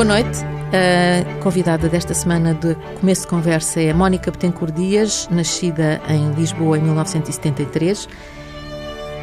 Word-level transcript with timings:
Boa 0.00 0.22
noite. 0.22 0.38
A 0.72 1.42
convidada 1.42 1.86
desta 1.86 2.14
semana 2.14 2.54
de 2.54 2.74
começo 2.98 3.20
de 3.20 3.28
conversa 3.28 3.82
é 3.82 3.92
Mónica 3.92 4.30
Betancourt 4.30 4.74
Dias, 4.74 5.28
nascida 5.30 6.00
em 6.08 6.32
Lisboa 6.32 6.78
em 6.78 6.80
1973. 6.80 8.08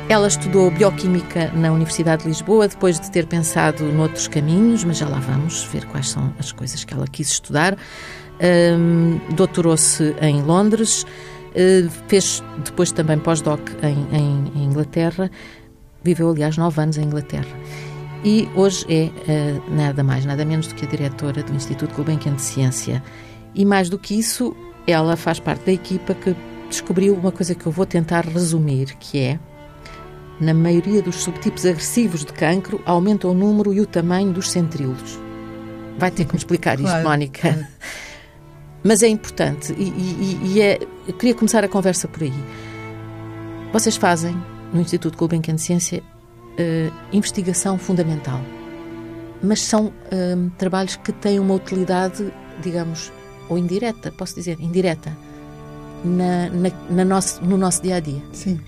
Ela 0.08 0.28
estudou 0.28 0.70
bioquímica 0.70 1.52
na 1.56 1.72
Universidade 1.72 2.22
de 2.22 2.28
Lisboa 2.30 2.68
depois 2.68 3.00
de 3.00 3.10
ter 3.10 3.26
pensado 3.26 3.86
noutros 3.86 4.28
caminhos, 4.28 4.84
mas 4.84 5.00
já 5.00 5.10
lá 5.10 5.18
vamos 5.18 5.64
ver 5.64 5.84
quais 5.86 6.10
são 6.10 6.32
as 6.38 6.52
coisas 6.52 6.84
que 6.84 6.94
ela 6.94 7.08
quis 7.08 7.30
estudar. 7.30 7.76
Um, 8.40 9.20
Doutorou-se 9.34 10.16
em 10.22 10.44
Londres, 10.44 11.08
uh, 11.56 11.90
fez 12.08 12.44
depois 12.64 12.92
também 12.92 13.18
pós-doc 13.18 13.62
em, 13.82 14.16
em, 14.16 14.52
em 14.56 14.66
Inglaterra, 14.66 15.32
viveu 16.04 16.30
aliás 16.30 16.56
nove 16.56 16.80
anos 16.80 17.00
em 17.00 17.06
Inglaterra 17.06 17.48
e 18.24 18.48
hoje 18.56 18.86
é 18.90 19.06
uh, 19.06 19.76
nada 19.76 20.04
mais, 20.04 20.26
nada 20.26 20.44
menos 20.44 20.68
do 20.68 20.76
que 20.76 20.86
a 20.86 20.90
diretora 20.90 21.44
do 21.44 21.54
Instituto 21.54 21.94
Gulbenkian 21.96 22.36
de 22.36 22.42
Ciência. 22.42 23.04
E 23.54 23.66
mais 23.66 23.90
do 23.90 23.98
que 23.98 24.18
isso, 24.18 24.56
ela 24.86 25.16
faz 25.16 25.40
parte 25.40 25.66
da 25.66 25.72
equipa 25.72 26.14
que 26.14 26.36
descobriu 26.70 27.14
uma 27.14 27.32
coisa 27.32 27.56
que 27.56 27.66
eu 27.66 27.72
vou 27.72 27.86
tentar 27.86 28.26
resumir, 28.26 28.96
que 29.00 29.20
é 29.20 29.40
na 30.40 30.54
maioria 30.54 31.02
dos 31.02 31.16
subtipos 31.18 31.66
agressivos 31.66 32.24
de 32.24 32.34
cancro 32.34 32.82
aumenta 32.86 33.28
o 33.28 33.34
número 33.34 33.74
e 33.74 33.82
o 33.82 33.86
tamanho 33.86 34.32
dos 34.32 34.52
centríolos. 34.52 35.20
Vai 35.98 36.12
ter 36.12 36.26
que 36.26 36.34
me 36.34 36.38
explicar 36.38 36.76
isto, 36.76 36.86
claro. 36.90 37.08
Mónica. 37.08 37.68
Mas 38.84 39.02
é 39.02 39.08
importante 39.08 39.74
e, 39.74 39.84
e, 39.84 40.40
e 40.44 40.62
é, 40.62 40.80
eu 41.08 41.14
queria 41.14 41.34
começar 41.34 41.64
a 41.64 41.68
conversa 41.68 42.08
por 42.08 42.24
aí. 42.24 42.34
Vocês 43.74 43.98
fazem 43.98 44.36
no 44.72 44.80
Instituto 44.80 45.18
Gulbenkian 45.18 45.56
de 45.56 45.62
Ciência 45.62 46.04
uh, 46.60 46.94
investigação 47.12 47.78
fundamental. 47.78 48.42
Mas 49.42 49.62
são 49.62 49.88
uh, 49.88 50.50
trabalhos 50.58 50.96
que 50.96 51.12
têm 51.12 51.40
uma 51.40 51.54
utilidade, 51.54 52.32
digamos, 52.62 53.12
ou 53.50 53.58
indireta, 53.58 54.12
posso 54.12 54.36
dizer, 54.36 54.60
indireta, 54.60 55.16
na, 56.04 56.50
na, 56.50 56.70
na 56.90 57.06
nosso, 57.06 57.44
no 57.44 57.58
nosso 57.58 57.82
dia 57.82 57.96
a 57.96 58.00
dia. 58.00 58.22
Sim. 58.34 58.60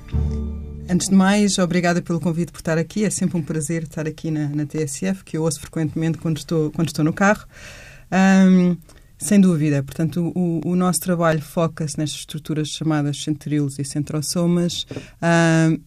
Antes 0.89 1.09
de 1.09 1.15
mais, 1.15 1.59
obrigada 1.59 2.01
pelo 2.01 2.19
convite 2.19 2.51
por 2.51 2.59
estar 2.59 2.77
aqui. 2.77 3.05
É 3.05 3.09
sempre 3.09 3.37
um 3.37 3.43
prazer 3.43 3.83
estar 3.83 4.07
aqui 4.07 4.31
na, 4.31 4.49
na 4.49 4.65
TSF, 4.65 5.23
que 5.23 5.37
eu 5.37 5.43
ouço 5.43 5.59
frequentemente 5.59 6.17
quando 6.17 6.37
estou, 6.37 6.71
quando 6.71 6.87
estou 6.87 7.05
no 7.05 7.13
carro. 7.13 7.45
Um, 8.11 8.75
sem 9.19 9.39
dúvida. 9.39 9.83
Portanto, 9.83 10.31
o, 10.35 10.61
o 10.65 10.75
nosso 10.75 10.99
trabalho 11.01 11.41
foca-se 11.41 11.97
nestas 11.97 12.21
estruturas 12.21 12.69
chamadas 12.69 13.21
centríolos 13.21 13.77
e 13.77 13.85
centrosomas. 13.85 14.87
Um, 15.21 15.79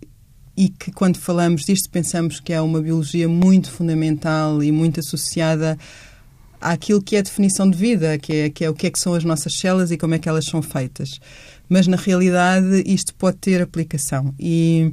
e 0.56 0.68
que 0.68 0.92
quando 0.92 1.18
falamos 1.18 1.64
disto 1.64 1.88
pensamos 1.90 2.40
que 2.40 2.52
é 2.52 2.60
uma 2.60 2.80
biologia 2.80 3.28
muito 3.28 3.70
fundamental 3.70 4.62
e 4.62 4.70
muito 4.70 5.00
associada 5.00 5.78
àquilo 6.60 7.02
que 7.02 7.16
é 7.16 7.18
a 7.18 7.22
definição 7.22 7.68
de 7.68 7.76
vida, 7.76 8.18
que 8.18 8.32
é, 8.32 8.50
que 8.50 8.64
é 8.64 8.70
o 8.70 8.74
que 8.74 8.86
é 8.86 8.90
que 8.90 8.98
são 8.98 9.14
as 9.14 9.24
nossas 9.24 9.58
células 9.58 9.90
e 9.90 9.98
como 9.98 10.14
é 10.14 10.18
que 10.18 10.28
elas 10.28 10.44
são 10.44 10.62
feitas. 10.62 11.20
Mas 11.68 11.86
na 11.86 11.96
realidade 11.96 12.82
isto 12.86 13.14
pode 13.14 13.38
ter 13.38 13.60
aplicação 13.62 14.34
e 14.38 14.92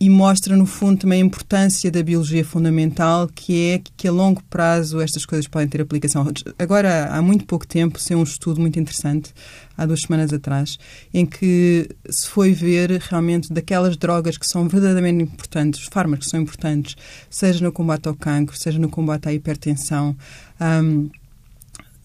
e, 0.00 0.10
mostra, 0.10 0.56
no 0.56 0.66
fundo, 0.66 1.00
também 1.00 1.22
a 1.22 1.24
importância 1.24 1.88
da 1.88 2.02
biologia 2.02 2.44
fundamental, 2.44 3.28
que 3.32 3.70
é 3.70 3.82
que 3.96 4.08
a 4.08 4.12
longo 4.12 4.42
prazo 4.50 5.00
estas 5.00 5.24
coisas 5.24 5.46
podem 5.46 5.68
ter 5.68 5.80
aplicação. 5.80 6.26
Agora, 6.58 7.06
há 7.06 7.22
muito 7.22 7.44
pouco 7.44 7.66
tempo, 7.66 8.00
saiu 8.00 8.18
um 8.18 8.24
estudo 8.24 8.60
muito 8.60 8.80
interessante, 8.80 9.32
há 9.78 9.86
duas 9.86 10.02
semanas 10.02 10.32
atrás, 10.32 10.78
em 11.14 11.24
que 11.24 11.88
se 12.10 12.28
foi 12.28 12.52
ver 12.52 13.00
realmente 13.08 13.52
daquelas 13.52 13.96
drogas 13.96 14.36
que 14.36 14.46
são 14.46 14.66
verdadeiramente 14.66 15.22
importantes, 15.22 15.80
os 15.80 15.86
fármacos 15.86 16.26
que 16.26 16.30
são 16.32 16.40
importantes, 16.40 16.96
seja 17.30 17.64
no 17.64 17.70
combate 17.70 18.08
ao 18.08 18.16
cancro, 18.16 18.56
seja 18.58 18.80
no 18.80 18.88
combate 18.88 19.28
à 19.28 19.32
hipertensão, 19.32 20.16
um, 20.60 21.08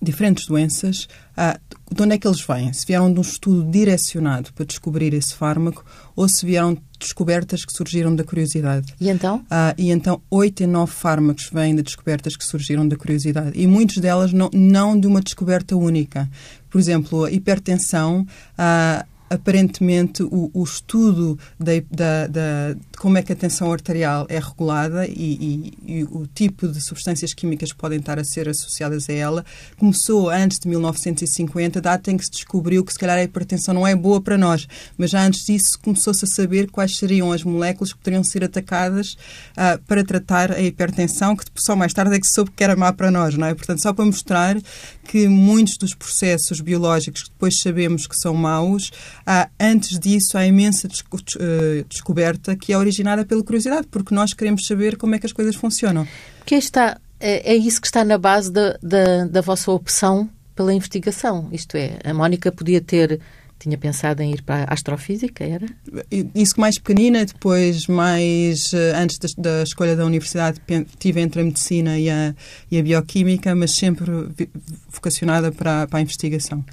diferentes 0.01 0.45
doenças, 0.45 1.07
ah, 1.35 1.59
de 1.91 2.03
onde 2.03 2.15
é 2.15 2.17
que 2.17 2.27
eles 2.27 2.41
vêm? 2.41 2.71
Se 2.73 2.85
vieram 2.85 3.11
de 3.11 3.19
um 3.19 3.21
estudo 3.21 3.69
direcionado 3.69 4.51
para 4.53 4.65
descobrir 4.65 5.13
esse 5.13 5.33
fármaco 5.33 5.83
ou 6.15 6.27
se 6.27 6.45
vieram 6.45 6.73
de 6.73 6.81
descobertas 6.99 7.63
que 7.63 7.71
surgiram 7.71 8.15
da 8.15 8.23
curiosidade. 8.23 8.93
E 8.99 9.09
então? 9.09 9.45
Ah, 9.49 9.73
e 9.77 9.89
então, 9.91 10.21
oito 10.29 10.63
em 10.63 10.67
nove 10.67 10.91
fármacos 10.91 11.49
vêm 11.51 11.75
de 11.75 11.83
descobertas 11.83 12.35
que 12.35 12.43
surgiram 12.43 12.87
da 12.87 12.95
curiosidade. 12.95 13.51
E 13.55 13.65
muitas 13.65 13.97
delas 13.97 14.33
não, 14.33 14.49
não 14.53 14.99
de 14.99 15.07
uma 15.07 15.21
descoberta 15.21 15.75
única. 15.75 16.29
Por 16.69 16.79
exemplo, 16.79 17.25
a 17.25 17.31
hipertensão. 17.31 18.25
Ah, 18.57 19.05
aparentemente 19.29 20.23
o, 20.23 20.49
o 20.53 20.63
estudo 20.63 21.37
da, 21.59 21.73
da, 21.91 22.27
da, 22.27 22.73
de 22.73 22.97
como 22.97 23.17
é 23.17 23.21
que 23.21 23.33
a 23.33 23.35
tensão 23.35 23.71
arterial 23.71 24.25
é 24.29 24.39
regulada 24.39 25.05
e, 25.07 25.73
e, 25.85 25.99
e, 25.99 26.03
o 26.03 26.25
tipo 26.27 26.67
de 26.67 26.81
substâncias 26.81 27.33
químicas 27.33 27.71
que 27.71 27.77
podem 27.77 27.99
estar 27.99 28.17
a 28.19 28.23
ser 28.23 28.47
associadas 28.49 29.09
a 29.09 29.13
ela 29.13 29.45
começou 29.77 30.29
antes 30.29 30.59
de 30.59 30.67
1950, 30.67 31.81
data 31.81 32.11
em 32.11 32.17
que 32.17 32.25
se 32.25 32.31
descobriu 32.31 32.83
que 32.83 32.93
se 32.93 32.99
calhar 32.99 33.17
a 33.17 33.23
hipertensão 33.23 33.73
não 33.73 33.85
é 33.85 33.95
boa 33.95 34.21
para 34.21 34.37
nós, 34.37 34.67
mas 34.97 35.11
já 35.11 35.23
antes 35.23 35.45
disso 35.45 35.79
começou-se 35.79 36.23
a 36.25 36.27
saber 36.27 36.69
quais 36.71 36.97
seriam 36.97 37.31
as 37.31 37.43
moléculas 37.43 37.93
que 37.93 37.99
poderiam 37.99 38.23
ser 38.23 38.43
atacadas 38.43 39.13
uh, 39.13 39.81
para 39.85 40.03
tratar 40.03 40.51
a 40.51 40.61
hipertensão, 40.61 41.35
que 41.35 41.45
só 41.55 41.75
mais 41.75 41.93
tarde 41.93 42.15
é 42.15 42.19
que 42.19 42.27
se 42.27 42.33
soube 42.33 42.51
que 42.51 42.63
era 42.63 42.75
má 42.75 42.91
para 42.93 43.11
nós, 43.11 43.35
não 43.35 43.47
é? 43.47 43.53
Portanto, 43.53 43.81
só 43.81 43.93
para 43.93 44.05
mostrar 44.05 44.57
que 45.03 45.27
muitos 45.27 45.77
dos 45.77 45.93
processos 45.93 46.59
biológicos 46.59 47.23
que 47.23 47.29
depois 47.29 47.59
sabemos 47.59 48.07
que 48.07 48.15
são 48.15 48.33
maus 48.33 48.91
há, 49.27 49.49
antes 49.59 49.99
disso, 49.99 50.37
há 50.37 50.47
imensa 50.47 50.87
desco 50.87 51.17
uh, 51.17 51.83
descoberta 51.89 52.55
que 52.55 52.71
é 52.71 52.77
originada 52.77 53.25
pela 53.25 53.43
curiosidade, 53.43 53.85
porque 53.91 54.15
nós 54.15 54.33
queremos 54.33 54.65
saber 54.65 54.95
como 54.95 55.13
é 55.13 55.19
que 55.19 55.25
as 55.25 55.33
coisas 55.33 55.55
funcionam. 55.55 56.07
Que 56.45 56.55
está, 56.55 56.97
é, 57.19 57.53
é 57.53 57.55
isso 57.55 57.81
que 57.81 57.87
está 57.87 58.05
na 58.05 58.17
base 58.17 58.49
da, 58.49 58.77
da, 58.81 59.25
da 59.25 59.41
vossa 59.41 59.69
opção 59.69 60.29
pela 60.55 60.73
investigação. 60.73 61.49
Isto 61.51 61.75
é, 61.75 61.99
a 62.03 62.13
Mónica 62.13 62.51
podia 62.51 62.79
ter 62.79 63.19
tinha 63.59 63.75
pensado 63.75 64.21
em 64.21 64.31
ir 64.31 64.43
para 64.43 64.65
a 64.65 64.73
astrofísica, 64.73 65.43
era? 65.43 65.65
Isso 66.35 66.59
mais 66.61 66.77
pequenina, 66.77 67.25
depois 67.25 67.87
mais 67.87 68.71
eh, 68.71 68.93
antes 68.95 69.17
da, 69.17 69.27
da, 69.35 69.63
escolha 69.63 69.95
da 69.95 70.05
universidade 70.05 70.61
tive 70.99 71.21
entre 71.21 71.41
a 71.41 71.43
medicina 71.43 71.97
e 71.97 72.07
a, 72.07 72.35
e 72.69 72.77
a 72.77 72.83
bioquímica, 72.83 73.55
mas 73.55 73.71
sempre 73.71 74.11
vocacionada 74.91 75.51
para, 75.51 75.87
para 75.87 75.97
a 75.97 76.01
investigação. 76.03 76.63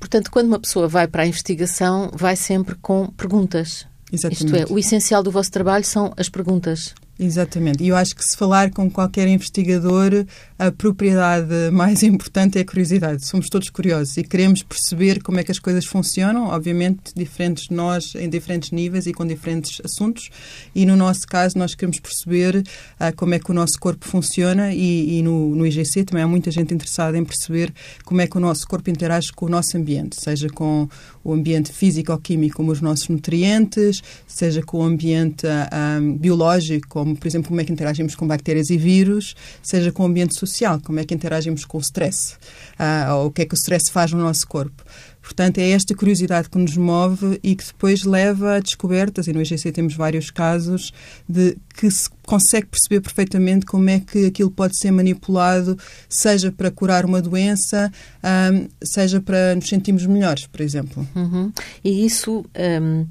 Portanto, 0.00 0.30
quando 0.30 0.48
uma 0.48 0.58
pessoa 0.58 0.88
vai 0.88 1.06
para 1.06 1.22
a 1.22 1.26
investigação, 1.26 2.10
vai 2.12 2.34
sempre 2.34 2.74
com 2.76 3.06
perguntas. 3.08 3.86
Exatamente. 4.10 4.44
Isto 4.44 4.56
é, 4.56 4.74
o 4.74 4.78
essencial 4.78 5.22
do 5.22 5.30
vosso 5.30 5.52
trabalho 5.52 5.84
são 5.84 6.12
as 6.16 6.28
perguntas. 6.28 6.94
Exatamente. 7.22 7.84
E 7.84 7.88
eu 7.88 7.96
acho 7.96 8.16
que 8.16 8.24
se 8.24 8.34
falar 8.34 8.70
com 8.70 8.90
qualquer 8.90 9.28
investigador, 9.28 10.24
a 10.58 10.72
propriedade 10.72 11.70
mais 11.70 12.00
importante 12.02 12.56
é 12.56 12.62
a 12.62 12.64
curiosidade. 12.64 13.26
Somos 13.26 13.50
todos 13.50 13.68
curiosos 13.68 14.16
e 14.16 14.24
queremos 14.24 14.62
perceber 14.62 15.22
como 15.22 15.38
é 15.38 15.44
que 15.44 15.52
as 15.52 15.58
coisas 15.58 15.84
funcionam, 15.84 16.46
obviamente 16.46 17.12
diferentes 17.14 17.68
de 17.68 17.74
nós, 17.74 18.14
em 18.14 18.26
diferentes 18.26 18.70
níveis 18.70 19.06
e 19.06 19.12
com 19.12 19.26
diferentes 19.26 19.82
assuntos. 19.84 20.30
E 20.74 20.86
no 20.86 20.96
nosso 20.96 21.26
caso, 21.28 21.58
nós 21.58 21.74
queremos 21.74 22.00
perceber 22.00 22.56
uh, 22.56 23.14
como 23.14 23.34
é 23.34 23.38
que 23.38 23.50
o 23.50 23.54
nosso 23.54 23.78
corpo 23.78 24.08
funciona 24.08 24.72
e, 24.72 25.18
e 25.18 25.22
no, 25.22 25.54
no, 25.54 25.66
IGC 25.66 26.04
também 26.04 26.24
há 26.24 26.28
muita 26.28 26.50
gente 26.50 26.72
interessada 26.72 27.18
em 27.18 27.24
perceber 27.24 27.70
como 28.02 28.22
é 28.22 28.26
que 28.26 28.38
o 28.38 28.40
nosso 28.40 28.66
corpo 28.66 28.88
interage 28.88 29.30
com 29.30 29.44
o 29.44 29.48
nosso 29.50 29.76
ambiente, 29.76 30.16
seja 30.18 30.48
com 30.48 30.88
o 31.22 31.34
ambiente 31.34 31.70
físico-químico, 31.72 32.56
como 32.56 32.72
os 32.72 32.80
nossos 32.80 33.08
nutrientes, 33.08 34.02
seja 34.26 34.62
com 34.62 34.78
o 34.78 34.82
ambiente 34.82 35.46
um, 35.46 35.50
ah, 35.70 36.00
biológico, 36.18 36.88
como 36.88 37.10
como, 37.10 37.16
por 37.16 37.26
exemplo, 37.26 37.48
como 37.48 37.60
é 37.60 37.64
que 37.64 37.72
interagimos 37.72 38.14
com 38.14 38.26
bactérias 38.26 38.70
e 38.70 38.76
vírus, 38.76 39.34
seja 39.62 39.90
com 39.90 40.02
o 40.02 40.06
ambiente 40.06 40.38
social, 40.38 40.80
como 40.82 41.00
é 41.00 41.04
que 41.04 41.14
interagimos 41.14 41.64
com 41.64 41.78
o 41.78 41.80
stress, 41.80 42.34
uh, 42.78 43.14
ou 43.14 43.26
o 43.26 43.30
que 43.30 43.42
é 43.42 43.46
que 43.46 43.54
o 43.54 43.56
stress 43.56 43.90
faz 43.90 44.12
no 44.12 44.18
nosso 44.20 44.46
corpo. 44.46 44.84
Portanto, 45.30 45.58
é 45.58 45.70
esta 45.70 45.94
curiosidade 45.94 46.50
que 46.50 46.58
nos 46.58 46.76
move 46.76 47.38
e 47.40 47.54
que 47.54 47.64
depois 47.64 48.02
leva 48.02 48.56
a 48.56 48.58
descobertas, 48.58 49.28
e 49.28 49.32
no 49.32 49.40
IGC 49.40 49.70
temos 49.70 49.94
vários 49.94 50.28
casos, 50.28 50.92
de 51.28 51.56
que 51.72 51.88
se 51.88 52.10
consegue 52.26 52.66
perceber 52.66 53.00
perfeitamente 53.00 53.64
como 53.64 53.88
é 53.88 54.00
que 54.00 54.26
aquilo 54.26 54.50
pode 54.50 54.76
ser 54.76 54.90
manipulado, 54.90 55.78
seja 56.08 56.50
para 56.50 56.68
curar 56.68 57.04
uma 57.04 57.22
doença, 57.22 57.92
um, 58.24 58.66
seja 58.82 59.20
para 59.20 59.54
nos 59.54 59.68
sentirmos 59.68 60.04
melhores, 60.04 60.48
por 60.48 60.60
exemplo. 60.62 61.06
Uhum. 61.14 61.52
E 61.84 62.04
isso 62.04 62.44
um, 62.82 63.06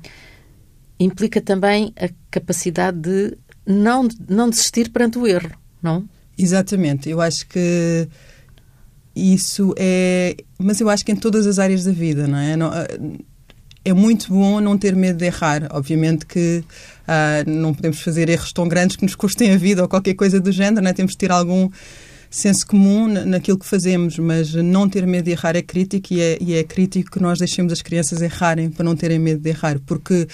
implica 0.99 1.39
também 1.39 1.93
a 1.95 2.09
capacidade 2.29 2.99
de 2.99 3.37
não, 3.65 4.09
não 4.27 4.49
desistir 4.49 4.89
perante 4.89 5.17
o 5.17 5.25
erro, 5.25 5.51
não? 5.81 6.03
Exatamente. 6.37 7.09
Eu 7.09 7.21
acho 7.21 7.47
que 7.47 8.09
isso 9.19 9.73
é. 9.77 10.35
Mas 10.57 10.79
eu 10.79 10.89
acho 10.89 11.05
que 11.05 11.11
em 11.11 11.15
todas 11.15 11.47
as 11.47 11.59
áreas 11.59 11.83
da 11.83 11.91
vida, 11.91 12.27
não 12.27 12.37
é? 12.37 12.55
Não, 12.55 12.71
é 13.85 13.93
muito 13.93 14.29
bom 14.29 14.59
não 14.59 14.77
ter 14.77 14.95
medo 14.95 15.17
de 15.17 15.25
errar. 15.25 15.67
Obviamente 15.71 16.25
que 16.25 16.63
uh, 17.07 17.49
não 17.49 17.73
podemos 17.73 18.01
fazer 18.01 18.29
erros 18.29 18.51
tão 18.51 18.67
grandes 18.67 18.95
que 18.95 19.03
nos 19.03 19.15
custem 19.15 19.51
a 19.51 19.57
vida 19.57 19.81
ou 19.81 19.87
qualquer 19.87 20.13
coisa 20.13 20.39
do 20.39 20.51
género, 20.51 20.83
não 20.83 20.89
é? 20.89 20.93
Temos 20.93 21.13
de 21.13 21.17
ter 21.17 21.31
algum 21.31 21.69
senso 22.29 22.65
comum 22.67 23.07
naquilo 23.07 23.57
que 23.57 23.65
fazemos, 23.65 24.19
mas 24.19 24.53
não 24.53 24.87
ter 24.87 25.05
medo 25.07 25.25
de 25.25 25.31
errar 25.31 25.55
é 25.55 25.61
crítico 25.61 26.13
e 26.13 26.21
é, 26.21 26.37
e 26.39 26.53
é 26.53 26.63
crítico 26.63 27.11
que 27.11 27.21
nós 27.21 27.39
deixemos 27.39 27.73
as 27.73 27.81
crianças 27.81 28.21
errarem 28.21 28.69
para 28.69 28.85
não 28.85 28.95
terem 28.95 29.17
medo 29.17 29.41
de 29.41 29.49
errar, 29.49 29.79
porque 29.85 30.27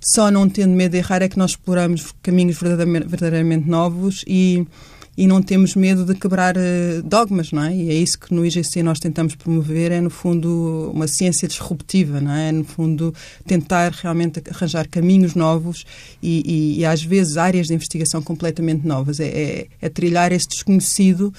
só 0.00 0.30
não 0.30 0.48
tendo 0.48 0.74
medo 0.74 0.92
de 0.92 0.98
errar 0.98 1.22
é 1.22 1.28
que 1.28 1.38
nós 1.38 1.52
exploramos 1.52 2.14
caminhos 2.22 2.58
verdadeiramente 2.58 3.68
novos 3.68 4.24
e, 4.26 4.66
e 5.16 5.26
não 5.26 5.40
temos 5.40 5.74
medo 5.74 6.04
de 6.04 6.14
quebrar 6.14 6.56
uh, 6.56 7.02
dogmas, 7.04 7.52
não 7.52 7.62
é? 7.62 7.74
E 7.74 7.90
é 7.90 7.94
isso 7.94 8.18
que 8.18 8.34
no 8.34 8.44
IGC 8.44 8.82
nós 8.82 8.98
tentamos 8.98 9.34
promover, 9.34 9.92
é 9.92 10.00
no 10.00 10.10
fundo 10.10 10.90
uma 10.92 11.06
ciência 11.06 11.46
disruptiva, 11.46 12.20
não 12.20 12.32
é? 12.32 12.50
No 12.50 12.64
fundo 12.64 13.14
tentar 13.46 13.92
realmente 13.92 14.42
arranjar 14.50 14.88
caminhos 14.88 15.34
novos 15.34 15.84
e, 16.22 16.42
e, 16.44 16.80
e 16.80 16.84
às 16.84 17.02
vezes 17.02 17.36
áreas 17.36 17.68
de 17.68 17.74
investigação 17.74 18.20
completamente 18.20 18.86
novas. 18.86 19.20
É, 19.20 19.26
é, 19.26 19.66
é 19.80 19.88
trilhar 19.88 20.32
esse 20.32 20.48
desconhecido, 20.48 21.32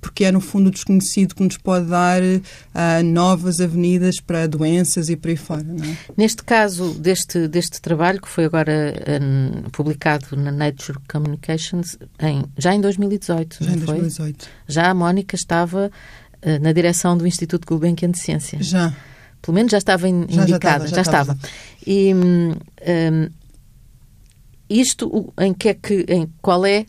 porque 0.00 0.24
é 0.24 0.32
no 0.32 0.40
fundo 0.40 0.68
o 0.68 0.70
desconhecido 0.70 1.34
que 1.34 1.42
nos 1.42 1.56
pode 1.56 1.86
dar 1.86 2.22
uh, 2.22 3.04
novas 3.04 3.60
avenidas 3.60 4.20
para 4.20 4.46
doenças 4.46 5.08
e 5.08 5.16
por 5.16 5.28
aí 5.28 5.36
fora, 5.36 5.62
não 5.62 5.84
é? 5.84 5.96
Neste 6.16 6.42
caso 6.42 6.94
deste, 6.94 7.48
deste 7.48 7.80
trabalho, 7.80 8.20
que 8.20 8.28
foi 8.28 8.44
agora 8.44 8.94
um, 9.22 9.70
publicado 9.70 10.36
na 10.36 10.50
Nature 10.50 10.98
Communications, 11.10 11.96
em, 12.20 12.44
já 12.56 12.74
em 12.74 12.80
2018. 12.80 13.64
Já 13.64 13.70
em 13.72 13.76
2018. 13.76 14.48
Já 14.68 14.90
a 14.90 14.94
Mónica 14.94 15.36
estava 15.36 15.90
na 16.60 16.72
direção 16.72 17.16
do 17.16 17.24
Instituto 17.24 17.64
Gulbenkian 17.66 18.10
de 18.10 18.18
Ciência. 18.18 18.58
Já. 18.60 18.92
Pelo 19.40 19.54
menos 19.54 19.70
já 19.70 19.78
estava 19.78 20.08
in, 20.08 20.26
já, 20.28 20.42
indicada, 20.42 20.86
já, 20.86 21.00
estava, 21.00 21.34
já, 21.34 21.34
estava. 21.34 21.38
E 21.86 22.14
um, 22.14 22.54
isto 24.68 25.34
em 25.38 25.52
que 25.52 25.68
é 25.68 25.74
que 25.74 26.06
em 26.08 26.32
qual 26.40 26.64
é 26.64 26.86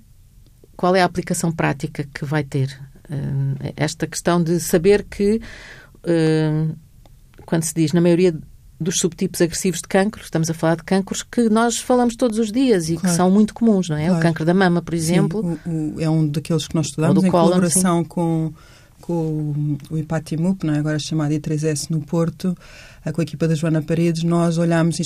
qual 0.83 0.97
é 0.97 1.01
a 1.01 1.05
aplicação 1.05 1.49
prática 1.49 2.05
que 2.13 2.25
vai 2.25 2.43
ter 2.43 2.77
um, 3.09 3.55
esta 3.77 4.05
questão 4.05 4.43
de 4.43 4.59
saber 4.59 5.05
que 5.09 5.39
um, 6.05 6.75
quando 7.45 7.63
se 7.63 7.73
diz 7.73 7.93
na 7.93 8.01
maioria 8.01 8.37
dos 8.81 8.97
subtipos 8.99 9.39
agressivos 9.39 9.79
de 9.79 9.87
cancro, 9.87 10.21
estamos 10.21 10.49
a 10.49 10.53
falar 10.53 10.75
de 10.75 10.83
cancros 10.83 11.23
que 11.23 11.47
nós 11.47 11.77
falamos 11.77 12.17
todos 12.17 12.37
os 12.37 12.51
dias 12.51 12.89
e 12.89 12.97
claro. 12.97 13.07
que 13.07 13.15
são 13.15 13.31
muito 13.31 13.53
comuns, 13.53 13.87
não 13.87 13.95
é? 13.95 14.07
Claro. 14.07 14.19
O 14.19 14.21
cancro 14.21 14.43
da 14.43 14.53
mama, 14.53 14.81
por 14.81 14.93
exemplo. 14.93 15.57
Sim, 15.63 15.71
o, 15.71 15.95
o, 15.95 16.01
é 16.01 16.09
um 16.09 16.27
daqueles 16.27 16.67
que 16.67 16.75
nós 16.75 16.87
estudamos 16.87 17.23
em 17.23 17.31
cólon, 17.31 17.45
colaboração 17.45 17.99
sim. 17.99 18.03
com, 18.09 18.53
com 18.99 19.77
o 19.89 19.97
IPATIMUP, 19.97 20.65
não 20.65 20.73
é? 20.73 20.79
agora 20.79 20.99
chamado 20.99 21.31
I3S 21.31 21.91
no 21.91 22.01
Porto, 22.01 22.57
com 23.11 23.21
a 23.21 23.23
equipa 23.23 23.47
da 23.47 23.55
Joana 23.55 23.81
Paredes, 23.81 24.23
nós 24.23 24.57
olhámos 24.57 24.99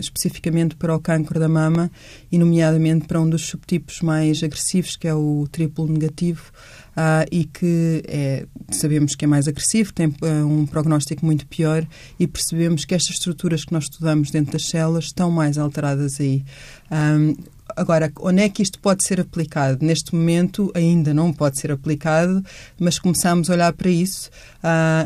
especificamente 0.00 0.76
para 0.76 0.94
o 0.94 1.00
cancro 1.00 1.40
da 1.40 1.48
mama 1.48 1.90
e, 2.30 2.36
nomeadamente, 2.36 3.06
para 3.06 3.20
um 3.20 3.28
dos 3.28 3.46
subtipos 3.46 4.00
mais 4.02 4.42
agressivos, 4.42 4.96
que 4.96 5.08
é 5.08 5.14
o 5.14 5.46
triplo 5.50 5.86
negativo, 5.86 6.52
uh, 6.96 7.26
e 7.30 7.44
que 7.44 8.02
é, 8.06 8.46
sabemos 8.70 9.14
que 9.14 9.24
é 9.24 9.28
mais 9.28 9.48
agressivo, 9.48 9.92
tem 9.92 10.08
uh, 10.08 10.46
um 10.46 10.66
prognóstico 10.66 11.24
muito 11.24 11.46
pior 11.46 11.86
e 12.18 12.26
percebemos 12.26 12.84
que 12.84 12.94
estas 12.94 13.16
estruturas 13.16 13.64
que 13.64 13.72
nós 13.72 13.84
estudamos 13.84 14.30
dentro 14.30 14.52
das 14.52 14.66
células 14.66 15.04
estão 15.06 15.30
mais 15.30 15.58
alteradas 15.58 16.20
aí. 16.20 16.44
Um, 16.90 17.34
Agora, 17.76 18.12
onde 18.20 18.42
é 18.42 18.48
que 18.48 18.62
isto 18.62 18.78
pode 18.78 19.04
ser 19.04 19.18
aplicado? 19.18 19.84
Neste 19.84 20.14
momento 20.14 20.70
ainda 20.74 21.14
não 21.14 21.32
pode 21.32 21.58
ser 21.58 21.72
aplicado, 21.72 22.44
mas 22.78 22.98
começamos 22.98 23.48
a 23.48 23.54
olhar 23.54 23.72
para 23.72 23.90
isso. 23.90 24.30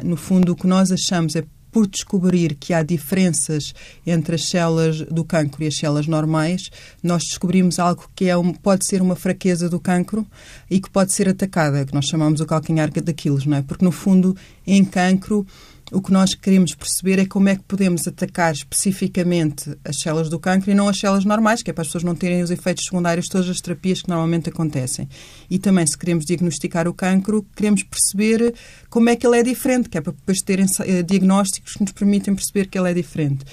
No 0.05 0.17
fundo, 0.17 0.53
o 0.53 0.57
que 0.57 0.67
nós 0.67 0.91
achamos 0.91 1.37
é 1.37 1.45
por 1.79 1.87
descobrir 1.87 2.57
que 2.57 2.75
há 2.75 2.83
diferenças 2.83 3.73
entre 4.05 4.35
as 4.35 4.49
células 4.49 5.01
do 5.03 5.25
cancro 5.25 5.63
e 5.63 5.69
as 5.69 5.77
células 5.77 6.09
normais, 6.09 6.73
nós 7.01 7.23
descobrimos 7.23 7.79
algo 7.79 8.11
que 8.17 8.29
é 8.29 8.37
um, 8.37 8.53
pode 8.53 8.85
ser 8.85 9.01
uma 9.01 9.15
fraqueza 9.15 9.69
do 9.69 9.79
cancro 9.79 10.27
e 10.69 10.81
que 10.81 10.91
pode 10.91 11.13
ser 11.13 11.29
atacada, 11.29 11.87
que 11.87 11.95
nós 11.95 12.07
chamamos 12.07 12.41
o 12.41 12.47
calcanhar 12.47 12.91
daquilo, 12.91 13.39
não 13.47 13.59
é? 13.59 13.63
Porque, 13.63 13.85
no 13.85 13.93
fundo, 13.93 14.37
em 14.67 14.85
cancro, 14.85 15.47
o 15.91 16.03
que 16.03 16.13
nós 16.13 16.35
queremos 16.35 16.75
perceber 16.75 17.19
é 17.19 17.27
como 17.27 17.49
é 17.49 17.57
que 17.57 17.63
podemos 17.63 18.07
atacar 18.07 18.53
especificamente 18.53 19.77
as 19.85 20.01
células 20.01 20.29
do 20.29 20.39
cancro 20.39 20.71
e 20.71 20.75
não 20.75 20.89
as 20.89 20.99
células 20.99 21.25
normais, 21.25 21.63
que 21.63 21.71
é 21.71 21.73
para 21.73 21.83
as 21.83 21.89
pessoas 21.89 22.05
não 22.05 22.15
terem 22.15 22.43
os 22.43 22.51
efeitos 22.51 22.85
secundários 22.85 23.27
de 23.27 23.33
todas 23.33 23.49
as 23.49 23.61
terapias 23.61 24.03
que 24.03 24.09
normalmente 24.09 24.51
acontecem. 24.51 25.09
E 25.49 25.59
também, 25.59 25.87
se 25.87 25.97
queremos 25.97 26.25
diagnosticar 26.25 26.87
o 26.87 26.95
cancro, 26.95 27.47
queremos 27.57 27.83
perceber 27.83 28.55
como 28.91 29.09
é 29.09 29.17
que 29.17 29.27
ele 29.27 29.39
é 29.39 29.43
diferente, 29.43 29.89
que 29.89 29.97
é 29.97 30.01
para 30.01 30.13
depois 30.13 30.39
terem 30.41 30.67
eh, 30.81 31.03
diagnósticos 31.03 31.75
que 31.75 31.83
nos 31.83 31.93
permitem 31.93 32.35
perceber 32.35 32.67
que 32.67 32.79
ele 32.79 32.91
é 32.91 32.95
diferente. 32.95 33.45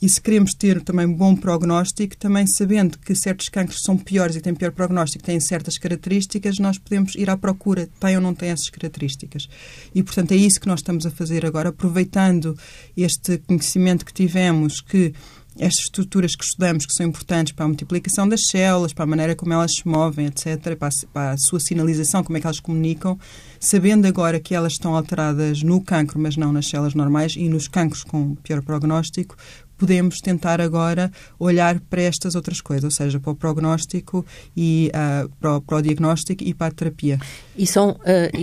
E 0.00 0.08
se 0.08 0.20
queremos 0.20 0.52
ter 0.52 0.82
também 0.82 1.08
bom 1.08 1.34
prognóstico, 1.34 2.16
também 2.16 2.46
sabendo 2.46 2.98
que 2.98 3.14
certos 3.14 3.48
cancros 3.48 3.80
são 3.82 3.96
piores 3.96 4.36
e 4.36 4.40
têm 4.40 4.54
pior 4.54 4.72
prognóstico, 4.72 5.24
têm 5.24 5.40
certas 5.40 5.78
características, 5.78 6.58
nós 6.58 6.78
podemos 6.78 7.14
ir 7.14 7.30
à 7.30 7.36
procura, 7.36 7.88
tem 7.98 8.16
ou 8.16 8.22
não 8.22 8.34
tem 8.34 8.50
essas 8.50 8.68
características. 8.68 9.48
E, 9.94 10.02
portanto, 10.02 10.32
é 10.32 10.36
isso 10.36 10.60
que 10.60 10.66
nós 10.66 10.80
estamos 10.80 11.06
a 11.06 11.10
fazer 11.10 11.46
agora, 11.46 11.70
aproveitando 11.70 12.56
este 12.96 13.38
conhecimento 13.38 14.04
que 14.04 14.12
tivemos, 14.12 14.80
que 14.80 15.14
estas 15.58 15.84
estruturas 15.84 16.36
que 16.36 16.44
estudamos 16.44 16.84
que 16.84 16.92
são 16.92 17.06
importantes 17.06 17.52
para 17.52 17.64
a 17.64 17.68
multiplicação 17.68 18.28
das 18.28 18.42
células, 18.50 18.92
para 18.92 19.04
a 19.04 19.06
maneira 19.06 19.34
como 19.34 19.52
elas 19.52 19.72
se 19.74 19.88
movem, 19.88 20.26
etc., 20.26 20.76
para 20.76 20.88
a, 20.88 21.06
para 21.12 21.30
a, 21.32 21.38
sua 21.38 21.58
sinalização, 21.58 22.22
como 22.22 22.36
é 22.36 22.40
que 22.40 22.46
elas 22.46 22.60
comunicam, 22.60 23.18
sabendo 23.58 24.06
agora 24.06 24.38
que 24.38 24.54
elas 24.54 24.74
estão 24.74 24.94
alteradas 24.94 25.62
no 25.62 25.80
cancro, 25.80 26.20
mas 26.20 26.36
não 26.36 26.52
nas 26.52 26.68
células 26.68 26.94
normais 26.94 27.34
e 27.36 27.48
nos 27.48 27.68
cancros 27.68 28.04
com 28.04 28.34
pior 28.36 28.62
prognóstico, 28.62 29.36
podemos 29.76 30.18
tentar 30.18 30.60
agora 30.60 31.10
olhar 31.38 31.80
para 31.80 32.02
estas 32.02 32.34
outras 32.34 32.60
coisas, 32.60 32.84
ou 32.84 32.90
seja, 32.90 33.20
para 33.20 33.30
o 33.30 33.34
prognóstico 33.34 34.24
e 34.56 34.90
uh, 34.94 35.28
para, 35.40 35.56
o, 35.56 35.60
para, 35.60 35.76
o, 35.76 35.82
diagnóstico 35.82 36.42
e 36.42 36.54
para 36.54 36.68
a 36.68 36.70
terapia. 36.70 37.18
E 37.56 37.66
são, 37.66 37.90
uh, 37.90 37.96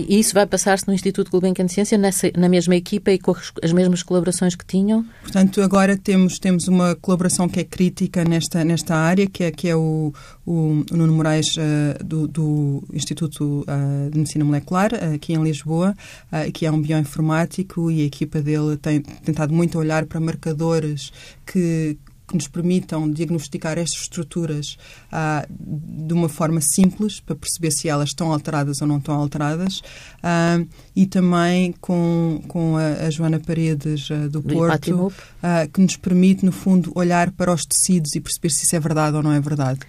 isso 0.08 0.34
vai 0.34 0.46
passar-se 0.46 0.86
no 0.86 0.94
Instituto 0.94 1.30
Gulbenkian 1.30 1.66
de 1.66 1.72
Ciência, 1.72 1.98
nessa, 1.98 2.30
na 2.36 2.48
mesma 2.48 2.76
equipa 2.76 3.10
e 3.10 3.18
com 3.18 3.34
as 3.62 3.72
mesmas 3.72 4.02
colaborações 4.02 4.54
que 4.54 4.64
tinham? 4.64 5.04
Portanto, 5.22 5.60
agora 5.62 5.96
temos, 5.96 6.38
temos 6.38 6.68
uma 6.68 6.94
colaboração 6.96 7.48
que 7.48 7.60
é 7.60 7.64
crítica 7.64 8.24
nesta, 8.24 8.64
nesta 8.64 8.94
área, 8.94 9.26
que 9.26 9.44
é, 9.44 9.50
que 9.50 9.68
é 9.68 9.76
o, 9.76 10.12
o, 10.46 10.84
o 10.90 10.96
Nuno 10.96 11.12
Moraes 11.12 11.56
uh, 11.56 12.04
do, 12.04 12.28
do, 12.28 12.84
Instituto 12.92 13.64
de 14.10 14.18
Medicina 14.18 14.44
Molecular, 14.44 14.90
aqui 15.14 15.32
em 15.32 15.42
Lisboa, 15.42 15.94
que 16.52 16.66
é 16.66 16.70
um 16.70 16.80
bioinformático 16.80 17.90
e 17.90 18.02
a 18.02 18.04
equipa 18.04 18.40
dele 18.40 18.76
tem 18.76 19.00
tentado 19.00 19.52
muito 19.52 19.78
olhar 19.78 20.06
para 20.06 20.20
marcadores 20.20 21.12
que, 21.46 21.98
que 22.26 22.34
nos 22.34 22.48
permitam 22.48 23.10
diagnosticar 23.10 23.78
estas 23.78 24.02
estruturas 24.02 24.76
ah, 25.12 25.46
de 25.48 26.12
uma 26.12 26.28
forma 26.28 26.60
simples, 26.60 27.20
para 27.20 27.36
perceber 27.36 27.70
se 27.70 27.88
elas 27.88 28.10
estão 28.10 28.32
alteradas 28.32 28.80
ou 28.80 28.88
não 28.88 28.98
estão 28.98 29.14
alteradas, 29.14 29.82
ah, 30.22 30.60
e 30.94 31.06
também 31.06 31.74
com, 31.80 32.42
com 32.48 32.76
a, 32.76 33.06
a 33.06 33.10
Joana 33.10 33.38
Paredes 33.38 34.08
ah, 34.10 34.28
do, 34.28 34.42
Porto, 34.42 35.12
que 35.72 35.80
nos 35.80 35.96
permite, 35.96 36.44
no 36.44 36.52
fundo, 36.52 36.92
olhar 36.94 37.30
para 37.30 37.52
os 37.52 37.64
tecidos 37.64 38.14
e 38.14 38.20
perceber 38.20 38.50
se 38.50 38.64
isso 38.64 38.76
é 38.76 38.80
verdade 38.80 39.16
ou 39.16 39.22
não 39.22 39.32
é 39.32 39.40
verdade. 39.40 39.80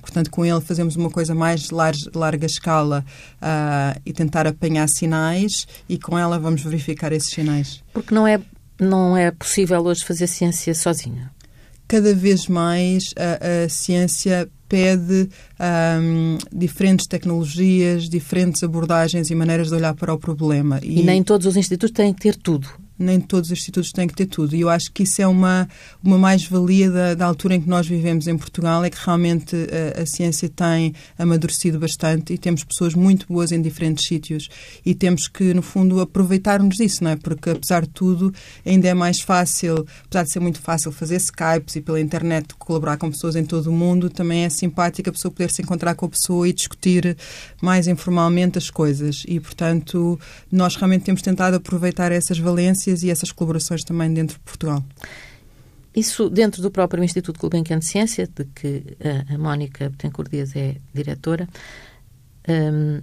Portanto, 0.00 0.30
com 0.30 0.44
ele 0.44 0.60
fazemos 0.60 0.96
uma 0.96 1.10
coisa 1.10 1.34
mais 1.34 1.70
larga, 1.70 2.10
larga 2.14 2.46
escala 2.46 3.04
uh, 3.42 4.00
e 4.06 4.12
tentar 4.12 4.46
apanhar 4.46 4.88
sinais 4.88 5.66
e 5.88 5.98
com 5.98 6.18
ela 6.18 6.38
vamos 6.38 6.62
verificar 6.62 7.12
esses 7.12 7.30
sinais. 7.30 7.82
Porque 7.92 8.14
não 8.14 8.26
é 8.26 8.40
não 8.80 9.16
é 9.16 9.30
possível 9.30 9.82
hoje 9.82 10.04
fazer 10.04 10.26
ciência 10.26 10.74
sozinha? 10.74 11.30
Cada 11.86 12.14
vez 12.14 12.46
mais 12.48 13.14
a, 13.16 13.64
a 13.64 13.68
ciência 13.68 14.48
pede 14.68 15.30
um, 16.00 16.36
diferentes 16.52 17.06
tecnologias, 17.06 18.08
diferentes 18.08 18.62
abordagens 18.62 19.30
e 19.30 19.34
maneiras 19.34 19.68
de 19.68 19.74
olhar 19.74 19.94
para 19.94 20.12
o 20.12 20.18
problema. 20.18 20.78
E, 20.82 21.00
e 21.00 21.02
nem 21.02 21.22
todos 21.22 21.46
os 21.46 21.56
institutos 21.56 21.94
têm 21.94 22.12
que 22.12 22.20
ter 22.20 22.36
tudo 22.36 22.68
nem 22.98 23.20
todos 23.20 23.50
os 23.50 23.58
institutos 23.58 23.92
têm 23.92 24.08
que 24.08 24.14
ter 24.14 24.26
tudo. 24.26 24.56
E 24.56 24.60
eu 24.60 24.68
acho 24.68 24.90
que 24.90 25.04
isso 25.04 25.22
é 25.22 25.26
uma, 25.26 25.68
uma 26.02 26.18
mais-valia 26.18 26.90
da, 26.90 27.14
da, 27.14 27.24
altura 27.24 27.54
em 27.54 27.60
que 27.60 27.68
nós 27.68 27.86
vivemos 27.86 28.26
em 28.26 28.36
Portugal, 28.36 28.84
é 28.84 28.90
que 28.90 28.98
realmente 29.04 29.54
a, 29.54 30.02
a, 30.02 30.06
ciência 30.06 30.48
tem 30.48 30.94
amadurecido 31.18 31.78
bastante 31.78 32.32
e 32.32 32.38
temos 32.38 32.64
pessoas 32.64 32.94
muito 32.94 33.26
boas 33.28 33.52
em 33.52 33.62
diferentes 33.62 34.06
sítios 34.06 34.48
e 34.84 34.94
temos 34.94 35.28
que, 35.28 35.54
no 35.54 35.62
fundo, 35.62 36.00
aproveitar-nos 36.00 36.76
disso, 36.76 37.04
não 37.04 37.12
é? 37.12 37.16
Porque, 37.16 37.50
apesar 37.50 37.82
de 37.82 37.90
tudo, 37.90 38.32
ainda 38.66 38.88
é 38.88 38.94
mais 38.94 39.20
fácil, 39.20 39.86
apesar 40.04 40.24
de 40.24 40.32
ser 40.32 40.40
muito 40.40 40.60
fácil 40.60 40.90
fazer 40.90 41.16
Skypes 41.16 41.76
e 41.76 41.80
pela 41.80 42.00
internet 42.00 42.54
colaborar 42.58 42.96
com 42.96 43.10
pessoas 43.10 43.36
em 43.36 43.44
todo 43.44 43.68
o 43.68 43.72
mundo, 43.72 44.10
também 44.10 44.44
é 44.44 44.48
simpático 44.48 45.08
a 45.08 45.12
pessoa 45.12 45.30
poder 45.30 45.50
se 45.50 45.62
encontrar 45.62 45.94
com 45.94 46.06
a 46.06 46.08
pessoa 46.08 46.48
e 46.48 46.52
discutir 46.52 47.16
mais 47.62 47.86
informalmente 47.86 48.58
as 48.58 48.70
coisas. 48.70 49.22
E, 49.28 49.38
portanto, 49.38 50.18
nós 50.50 50.74
realmente 50.74 51.04
temos 51.04 51.22
tentado 51.22 51.56
aproveitar 51.56 52.10
essas 52.10 52.38
valências 52.38 52.87
e 53.02 53.10
essas 53.10 53.32
colaborações 53.32 53.84
também 53.84 54.12
dentro 54.12 54.36
de 54.36 54.44
Portugal. 54.44 54.84
Isso 55.94 56.30
dentro 56.30 56.62
do 56.62 56.70
próprio 56.70 57.02
Instituto 57.02 57.40
Gulbenkian 57.40 57.78
de 57.78 57.84
Ciência, 57.84 58.28
de 58.28 58.44
que 58.44 58.96
a, 59.02 59.34
a 59.34 59.38
Mónica 59.38 59.88
Betancourt 59.90 60.30
Dias 60.30 60.54
é 60.54 60.76
diretora, 60.94 61.48
um, 62.48 63.02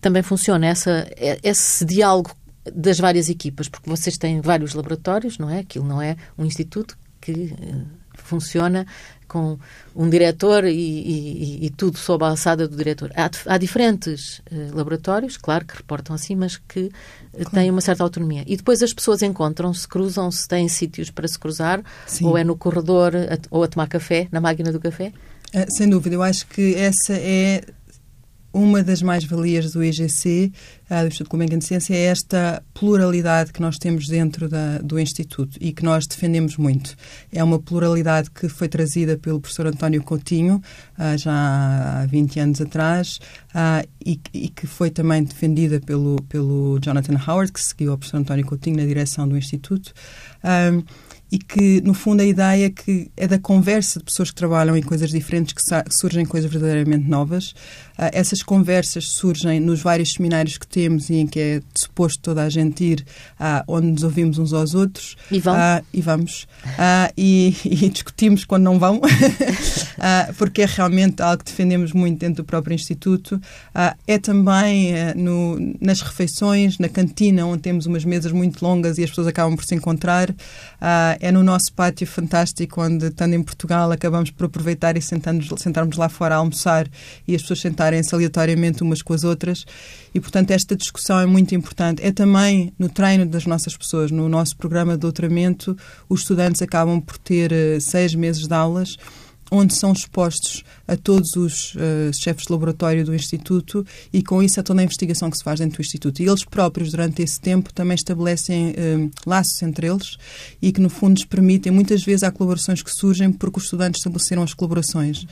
também 0.00 0.22
funciona 0.22 0.66
essa, 0.66 1.06
esse 1.42 1.84
diálogo 1.84 2.30
das 2.72 2.98
várias 2.98 3.28
equipas, 3.28 3.68
porque 3.68 3.88
vocês 3.88 4.16
têm 4.16 4.40
vários 4.40 4.74
laboratórios, 4.74 5.38
não 5.38 5.50
é? 5.50 5.60
Aquilo 5.60 5.86
não 5.86 6.00
é 6.00 6.16
um 6.38 6.44
instituto 6.44 6.96
que 7.20 7.32
uh, 7.32 7.86
funciona 8.14 8.86
com 9.30 9.56
um 9.94 10.10
diretor 10.10 10.64
e, 10.64 10.72
e, 10.72 11.66
e, 11.66 11.70
tudo 11.70 11.96
sob 11.96 12.24
a 12.24 12.28
alçada 12.28 12.66
do 12.66 12.76
diretor. 12.76 13.12
Há, 13.14 13.30
há 13.46 13.56
diferentes 13.56 14.40
uh, 14.50 14.76
laboratórios, 14.76 15.36
claro, 15.36 15.64
que 15.64 15.76
reportam 15.76 16.16
assim, 16.16 16.34
mas 16.34 16.56
que 16.56 16.80
uh, 16.80 16.90
claro. 17.32 17.50
têm 17.50 17.70
uma 17.70 17.80
certa 17.80 18.02
autonomia. 18.02 18.42
E 18.44 18.56
depois 18.56 18.82
as 18.82 18.92
pessoas 18.92 19.22
encontram-se, 19.22 19.86
cruzam-se, 19.86 20.48
têm 20.48 20.66
sítios 20.68 21.10
para 21.10 21.28
se 21.28 21.38
cruzar, 21.38 21.80
Sim. 22.08 22.26
ou 22.26 22.36
é 22.36 22.42
no 22.42 22.56
corredor, 22.56 23.14
a, 23.14 23.38
ou 23.50 23.62
a 23.62 23.68
tomar 23.68 23.86
café, 23.86 24.26
na 24.32 24.40
máquina 24.40 24.72
do 24.72 24.80
café? 24.80 25.12
Uh, 25.54 25.64
sem 25.68 25.88
dúvida, 25.88 26.16
eu 26.16 26.22
acho 26.24 26.48
que 26.48 26.74
essa 26.74 27.12
é 27.12 27.62
uma 28.52 28.82
das 28.82 29.02
mais-valias 29.02 29.72
do 29.72 29.82
IGC, 29.82 30.52
uh, 30.90 31.00
do 31.02 31.08
Instituto 31.08 31.30
Gulbenkian 31.30 31.58
de 31.58 31.64
Ciência, 31.64 31.94
é 31.94 32.04
esta 32.04 32.62
pluralidade 32.74 33.52
que 33.52 33.60
nós 33.60 33.78
temos 33.78 34.08
dentro 34.08 34.48
da, 34.48 34.78
do 34.78 34.98
Instituto 34.98 35.56
e 35.60 35.72
que 35.72 35.84
nós 35.84 36.06
defendemos 36.06 36.56
muito. 36.56 36.96
É 37.32 37.42
uma 37.42 37.58
pluralidade 37.58 38.30
que 38.30 38.48
foi 38.48 38.68
trazida 38.68 39.16
pelo 39.16 39.40
professor 39.40 39.66
António 39.66 40.02
Coutinho, 40.02 40.62
uh, 40.98 41.16
já 41.16 41.32
há 42.02 42.06
20 42.06 42.40
anos 42.40 42.60
atrás, 42.60 43.20
uh, 43.54 43.86
e, 44.04 44.20
e, 44.32 44.48
que 44.48 44.66
foi 44.66 44.90
também 44.90 45.22
defendida 45.22 45.80
pelo, 45.80 46.16
pelo 46.28 46.78
Jonathan 46.80 47.16
Howard, 47.26 47.52
que 47.52 47.60
seguiu 47.60 47.92
ao 47.92 47.98
professor 47.98 48.18
António 48.18 48.46
Coutinho 48.46 48.76
na 48.76 48.84
direção 48.84 49.28
do 49.28 49.36
Instituto 49.36 49.92
e 51.32 51.38
que, 51.38 51.80
no 51.82 51.94
fundo, 51.94 52.22
a 52.22 52.24
ideia 52.24 52.66
é 52.66 52.70
que 52.70 53.10
é 53.16 53.26
da 53.26 53.38
conversa 53.38 54.00
de 54.00 54.04
pessoas 54.04 54.30
que 54.30 54.36
trabalham 54.36 54.76
em 54.76 54.82
coisas 54.82 55.10
diferentes 55.10 55.54
que 55.54 55.62
surgem 55.94 56.26
coisas 56.26 56.50
verdadeiramente 56.50 57.08
novas. 57.08 57.54
Uh, 58.00 58.08
essas 58.14 58.42
conversas 58.42 59.08
surgem 59.08 59.60
nos 59.60 59.82
vários 59.82 60.14
seminários 60.14 60.56
que 60.56 60.66
temos 60.66 61.10
e 61.10 61.16
em 61.16 61.26
que 61.26 61.38
é 61.38 61.62
suposto 61.74 62.22
toda 62.22 62.42
a 62.42 62.48
gente 62.48 62.82
ir, 62.82 63.04
uh, 63.38 63.62
onde 63.68 63.88
nos 63.88 64.02
ouvimos 64.02 64.38
uns 64.38 64.54
aos 64.54 64.74
outros. 64.74 65.18
E 65.30 65.38
vão? 65.38 65.54
Uh, 65.54 65.84
e 65.92 66.00
vamos. 66.00 66.48
E, 67.14 67.54
e, 67.62 67.90
discutimos 67.90 68.46
quando 68.46 68.62
não 68.62 68.78
vão, 68.78 69.02
porque 70.38 70.62
é 70.62 70.66
realmente 70.66 71.20
algo 71.20 71.44
que 71.44 71.50
defendemos 71.50 71.92
muito 71.92 72.18
dentro 72.18 72.42
do 72.42 72.46
próprio 72.46 72.74
Instituto. 72.74 73.38
é 74.06 74.18
também 74.18 74.94
no, 75.14 75.58
nas 75.78 76.00
refeições, 76.00 76.78
na 76.78 76.88
cantina, 76.88 77.44
onde 77.44 77.60
temos 77.60 77.84
umas 77.84 78.04
mesas 78.04 78.32
muito 78.32 78.64
longas 78.64 78.96
e 78.96 79.04
as 79.04 79.10
pessoas 79.10 79.26
acabam 79.26 79.56
por 79.56 79.64
se 79.64 79.74
encontrar. 79.74 80.34
é 81.20 81.30
no 81.30 81.42
nosso 81.42 81.72
pátio 81.74 82.06
fantástico, 82.06 82.80
onde, 82.82 83.08
estando 83.08 83.34
em 83.34 83.42
Portugal, 83.42 83.92
acabamos 83.92 84.30
por 84.30 84.46
aproveitar 84.46 84.96
e 84.96 85.02
sentarmos 85.02 85.96
lá 85.98 86.08
fora 86.08 86.36
a 86.36 86.38
almoçar 86.38 86.88
e 87.28 87.34
as 87.34 87.42
pessoas 87.42 87.60
sentarem 87.60 87.89
conversarem-se 87.90 88.14
aleatoriamente 88.14 88.82
umas 88.82 89.02
com 89.02 89.12
as 89.12 89.24
outras 89.24 89.64
e, 90.14 90.20
portanto, 90.20 90.50
esta 90.52 90.76
discussão 90.76 91.18
é 91.18 91.26
muito 91.26 91.54
importante. 91.54 92.02
É 92.02 92.12
também 92.12 92.72
no 92.78 92.88
treino 92.88 93.26
das 93.26 93.44
nossas 93.46 93.76
pessoas. 93.76 94.10
No 94.10 94.28
nosso 94.28 94.56
programa 94.56 94.92
de 94.92 94.98
doutoramento, 94.98 95.76
os 96.08 96.20
estudantes 96.20 96.62
acabam 96.62 97.00
por 97.00 97.18
ter 97.18 97.52
uh, 97.52 97.80
seis 97.80 98.14
meses 98.14 98.46
de 98.46 98.54
aulas 98.54 98.96
onde 99.50 99.74
são 99.74 99.92
expostos 99.92 100.62
a 100.90 100.96
todos 100.96 101.36
os 101.36 101.74
uh, 101.76 102.12
chefes 102.12 102.46
de 102.46 102.52
laboratório 102.52 103.04
do 103.04 103.14
Instituto 103.14 103.86
e 104.12 104.24
com 104.24 104.42
isso 104.42 104.58
a 104.58 104.62
toda 104.62 104.80
a 104.80 104.84
investigação 104.84 105.30
que 105.30 105.38
se 105.38 105.44
faz 105.44 105.60
dentro 105.60 105.76
do 105.76 105.80
Instituto. 105.80 106.20
E 106.20 106.26
eles 106.26 106.44
próprios, 106.44 106.90
durante 106.90 107.22
esse 107.22 107.40
tempo, 107.40 107.72
também 107.72 107.94
estabelecem 107.94 108.70
uh, 108.70 109.10
laços 109.24 109.62
entre 109.62 109.86
eles 109.86 110.16
e 110.60 110.72
que, 110.72 110.80
no 110.80 110.90
fundo, 110.90 111.12
nos 111.12 111.24
permitem, 111.24 111.70
muitas 111.70 112.02
vezes 112.02 112.24
há 112.24 112.32
colaborações 112.32 112.82
que 112.82 112.90
surgem 112.90 113.30
porque 113.30 113.58
os 113.58 113.64
estudantes 113.64 114.00
estabeleceram 114.00 114.42
as 114.42 114.52
colaborações. 114.52 115.22
Uh, 115.22 115.28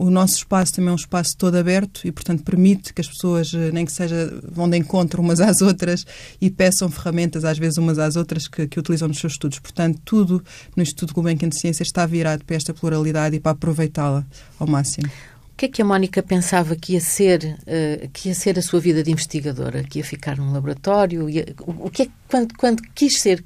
o 0.00 0.10
nosso 0.10 0.36
espaço 0.36 0.72
também 0.72 0.88
é 0.88 0.92
um 0.92 0.96
espaço 0.96 1.36
todo 1.36 1.56
aberto 1.56 2.00
e, 2.06 2.10
portanto, 2.10 2.42
permite 2.42 2.94
que 2.94 3.02
as 3.02 3.08
pessoas, 3.08 3.52
uh, 3.52 3.58
nem 3.74 3.84
que 3.84 3.92
seja, 3.92 4.32
vão 4.50 4.68
de 4.68 4.78
encontro 4.78 5.20
umas 5.20 5.42
às 5.42 5.60
outras 5.60 6.06
e 6.40 6.50
peçam 6.50 6.90
ferramentas, 6.90 7.44
às 7.44 7.58
vezes 7.58 7.76
umas 7.76 7.98
às 7.98 8.16
outras, 8.16 8.48
que, 8.48 8.66
que 8.66 8.80
utilizam 8.80 9.08
nos 9.08 9.18
seus 9.18 9.34
estudos. 9.34 9.58
Portanto, 9.58 10.00
tudo 10.06 10.42
no 10.74 10.82
Instituto 10.82 11.12
Gulbenkian 11.12 11.50
de 11.50 11.60
Ciências 11.60 11.86
está 11.86 12.06
virado 12.06 12.46
para 12.46 12.56
esta 12.56 12.72
pluralidade 12.72 13.36
e 13.36 13.40
para 13.40 13.52
aproveitá-la 13.52 14.24
ao 14.58 14.66
máximo 14.66 14.85
máximo. 14.86 15.08
O 15.52 15.56
que 15.56 15.66
é 15.66 15.68
que 15.68 15.80
a 15.80 15.84
Mónica 15.84 16.22
pensava 16.22 16.76
que 16.76 16.92
ia 16.92 17.00
ser, 17.00 17.58
uh, 17.62 18.08
que 18.12 18.28
ia 18.28 18.34
ser 18.34 18.58
a 18.58 18.62
sua 18.62 18.78
vida 18.78 19.02
de 19.02 19.10
investigadora? 19.10 19.82
Que 19.82 20.00
ia 20.00 20.04
ficar 20.04 20.36
num 20.36 20.52
laboratório? 20.52 21.30
Ia, 21.30 21.46
o, 21.62 21.86
o, 21.86 21.90
que 21.90 22.02
é, 22.02 22.08
quando, 22.28 22.54
quando 22.56 22.82
quis 22.94 23.20
ser 23.20 23.42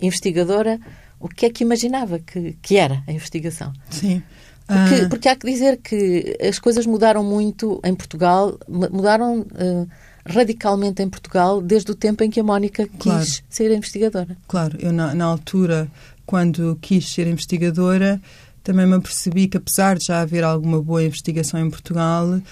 investigadora, 0.00 0.80
o 1.20 1.28
que 1.28 1.46
é 1.46 1.50
que 1.50 1.62
imaginava 1.62 2.18
que, 2.18 2.56
que 2.60 2.76
era 2.76 3.02
a 3.06 3.12
investigação? 3.12 3.72
Sim. 3.90 4.22
Porque, 4.66 5.04
uh... 5.04 5.08
porque 5.08 5.28
há 5.28 5.36
que 5.36 5.46
dizer 5.46 5.76
que 5.76 6.36
as 6.40 6.58
coisas 6.58 6.84
mudaram 6.84 7.22
muito 7.22 7.80
em 7.84 7.94
Portugal, 7.94 8.58
mudaram 8.68 9.42
uh, 9.42 9.88
radicalmente 10.26 11.00
em 11.00 11.08
Portugal 11.08 11.62
desde 11.62 11.92
o 11.92 11.94
tempo 11.94 12.24
em 12.24 12.30
que 12.30 12.40
a 12.40 12.42
Mónica 12.42 12.88
quis 12.88 13.02
claro. 13.02 13.26
ser 13.48 13.70
investigadora. 13.70 14.36
Claro, 14.48 14.76
eu 14.80 14.92
na, 14.92 15.14
na 15.14 15.24
altura, 15.26 15.88
quando 16.26 16.76
quis 16.82 17.08
ser 17.08 17.28
investigadora, 17.28 18.20
também 18.66 18.84
me 18.84 18.94
apercebi 18.94 19.46
que, 19.46 19.56
apesar 19.56 19.96
de 19.96 20.06
já 20.06 20.20
haver 20.20 20.42
alguma 20.42 20.82
boa 20.82 21.04
investigação 21.04 21.64
em 21.64 21.70
Portugal, 21.70 22.26
uh, 22.28 22.42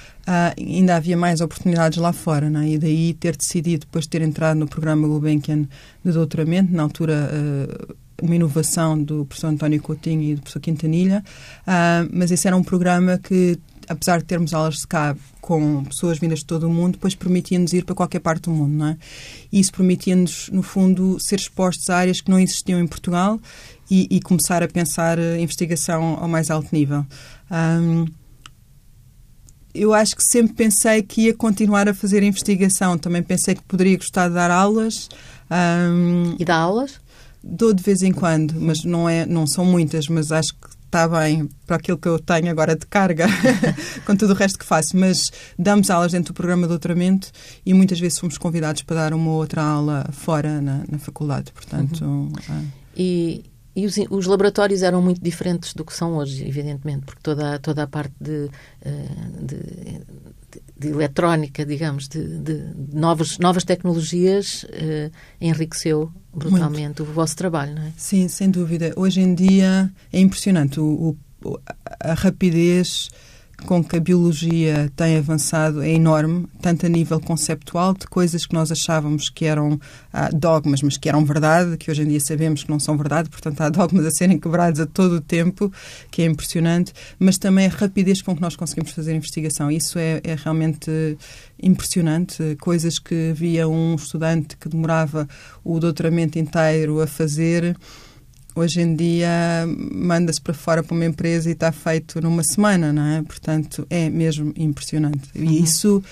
ainda 0.57 0.95
havia 0.95 1.17
mais 1.17 1.41
oportunidades 1.41 1.99
lá 1.99 2.13
fora. 2.13 2.49
Não 2.49 2.61
é? 2.61 2.69
E 2.71 2.79
daí 2.79 3.15
ter 3.15 3.37
decidido, 3.37 3.81
depois 3.81 4.05
de 4.05 4.11
ter 4.11 4.23
entrado 4.23 4.57
no 4.57 4.69
programa 4.69 5.09
Gulbenkian 5.09 5.67
de 6.05 6.13
doutoramento, 6.13 6.73
na 6.73 6.85
altura. 6.85 7.31
Uh, 7.33 8.05
uma 8.23 8.37
inovação 8.37 9.03
do 9.03 9.27
professor 9.27 9.49
António 9.49 9.83
Coutinho 9.83 10.23
e 10.23 10.35
do 10.37 10.41
professor 10.41 10.61
Quintanilha, 10.61 11.23
uh, 11.63 12.09
mas 12.13 12.31
esse 12.31 12.47
era 12.47 12.57
um 12.57 12.63
programa 12.63 13.19
que 13.19 13.59
apesar 13.89 14.19
de 14.19 14.25
termos 14.25 14.55
aulas 14.55 14.77
de 14.77 14.87
cá 14.87 15.17
com 15.41 15.85
pessoas 15.85 16.19
vindas 16.19 16.39
de 16.39 16.47
todo 16.47 16.67
o 16.67 16.71
mundo, 16.71 16.93
depois 16.93 17.15
permitia-nos 17.15 17.73
ir 17.73 17.85
para 17.85 17.95
qualquer 17.95 18.21
parte 18.21 18.45
do 18.45 18.51
mundo, 18.51 18.73
não 18.73 18.87
é? 18.89 18.97
E 19.53 19.61
isso 19.61 19.73
permitia-nos, 19.73 20.49
no 20.51 20.63
fundo, 20.63 21.19
ser 21.21 21.37
expostos 21.37 21.91
a 21.91 21.97
áreas 21.97 22.21
que 22.21 22.31
não 22.31 22.39
existiam 22.39 22.81
em 22.81 22.87
Portugal 22.87 23.39
e, 23.91 24.07
e 24.11 24.21
começar 24.21 24.63
a 24.63 24.69
pensar 24.69 25.19
a 25.19 25.39
investigação 25.39 26.19
ao 26.21 26.29
mais 26.29 26.51
alto 26.51 26.69
nível. 26.73 27.05
Um, 27.51 28.07
eu 29.75 29.93
acho 29.93 30.15
que 30.15 30.23
sempre 30.23 30.55
pensei 30.55 31.03
que 31.03 31.23
ia 31.23 31.35
continuar 31.35 31.89
a 31.89 31.95
fazer 31.95 32.23
investigação. 32.23 32.97
Também 32.97 33.23
pensei 33.23 33.57
que 33.57 33.63
poderia 33.63 33.97
gostar 33.97 34.29
de 34.29 34.35
dar 34.35 34.51
aulas. 34.51 35.09
Um, 35.51 36.37
e 36.39 36.45
dá 36.45 36.57
aulas? 36.57 37.01
Dou 37.43 37.75
de 37.75 37.83
vez 37.83 38.03
em 38.03 38.13
quando, 38.13 38.55
mas 38.59 38.85
não, 38.85 39.09
é, 39.09 39.27
não 39.27 39.47
são 39.47 39.65
muitas, 39.65 40.09
mas 40.09 40.33
acho 40.33 40.55
que 40.55 40.69
está 40.87 41.09
bem 41.09 41.49
para 41.67 41.77
aquilo 41.77 41.99
que 41.99 42.07
eu 42.07 42.21
tenho 42.21 42.49
agora 42.49 42.77
de 42.77 42.87
carga, 42.87 43.27
com 44.07 44.15
tudo 44.15 44.33
o 44.33 44.37
resto 44.37 44.59
que 44.59 44.65
faço. 44.65 44.97
Mas 44.97 45.31
damos 45.59 45.91
aulas 45.91 46.13
dentro 46.13 46.33
do 46.33 46.37
programa 46.37 46.63
de 46.63 46.69
doutoramento 46.69 47.33
e 47.67 47.75
muitas 47.75 47.99
vezes 47.99 48.19
fomos 48.19 48.39
convidados 48.39 48.83
para 48.83 48.97
dar 48.97 49.13
uma 49.13 49.33
outra 49.33 49.61
aula 49.61 50.09
fora 50.13 50.61
na, 50.61 50.85
na 50.89 50.99
faculdade. 50.99 51.51
Portanto, 51.53 52.05
uhum. 52.05 52.33
é. 52.49 52.63
e, 52.97 53.45
e 53.77 53.87
os, 53.87 53.97
os, 54.11 54.27
laboratórios 54.27 54.83
eram 54.83 55.03
muito 55.03 55.21
diferentes 55.21 55.75
do 55.75 55.85
que 55.85 55.93
são 55.93 56.17
hoje, 56.17 56.47
evidentemente, 56.47 57.05
porque 57.05 57.21
toda, 57.23 57.59
toda 57.59 57.83
a 57.83 57.87
parte 57.87 58.15
de, 58.21 58.49
eh, 58.83 59.09
de, 59.41 59.57
de, 59.57 60.63
de 60.79 60.89
eletrónica, 60.89 61.67
digamos, 61.67 62.09
de, 62.09 62.39
de, 62.39 62.63
novas, 62.93 63.39
novas 63.39 63.65
tecnologias 63.65 64.65
uh, 64.65 65.11
enriqueceu 65.41 66.13
brutalmente 66.33 67.01
muito. 67.01 67.03
o 67.03 67.07
vosso 67.07 67.35
trabalho, 67.37 67.75
não 67.75 67.83
é? 67.83 67.93
Sim, 67.97 68.29
sem 68.29 68.51
dúvida. 68.51 68.93
Hoje 68.97 69.21
em 69.21 69.35
dia 69.35 69.91
é 70.13 70.21
impressionante 70.21 70.79
o, 70.79 71.17
o 71.43 71.59
a 72.01 72.15
rapidez 72.15 73.11
com 73.67 73.83
que 73.83 73.97
a 73.97 74.01
biologia 74.01 74.91
tem 74.97 75.17
avançado 75.17 75.83
é 75.83 75.91
enorme, 75.91 76.47
tanto 76.61 76.87
a 76.87 76.89
nível 76.89 77.21
conceptual, 77.21 77.95
de 77.95 78.07
coisas 78.07 78.47
que 78.47 78.55
nós 78.55 78.71
achávamos 78.71 79.29
que 79.31 79.45
eram 79.45 79.81
ah, 80.13 80.29
dogmas, 80.33 80.83
mas 80.83 80.97
que 80.97 81.09
eram 81.09 81.25
verdade, 81.25 81.77
que 81.77 81.91
hoje 81.91 82.03
em 82.03 82.09
dia 82.09 82.21
sabemos 82.21 82.65
que 82.65 82.71
não 82.71 82.79
são 82.79 82.97
verdade, 82.97 83.31
portanto 83.31 83.61
há 83.61 83.69
dogmas 83.69 84.05
a 84.07 84.11
serem 84.11 84.39
quebrados 84.39 84.81
a 84.81 84.87
todo 84.87 85.17
o 85.17 85.21
tempo, 85.21 85.73
que 86.11 86.23
é 86.23 86.27
impressionante, 86.27 86.93
mas 87.19 87.39
também 87.39 87.67
a 87.67 87.71
rapidez 87.71 88.21
com 88.21 88.35
que 88.35 88.43
nós 88.43 88.57
conseguimos 88.57 88.93
fazer 88.93 89.15
investigação. 89.15 89.71
Isso 89.71 89.99
é, 89.99 90.21
é 90.25 90.35
realmente 90.35 91.17
impressionante. 91.63 92.57
Coisas 92.61 92.99
que 92.99 93.31
havia 93.31 93.69
um 93.69 93.95
estudante 93.95 94.57
que 94.57 94.69
demorava 94.69 95.29
o 95.65 95.79
doutoramento 95.79 96.39
inteiro 96.39 97.01
a 97.01 97.07
fazer 97.07 97.77
hoje 98.55 98.81
em 98.81 98.95
dia 98.95 99.29
manda-se 99.93 100.41
para 100.41 100.55
fora 100.55 100.83
para 100.83 100.95
uma 100.95 101.05
empresa 101.05 101.49
e 101.49 101.53
está 101.53 101.73
feito 101.73 102.21
numa 102.21 102.43
semana, 102.43 102.93
não 102.93 103.05
é? 103.05 103.23
Portanto, 103.23 103.87
é 103.91 104.09
mesmo 104.09 104.53
impressionante. 104.57 105.29
E 105.35 105.43
uhum. 105.43 105.53
isso 105.53 106.03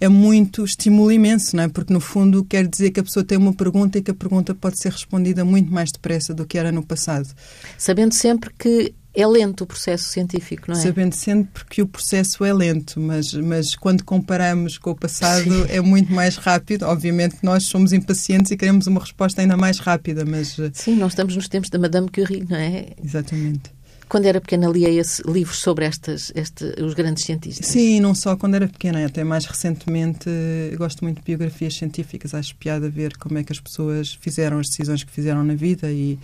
é 0.00 0.08
muito 0.08 0.64
estímulo 0.64 1.10
imenso, 1.10 1.56
não 1.56 1.64
é? 1.64 1.68
Porque 1.68 1.92
no 1.92 2.00
fundo 2.00 2.44
quer 2.44 2.66
dizer 2.66 2.90
que 2.90 3.00
a 3.00 3.02
pessoa 3.02 3.24
tem 3.24 3.36
uma 3.36 3.52
pergunta 3.52 3.98
e 3.98 4.02
que 4.02 4.10
a 4.10 4.14
pergunta 4.14 4.54
pode 4.54 4.78
ser 4.78 4.92
respondida 4.92 5.44
muito 5.44 5.72
mais 5.72 5.90
depressa 5.90 6.32
do 6.32 6.46
que 6.46 6.58
era 6.58 6.70
no 6.70 6.84
passado. 6.84 7.28
Sabendo 7.76 8.14
sempre 8.14 8.50
que 8.56 8.94
é 9.14 9.26
lento 9.26 9.64
o 9.64 9.66
processo 9.66 10.04
científico, 10.04 10.66
não 10.68 10.78
é? 10.78 10.80
Sabendo 10.80 11.12
sempre 11.12 11.64
que 11.64 11.82
o 11.82 11.86
processo 11.88 12.44
é 12.44 12.52
lento, 12.52 13.00
mas, 13.00 13.32
mas 13.32 13.74
quando 13.74 14.04
comparamos 14.04 14.78
com 14.78 14.90
o 14.90 14.94
passado 14.94 15.42
Sim. 15.42 15.66
é 15.68 15.80
muito 15.80 16.12
mais 16.12 16.36
rápido. 16.36 16.84
Obviamente 16.84 17.38
nós 17.42 17.64
somos 17.64 17.92
impacientes 17.92 18.52
e 18.52 18.56
queremos 18.56 18.86
uma 18.86 19.00
resposta 19.00 19.40
ainda 19.40 19.56
mais 19.56 19.80
rápida, 19.80 20.24
mas... 20.24 20.56
Sim, 20.72 20.94
nós 20.96 21.12
estamos 21.12 21.34
nos 21.34 21.48
tempos 21.48 21.68
da 21.70 21.78
Madame 21.78 22.08
Curie, 22.08 22.46
não 22.48 22.56
é? 22.56 22.90
Exatamente. 23.02 23.77
Quando 24.08 24.26
era 24.26 24.40
pequena 24.40 24.68
lia 24.68 24.88
esse, 24.88 25.22
livros 25.22 25.58
sobre 25.58 25.84
estas, 25.84 26.32
este, 26.34 26.64
os 26.82 26.94
grandes 26.94 27.24
cientistas? 27.24 27.66
Sim, 27.66 28.00
não 28.00 28.14
só 28.14 28.36
quando 28.36 28.54
era 28.54 28.66
pequena, 28.66 29.04
até 29.04 29.22
mais 29.22 29.44
recentemente 29.44 30.30
gosto 30.76 31.04
muito 31.04 31.18
de 31.18 31.24
biografias 31.24 31.74
científicas, 31.74 32.34
acho 32.34 32.56
piada 32.56 32.88
ver 32.88 33.16
como 33.18 33.38
é 33.38 33.44
que 33.44 33.52
as 33.52 33.60
pessoas 33.60 34.14
fizeram 34.14 34.58
as 34.58 34.68
decisões 34.68 35.04
que 35.04 35.10
fizeram 35.10 35.44
na 35.44 35.54
vida 35.54 35.90
e 35.90 36.18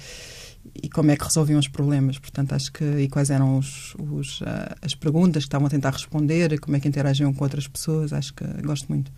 e 0.74 0.88
como 0.88 1.10
é 1.10 1.16
que 1.16 1.24
resolviam 1.24 1.58
os 1.58 1.68
problemas. 1.68 2.18
Portanto, 2.18 2.54
acho 2.54 2.72
que 2.72 2.84
e 2.84 3.08
quais 3.08 3.30
eram 3.30 3.58
os, 3.58 3.94
os, 3.98 4.40
uh, 4.40 4.74
as 4.80 4.94
perguntas 4.94 5.44
que 5.44 5.48
estavam 5.48 5.66
a 5.66 5.70
tentar 5.70 5.90
responder, 5.90 6.58
como 6.58 6.76
é 6.76 6.80
que 6.80 6.88
interagiam 6.88 7.32
com 7.32 7.44
outras 7.44 7.68
pessoas. 7.68 8.12
Acho 8.12 8.32
que 8.34 8.44
gosto 8.62 8.88
muito. 8.88 9.12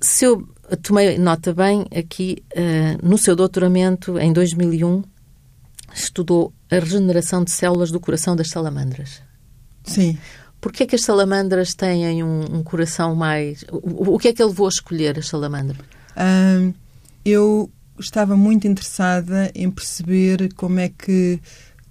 Se 0.00 0.24
eu 0.24 0.48
tomei 0.82 1.18
nota 1.18 1.52
bem 1.52 1.86
aqui, 1.96 2.42
uh, 2.52 3.06
no 3.06 3.18
seu 3.18 3.36
doutoramento, 3.36 4.18
em 4.18 4.32
2001, 4.32 5.02
estudou 5.94 6.52
a 6.70 6.76
regeneração 6.76 7.44
de 7.44 7.50
células 7.50 7.90
do 7.90 8.00
coração 8.00 8.36
das 8.36 8.48
salamandras. 8.48 9.22
Sim. 9.84 10.18
Porquê 10.60 10.82
é 10.82 10.86
que 10.86 10.96
as 10.96 11.02
salamandras 11.02 11.74
têm 11.74 12.22
um, 12.22 12.56
um 12.56 12.62
coração 12.62 13.14
mais... 13.14 13.64
O, 13.70 14.14
o, 14.14 14.18
que 14.18 14.28
é 14.28 14.32
que 14.32 14.42
ele 14.42 14.50
levou 14.50 14.66
a 14.66 14.70
escolher, 14.70 15.18
as 15.18 15.28
salamandras? 15.28 15.78
Eu 17.24 17.70
estava 17.98 18.36
muito 18.36 18.66
interessada 18.66 19.50
em 19.54 19.70
perceber 19.70 20.52
como 20.54 20.80
é 20.80 20.88
que 20.88 21.40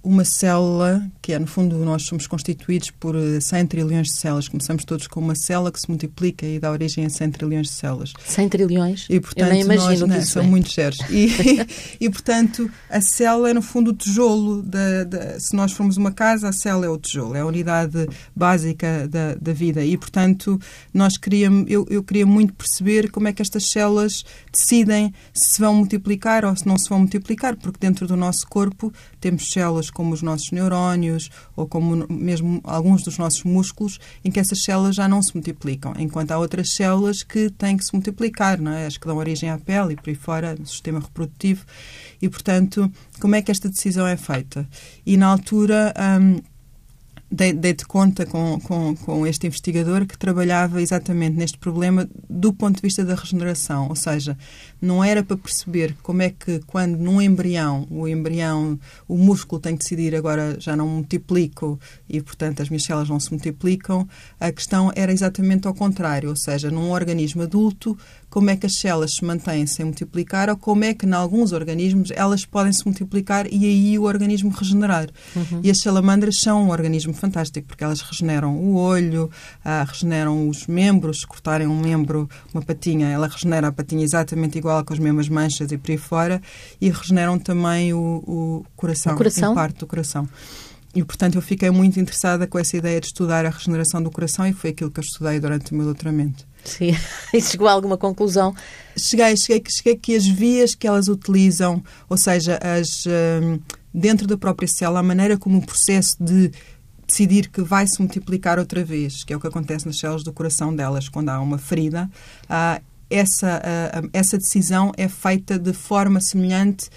uma 0.02 0.24
célula, 0.24 1.02
que 1.20 1.32
é 1.32 1.38
no 1.38 1.46
fundo 1.46 1.76
nós 1.78 2.04
somos 2.04 2.26
constituídos 2.26 2.90
por 2.90 3.14
100 3.40 3.58
eh, 3.58 3.64
trilhões 3.64 4.08
de 4.08 4.14
células. 4.14 4.48
Começamos 4.48 4.84
todos 4.84 5.06
com 5.06 5.20
uma 5.20 5.34
célula 5.34 5.72
que 5.72 5.80
se 5.80 5.88
multiplica 5.88 6.46
e 6.46 6.58
dá 6.58 6.70
origem 6.70 7.04
a 7.04 7.10
100 7.10 7.30
trilhões 7.32 7.66
de 7.68 7.72
células. 7.72 8.12
100 8.24 8.48
trilhões? 8.48 9.06
E, 9.10 9.20
portanto, 9.20 9.46
Eu 9.46 9.52
nem 9.52 9.62
imagino 9.62 10.06
nós, 10.06 10.16
que 10.16 10.22
isso 10.22 10.32
São 10.32 10.42
é. 10.42 10.46
muitos 10.46 10.74
zeros. 10.74 10.98
E, 11.10 11.28
e, 12.00 12.08
portanto, 12.10 12.70
a 12.88 13.00
célula 13.00 13.50
é 13.50 13.54
no 13.54 13.62
fundo 13.62 13.90
o 13.90 13.94
tijolo. 13.94 14.62
Da, 14.62 15.04
da, 15.04 15.40
se 15.40 15.54
nós 15.54 15.72
formos 15.72 15.96
uma 15.96 16.12
casa, 16.12 16.48
a 16.48 16.52
célula 16.52 16.86
é 16.86 16.88
o 16.88 16.98
tijolo, 16.98 17.34
é 17.34 17.40
a 17.40 17.46
unidade 17.46 18.08
básica 18.34 19.08
da, 19.08 19.34
da 19.34 19.52
vida. 19.52 19.84
E, 19.84 19.96
portanto, 19.96 20.58
nós 20.94 21.16
queríamos, 21.16 21.70
eu, 21.70 21.86
eu 21.90 22.02
queria 22.02 22.26
muito 22.26 22.54
perceber 22.54 23.10
como 23.10 23.28
é 23.28 23.32
que 23.32 23.42
estas 23.42 23.70
células 23.70 24.24
decidem 24.52 25.12
se 25.32 25.60
vão 25.60 25.74
multiplicar 25.74 26.44
ou 26.44 26.56
se 26.56 26.66
não 26.66 26.78
se 26.78 26.88
vão 26.88 27.00
multiplicar, 27.00 27.56
porque 27.56 27.78
dentro 27.80 28.06
do 28.06 28.16
nosso 28.16 28.46
corpo 28.46 28.92
temos 29.18 29.50
células 29.50 29.90
como 29.90 30.14
os 30.14 30.22
nossos 30.22 30.50
neurónios 30.50 31.30
ou 31.56 31.66
como 31.66 32.06
mesmo 32.08 32.60
alguns 32.64 33.02
dos 33.02 33.18
nossos 33.18 33.44
músculos, 33.44 33.98
em 34.24 34.30
que 34.30 34.40
essas 34.40 34.62
células 34.62 34.96
já 34.96 35.08
não 35.08 35.22
se 35.22 35.34
multiplicam, 35.34 35.94
enquanto 35.98 36.32
há 36.32 36.38
outras 36.38 36.74
células 36.74 37.22
que 37.22 37.50
têm 37.50 37.76
que 37.76 37.84
se 37.84 37.92
multiplicar, 37.92 38.60
não 38.60 38.72
é? 38.72 38.86
as 38.86 38.96
que 38.96 39.06
dão 39.06 39.16
origem 39.16 39.50
à 39.50 39.58
pele 39.58 39.94
e 39.94 39.96
por 39.96 40.08
aí 40.08 40.14
fora, 40.14 40.54
no 40.58 40.66
sistema 40.66 41.00
reprodutivo. 41.00 41.64
E, 42.20 42.28
portanto, 42.28 42.90
como 43.20 43.34
é 43.34 43.42
que 43.42 43.50
esta 43.50 43.68
decisão 43.68 44.06
é 44.06 44.16
feita? 44.16 44.68
E, 45.04 45.16
na 45.16 45.26
altura... 45.26 45.94
Hum, 46.20 46.40
dei-te 47.30 47.84
conta 47.84 48.24
com, 48.24 48.58
com, 48.60 48.96
com 48.96 49.26
este 49.26 49.46
investigador 49.46 50.06
que 50.06 50.16
trabalhava 50.16 50.80
exatamente 50.80 51.36
neste 51.36 51.58
problema 51.58 52.08
do 52.28 52.52
ponto 52.54 52.76
de 52.76 52.82
vista 52.82 53.04
da 53.04 53.14
regeneração, 53.14 53.88
ou 53.88 53.96
seja, 53.96 54.36
não 54.80 55.02
era 55.02 55.22
para 55.22 55.36
perceber 55.36 55.96
como 56.02 56.22
é 56.22 56.30
que 56.30 56.60
quando 56.66 56.96
num 56.96 57.20
embrião, 57.20 57.86
o 57.90 58.06
embrião, 58.06 58.78
o 59.06 59.16
músculo 59.16 59.60
tem 59.60 59.76
que 59.76 59.82
decidir 59.82 60.14
agora 60.14 60.56
já 60.60 60.76
não 60.76 60.86
multiplico 60.86 61.78
e 62.08 62.20
portanto 62.20 62.62
as 62.62 62.68
minhas 62.68 62.84
células 62.84 63.08
não 63.08 63.20
se 63.20 63.30
multiplicam, 63.30 64.08
a 64.38 64.52
questão 64.52 64.92
era 64.94 65.12
exatamente 65.12 65.66
ao 65.66 65.74
contrário, 65.74 66.28
ou 66.28 66.36
seja, 66.36 66.70
num 66.70 66.90
organismo 66.90 67.42
adulto 67.42 67.96
como 68.30 68.50
é 68.50 68.56
que 68.56 68.66
as 68.66 68.74
células 68.74 69.14
se 69.14 69.24
mantêm 69.24 69.66
sem 69.66 69.84
multiplicar 69.84 70.50
ou 70.50 70.56
como 70.56 70.84
é 70.84 70.92
que, 70.92 71.06
em 71.06 71.12
alguns 71.12 71.52
organismos, 71.52 72.10
elas 72.14 72.44
podem 72.44 72.72
se 72.72 72.84
multiplicar 72.84 73.46
e 73.50 73.64
aí 73.64 73.98
o 73.98 74.02
organismo 74.02 74.50
regenerar. 74.50 75.08
Uhum. 75.34 75.60
E 75.62 75.70
as 75.70 75.80
salamandras 75.80 76.38
são 76.40 76.64
um 76.64 76.70
organismo 76.70 77.14
fantástico, 77.14 77.66
porque 77.68 77.82
elas 77.82 78.00
regeneram 78.00 78.56
o 78.56 78.76
olho, 78.76 79.30
ah, 79.64 79.84
regeneram 79.88 80.48
os 80.48 80.66
membros, 80.66 81.20
se 81.20 81.26
cortarem 81.26 81.66
um 81.66 81.80
membro, 81.80 82.28
uma 82.52 82.62
patinha, 82.62 83.08
ela 83.08 83.28
regenera 83.28 83.68
a 83.68 83.72
patinha 83.72 84.04
exatamente 84.04 84.58
igual 84.58 84.67
com 84.84 84.92
as 84.92 84.98
mesmas 84.98 85.28
manchas 85.28 85.72
e 85.72 85.78
por 85.78 85.90
aí 85.90 85.98
fora, 85.98 86.42
e 86.80 86.90
regeneram 86.90 87.38
também 87.38 87.92
o, 87.92 88.22
o 88.26 88.66
coração, 88.76 89.14
o 89.14 89.16
coração? 89.16 89.54
parte 89.54 89.78
do 89.78 89.86
coração. 89.86 90.28
E, 90.94 91.04
portanto, 91.04 91.34
eu 91.34 91.42
fiquei 91.42 91.70
muito 91.70 92.00
interessada 92.00 92.46
com 92.46 92.58
essa 92.58 92.76
ideia 92.76 93.00
de 93.00 93.06
estudar 93.06 93.44
a 93.44 93.50
regeneração 93.50 94.02
do 94.02 94.10
coração 94.10 94.46
e 94.46 94.52
foi 94.52 94.70
aquilo 94.70 94.90
que 94.90 94.98
eu 94.98 95.04
estudei 95.04 95.38
durante 95.38 95.72
o 95.72 95.74
meu 95.74 95.84
doutoramento. 95.84 96.46
Sim, 96.64 96.96
e 97.32 97.40
chegou 97.40 97.68
a 97.68 97.72
alguma 97.72 97.96
conclusão? 97.96 98.54
Cheguei, 98.96 99.36
cheguei, 99.36 99.62
cheguei 99.68 99.96
que 99.96 100.16
as 100.16 100.26
vias 100.26 100.74
que 100.74 100.86
elas 100.86 101.08
utilizam, 101.08 101.82
ou 102.08 102.16
seja, 102.16 102.58
as, 102.62 103.04
um, 103.06 103.60
dentro 103.92 104.26
da 104.26 104.36
própria 104.36 104.66
célula, 104.66 105.00
a 105.00 105.02
maneira 105.02 105.36
como 105.36 105.58
o 105.58 105.64
processo 105.64 106.16
de 106.18 106.50
decidir 107.06 107.48
que 107.48 107.62
vai 107.62 107.86
se 107.86 108.00
multiplicar 108.00 108.58
outra 108.58 108.84
vez, 108.84 109.24
que 109.24 109.32
é 109.32 109.36
o 109.36 109.40
que 109.40 109.46
acontece 109.46 109.86
nas 109.86 109.98
células 109.98 110.22
do 110.22 110.32
coração 110.32 110.74
delas, 110.74 111.08
quando 111.08 111.30
há 111.30 111.40
uma 111.40 111.58
ferida, 111.58 112.10
uh, 112.44 112.82
essa, 113.10 113.58
uh, 113.58 114.10
essa 114.12 114.36
decisão 114.36 114.92
é 114.96 115.08
feita 115.08 115.58
de 115.58 115.72
forma 115.72 116.20
semelhante 116.20 116.90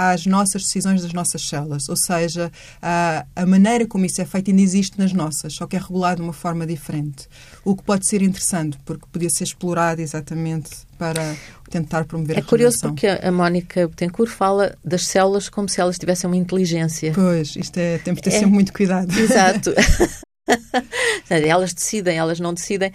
às 0.00 0.24
nossas 0.24 0.62
decisões 0.62 1.02
das 1.02 1.12
nossas 1.12 1.46
células. 1.46 1.86
Ou 1.90 1.96
seja, 1.96 2.50
a, 2.80 3.26
a 3.36 3.44
maneira 3.44 3.86
como 3.86 4.06
isso 4.06 4.22
é 4.22 4.24
feito 4.24 4.50
ainda 4.50 4.62
existe 4.62 4.98
nas 4.98 5.12
nossas, 5.12 5.52
só 5.52 5.66
que 5.66 5.76
é 5.76 5.78
regulado 5.78 6.16
de 6.16 6.22
uma 6.22 6.32
forma 6.32 6.66
diferente. 6.66 7.28
O 7.62 7.76
que 7.76 7.82
pode 7.82 8.08
ser 8.08 8.22
interessante, 8.22 8.78
porque 8.86 9.04
podia 9.12 9.28
ser 9.28 9.44
explorado 9.44 10.00
exatamente 10.00 10.70
para 10.96 11.36
tentar 11.68 12.06
promover 12.06 12.36
é 12.36 12.40
a 12.40 12.42
É 12.42 12.46
curioso 12.46 12.80
porque 12.80 13.06
a 13.06 13.30
Mónica 13.30 13.88
Betancourt 13.88 14.30
fala 14.30 14.74
das 14.82 15.04
células 15.04 15.50
como 15.50 15.68
se 15.68 15.82
elas 15.82 15.98
tivessem 15.98 16.28
uma 16.28 16.36
inteligência. 16.36 17.12
Pois, 17.12 17.54
isto 17.54 17.76
é, 17.76 17.98
temos 17.98 18.22
de 18.22 18.30
ter 18.30 18.36
é, 18.36 18.38
sempre 18.38 18.54
muito 18.54 18.72
cuidado. 18.72 19.12
Exato. 19.18 19.74
elas 21.28 21.74
decidem, 21.74 22.16
elas 22.16 22.40
não 22.40 22.54
decidem. 22.54 22.90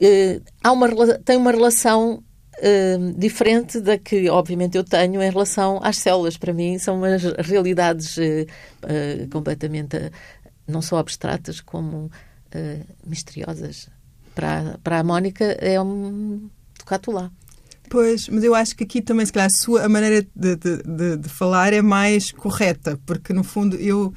Eh, 0.00 0.40
há 0.62 0.72
uma, 0.72 0.88
tem 1.24 1.36
uma 1.36 1.50
relação 1.50 2.22
Uh, 2.56 3.12
diferente 3.18 3.80
da 3.80 3.98
que, 3.98 4.30
obviamente, 4.30 4.76
eu 4.76 4.84
tenho 4.84 5.20
em 5.20 5.28
relação 5.28 5.80
às 5.82 5.98
células. 5.98 6.36
Para 6.36 6.52
mim, 6.52 6.78
são 6.78 6.98
umas 6.98 7.24
realidades 7.44 8.16
uh, 8.16 8.20
uh, 8.20 9.28
completamente, 9.28 9.96
não 10.64 10.80
só 10.80 10.98
abstratas, 10.98 11.60
como 11.60 12.12
misteriosas. 13.04 13.88
Para, 14.36 14.78
para 14.84 15.00
a 15.00 15.02
Mónica, 15.02 15.44
é 15.44 15.80
um 15.80 16.48
tocato 16.78 17.10
lá. 17.10 17.28
Pois, 17.90 18.28
mas 18.28 18.44
eu 18.44 18.54
acho 18.54 18.76
que 18.76 18.84
aqui 18.84 19.02
também, 19.02 19.26
se 19.26 19.32
calhar, 19.32 19.48
a, 19.52 19.58
sua, 19.58 19.84
a 19.84 19.88
maneira 19.88 20.24
de, 20.34 20.54
de, 20.54 20.76
de, 20.84 21.16
de 21.16 21.28
falar 21.28 21.72
é 21.72 21.82
mais 21.82 22.30
correta, 22.30 22.96
porque, 23.04 23.32
no 23.32 23.42
fundo, 23.42 23.74
eu 23.76 24.14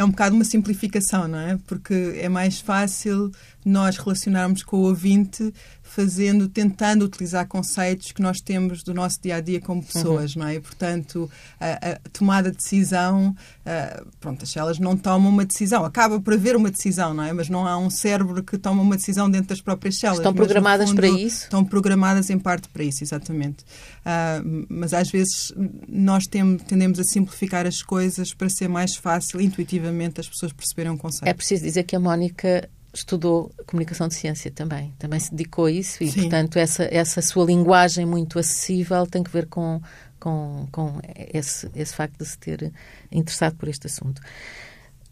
é 0.00 0.04
um 0.04 0.10
bocado 0.10 0.34
uma 0.34 0.44
simplificação, 0.44 1.28
não 1.28 1.38
é? 1.38 1.58
Porque 1.66 2.14
é 2.16 2.28
mais 2.28 2.58
fácil 2.58 3.30
nós 3.64 3.98
relacionarmos 3.98 4.62
com 4.62 4.78
o 4.78 4.80
ouvinte 4.84 5.52
fazendo, 5.90 6.48
tentando 6.48 7.04
utilizar 7.04 7.46
conceitos 7.48 8.12
que 8.12 8.22
nós 8.22 8.40
temos 8.40 8.84
do 8.84 8.94
nosso 8.94 9.20
dia 9.20 9.36
a 9.36 9.40
dia 9.40 9.60
como 9.60 9.82
pessoas, 9.82 10.36
uhum. 10.36 10.42
não 10.42 10.48
é? 10.48 10.54
E, 10.54 10.60
portanto, 10.60 11.28
a, 11.58 11.90
a, 11.90 11.98
tomada 12.12 12.50
de 12.52 12.58
decisão, 12.58 13.34
a, 13.66 14.02
pronto, 14.20 14.44
as 14.44 14.50
células 14.50 14.78
não 14.78 14.96
tomam 14.96 15.30
uma 15.30 15.44
decisão, 15.44 15.84
acaba 15.84 16.20
por 16.20 16.32
haver 16.32 16.54
uma 16.54 16.70
decisão, 16.70 17.12
não 17.12 17.24
é? 17.24 17.32
Mas 17.32 17.48
não 17.48 17.66
há 17.66 17.76
um 17.76 17.90
cérebro 17.90 18.40
que 18.42 18.56
toma 18.56 18.80
uma 18.82 18.96
decisão 18.96 19.28
dentro 19.28 19.48
das 19.48 19.60
próprias 19.60 19.98
células. 19.98 20.20
Estão 20.20 20.32
programadas 20.32 20.90
fundo, 20.90 20.96
para 20.96 21.08
isso? 21.08 21.44
Estão 21.44 21.64
programadas 21.64 22.30
em 22.30 22.38
parte 22.38 22.68
para 22.68 22.84
isso, 22.84 23.02
exatamente. 23.02 23.64
Uh, 24.00 24.66
mas 24.68 24.94
às 24.94 25.10
vezes 25.10 25.52
nós 25.88 26.24
tem, 26.26 26.56
tendemos 26.56 27.00
a 27.00 27.04
simplificar 27.04 27.66
as 27.66 27.82
coisas 27.82 28.32
para 28.32 28.48
ser 28.48 28.68
mais 28.68 28.94
fácil, 28.94 29.40
intuitivamente, 29.40 29.89
as 30.18 30.28
pessoas 30.28 30.52
perceberem 30.52 30.92
um 30.92 30.96
conceito. 30.96 31.28
É 31.28 31.34
preciso 31.34 31.64
dizer 31.64 31.84
que 31.84 31.96
a 31.96 32.00
Mónica 32.00 32.68
estudou 32.92 33.52
comunicação 33.66 34.08
de 34.08 34.14
ciência 34.14 34.50
também, 34.50 34.92
também 34.98 35.20
se 35.20 35.30
dedicou 35.30 35.66
a 35.66 35.70
isso 35.70 36.02
e, 36.02 36.10
Sim. 36.10 36.22
portanto, 36.22 36.56
essa, 36.56 36.88
essa 36.90 37.22
sua 37.22 37.44
linguagem 37.44 38.04
muito 38.04 38.38
acessível 38.38 39.06
tem 39.06 39.22
que 39.22 39.30
ver 39.30 39.46
com, 39.46 39.80
com, 40.18 40.66
com 40.72 41.00
esse, 41.32 41.70
esse 41.74 41.94
facto 41.94 42.18
de 42.18 42.26
se 42.26 42.38
ter 42.38 42.72
interessado 43.12 43.54
por 43.56 43.68
este 43.68 43.86
assunto. 43.86 44.20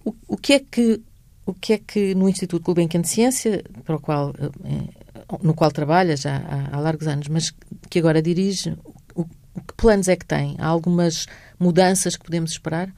O, 0.05 0.15
o 0.27 0.37
que 0.37 0.55
é 0.55 0.61
que 0.61 1.01
o 1.47 1.55
que 1.55 1.73
é 1.73 1.79
que 1.79 2.15
no 2.15 2.29
Instituto 2.29 2.63
Gulbenkian 2.63 3.01
de 3.01 3.09
Ciência, 3.09 3.65
para 3.83 3.97
o 3.97 4.01
qual, 4.01 4.35
eh, 4.39 5.39
no 5.43 5.55
qual 5.55 5.71
trabalha 5.71 6.15
já 6.15 6.37
há, 6.37 6.77
há 6.77 6.79
largos 6.79 7.07
anos, 7.07 7.27
mas 7.29 7.55
que 7.89 7.99
agora 7.99 8.21
dirige, 8.21 8.77
o, 9.15 9.25
que 9.25 9.75
planos 9.75 10.09
é 10.09 10.17
que 10.17 10.27
tem? 10.27 10.57
Há 10.59 10.67
algumas 10.67 11.27
mudanças 11.59 12.17
que 12.17 12.25
podemos 12.25 12.51
esperar? 12.51 12.93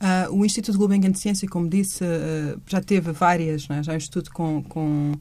Uh, 0.00 0.34
o 0.34 0.44
Instituto 0.44 0.76
Gulbenkian 0.76 1.10
de 1.10 1.18
Ciência, 1.18 1.48
como 1.48 1.68
disse, 1.68 2.04
uh, 2.04 2.60
já 2.66 2.80
teve 2.80 3.12
várias, 3.12 3.66
né? 3.68 3.82
já 3.82 3.92
é 3.92 3.94
um 3.94 3.96
instituto 3.96 4.30
com, 4.30 4.62
com, 4.62 5.12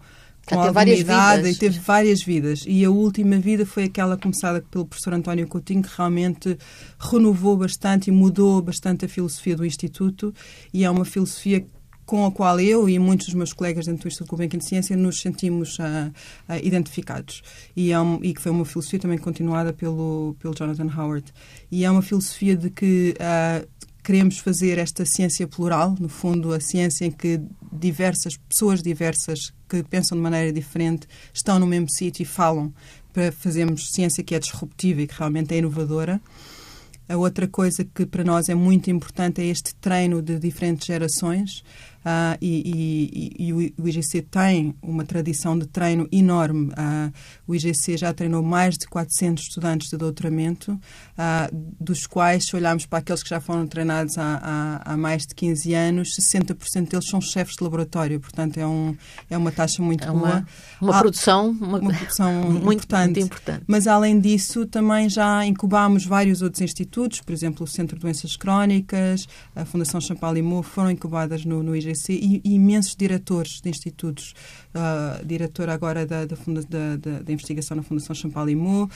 com 0.46 0.60
alguma 0.60 0.84
idade 0.84 1.48
e 1.48 1.56
teve 1.56 1.80
várias 1.80 2.22
vidas. 2.22 2.66
E 2.68 2.84
a 2.84 2.90
última 2.90 3.38
vida 3.38 3.66
foi 3.66 3.86
aquela 3.86 4.18
começada 4.18 4.62
pelo 4.70 4.86
professor 4.86 5.14
António 5.14 5.48
Coutinho, 5.48 5.82
que 5.82 5.90
realmente 5.96 6.58
renovou 7.00 7.56
bastante 7.56 8.10
e 8.10 8.12
mudou 8.12 8.62
bastante 8.62 9.06
a 9.06 9.10
filosofia 9.10 9.56
do 9.56 9.66
Instituto. 9.66 10.34
E 10.74 10.84
é 10.84 10.90
uma 10.90 11.06
filosofia 11.06 11.66
com 12.06 12.26
a 12.26 12.32
qual 12.32 12.60
eu 12.60 12.88
e 12.88 13.00
muitos 13.00 13.28
dos 13.28 13.36
meus 13.36 13.52
colegas 13.52 13.86
dentro 13.86 14.04
do 14.04 14.08
Instituto 14.08 14.30
Gulbenkian 14.30 14.60
de 14.60 14.66
Ciência 14.66 14.96
nos 14.96 15.20
sentimos 15.20 15.80
uh, 15.80 16.12
uh, 16.48 16.56
identificados. 16.62 17.42
E, 17.76 17.92
é 17.92 18.00
um, 18.00 18.20
e 18.22 18.34
que 18.34 18.42
foi 18.42 18.52
uma 18.52 18.66
filosofia 18.66 19.00
também 19.00 19.18
continuada 19.18 19.74
pelo, 19.74 20.36
pelo 20.40 20.54
Jonathan 20.54 20.90
Howard. 20.96 21.34
E 21.72 21.84
é 21.84 21.90
uma 21.90 22.02
filosofia 22.02 22.56
de 22.56 22.70
que 22.70 23.16
uh, 23.20 23.68
queremos 24.06 24.38
fazer 24.38 24.78
esta 24.78 25.04
ciência 25.04 25.48
plural, 25.48 25.96
no 26.00 26.08
fundo, 26.08 26.54
a 26.54 26.60
ciência 26.60 27.06
em 27.06 27.12
que 27.12 27.42
diversas 27.74 28.38
pessoas 28.38 28.84
diversas 28.84 29.52
que 29.68 29.82
pensam 29.82 30.16
de 30.16 30.22
maneira 30.22 30.54
diferente 30.54 31.08
estão 31.34 31.58
no 31.58 31.66
mesmo 31.66 31.90
sítio 31.90 32.22
e 32.22 32.26
falam 32.26 32.72
para 33.12 33.32
fazermos 33.32 33.90
ciência 33.90 34.24
que 34.24 34.36
é 34.36 34.40
disruptiva 34.40 35.02
e 35.02 35.08
que 35.08 35.18
realmente 35.18 35.56
é 35.56 35.58
inovadora. 35.58 36.22
A 37.10 37.18
outra 37.18 37.48
coisa 37.48 37.84
que 37.84 38.06
para 38.06 38.24
nós 38.24 38.48
é 38.48 38.54
muito 38.54 38.92
importante 38.92 39.42
é 39.42 39.46
este 39.46 39.74
treino 39.74 40.22
de 40.22 40.38
diferentes 40.38 40.86
gerações. 40.86 41.64
Uh, 42.06 42.38
e, 42.40 43.34
e, 43.40 43.48
e, 43.48 43.54
o 43.54 43.88
IGC 43.88 44.22
tem 44.22 44.76
uma 44.82 45.04
tradição 45.04 45.58
de 45.58 45.66
treino 45.66 46.08
enorme. 46.12 46.68
Uh, 46.68 47.12
o 47.48 47.56
IGC 47.56 47.98
já 47.98 48.14
treinou 48.14 48.44
mais 48.44 48.78
de 48.78 48.88
400 48.88 49.44
estudantes 49.44 49.90
de 49.90 49.98
doutoramento, 49.98 50.74
uh, 50.74 51.76
dos 51.80 52.06
quais, 52.06 52.46
se 52.46 52.56
olharmos 52.56 52.86
para 52.86 53.00
aqueles 53.00 53.24
que 53.24 53.30
já 53.30 53.42
foram 53.42 53.66
treinados 53.66 54.18
há, 54.18 54.40
há, 54.86 54.94
há 54.94 54.98
mais 54.98 55.26
de 55.26 55.34
15 55.34 55.74
anos, 55.74 56.16
60% 56.16 56.90
deles 56.90 57.10
são 57.10 57.20
chefes 57.20 57.56
de 57.56 57.64
laboratório. 57.64 58.20
Portanto, 58.20 58.58
é, 58.58 58.68
um, 58.68 58.96
é 59.30 59.38
uma 59.38 59.52
taxa 59.52 59.82
muito 59.82 60.08
é 60.08 60.12
uma, 60.12 60.28
boa. 60.28 60.46
Uma 60.82 61.00
produção, 61.00 61.50
uma, 61.50 61.80
uma 61.80 61.94
produção 61.94 62.32
muito, 62.52 62.74
importante. 62.74 63.06
muito 63.06 63.20
importante. 63.20 63.64
Mas, 63.68 63.88
além 63.88 64.20
disso, 64.20 64.66
também 64.66 65.10
já 65.10 65.46
incubámos 65.46 66.06
vários 66.06 66.42
outros 66.42 66.62
institutos, 66.62 67.22
por 67.22 67.34
exemplo, 67.34 67.64
o 67.64 67.68
Centro 67.68 67.96
de 67.96 68.02
Doenças 68.02 68.36
Crónicas, 68.36 69.28
a 69.56 69.66
Fundação 69.66 70.00
Champalimau, 70.00 70.62
foram 70.62 70.92
incubadas 70.92 71.44
no, 71.46 71.64
no 71.64 71.76
IGC 71.76 71.95
e, 72.10 72.42
e 72.44 72.56
imensos 72.56 72.96
diretores 72.96 73.62
de 73.62 73.70
institutos. 73.70 74.34
Uh, 74.74 75.26
diretora 75.26 75.74
agora 75.74 76.06
da, 76.06 76.26
da, 76.26 76.36
da, 76.36 77.20
da, 77.20 77.32
investigação 77.32 77.78
na 77.78 77.84
Fundação 77.84 78.14
Champalimau, 78.14 78.84
uh, 78.84 78.90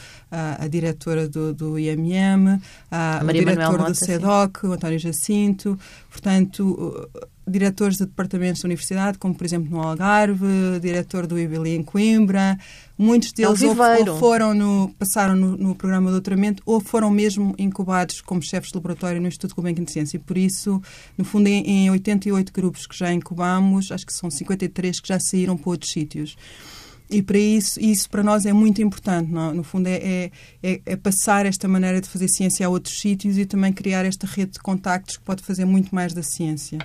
a 0.60 0.68
diretora 0.68 1.28
do, 1.28 1.54
do 1.54 1.80
IMM, 1.80 2.56
uh, 2.56 2.60
A 2.92 3.20
o 3.22 3.26
Manuel 3.26 3.46
diretor 3.46 3.78
Mota, 3.78 3.92
do 3.92 3.96
sim. 3.96 4.06
CEDOC, 4.06 4.66
o 4.66 4.74
António 4.74 5.00
Jacinto. 5.00 5.80
Portanto, 6.10 7.08
uh, 7.14 7.28
diretores 7.47 7.97
de 7.97 8.06
departamentos 8.06 8.62
da 8.62 8.67
universidade, 8.67 9.17
como 9.17 9.34
por 9.34 9.43
exemplo 9.45 9.69
no 9.69 9.82
Algarve, 9.82 10.80
diretor 10.82 11.25
do 11.25 11.39
IBLI 11.39 11.75
em 11.75 11.84
Coimbra, 11.84 12.58
muitos 12.97 13.32
deles 13.32 13.62
ou, 13.62 13.75
ou 14.08 14.19
foram 14.19 14.54
no, 14.54 14.93
passaram 14.97 15.36
no, 15.36 15.58
no 15.58 15.75
programa 15.75 16.08
de 16.08 16.13
doutoramento 16.13 16.62
ou 16.65 16.80
foram 16.80 17.10
mesmo 17.10 17.56
incubados 17.58 18.21
como 18.21 18.41
chefes 18.41 18.71
de 18.71 18.78
laboratório 18.78 19.21
no 19.21 19.28
Instituto 19.28 19.56
Gulbenkian 19.56 19.84
de 19.84 19.91
Ciência. 19.91 20.17
E 20.17 20.19
por 20.19 20.38
isso, 20.38 20.82
no 21.17 21.25
fundo, 21.25 21.47
em, 21.47 21.86
em 21.86 21.91
88 21.91 22.54
grupos 22.54 22.86
que 22.86 22.97
já 22.97 23.12
incubamos, 23.12 23.91
acho 23.91 24.06
que 24.06 24.13
são 24.13 24.30
53 24.30 24.99
que 24.99 25.08
já 25.08 25.19
saíram 25.19 25.58
para 25.58 25.69
outros 25.69 25.91
sítios. 25.91 26.36
E 27.10 27.23
para 27.23 27.39
isso, 27.39 27.80
isso 27.80 28.08
para 28.08 28.21
nós 28.21 28.45
é 28.45 28.54
muito 28.54 28.82
importante. 28.82 29.32
Não? 29.32 29.52
No 29.54 29.63
fundo, 29.63 29.88
é, 29.88 29.95
é, 29.95 30.32
é, 30.62 30.82
é 30.86 30.95
passar 30.95 31.45
esta 31.45 31.67
maneira 31.67 31.99
de 31.99 32.08
fazer 32.08 32.28
ciência 32.28 32.67
a 32.67 32.69
outros 32.69 32.99
sítios 32.99 33.38
e 33.38 33.45
também 33.45 33.73
criar 33.73 34.06
esta 34.06 34.28
rede 34.28 34.52
de 34.52 34.60
contactos 34.60 35.17
que 35.17 35.23
pode 35.23 35.41
fazer 35.41 35.65
muito 35.65 35.93
mais 35.93 36.13
da 36.13 36.21
ciência. 36.21 36.78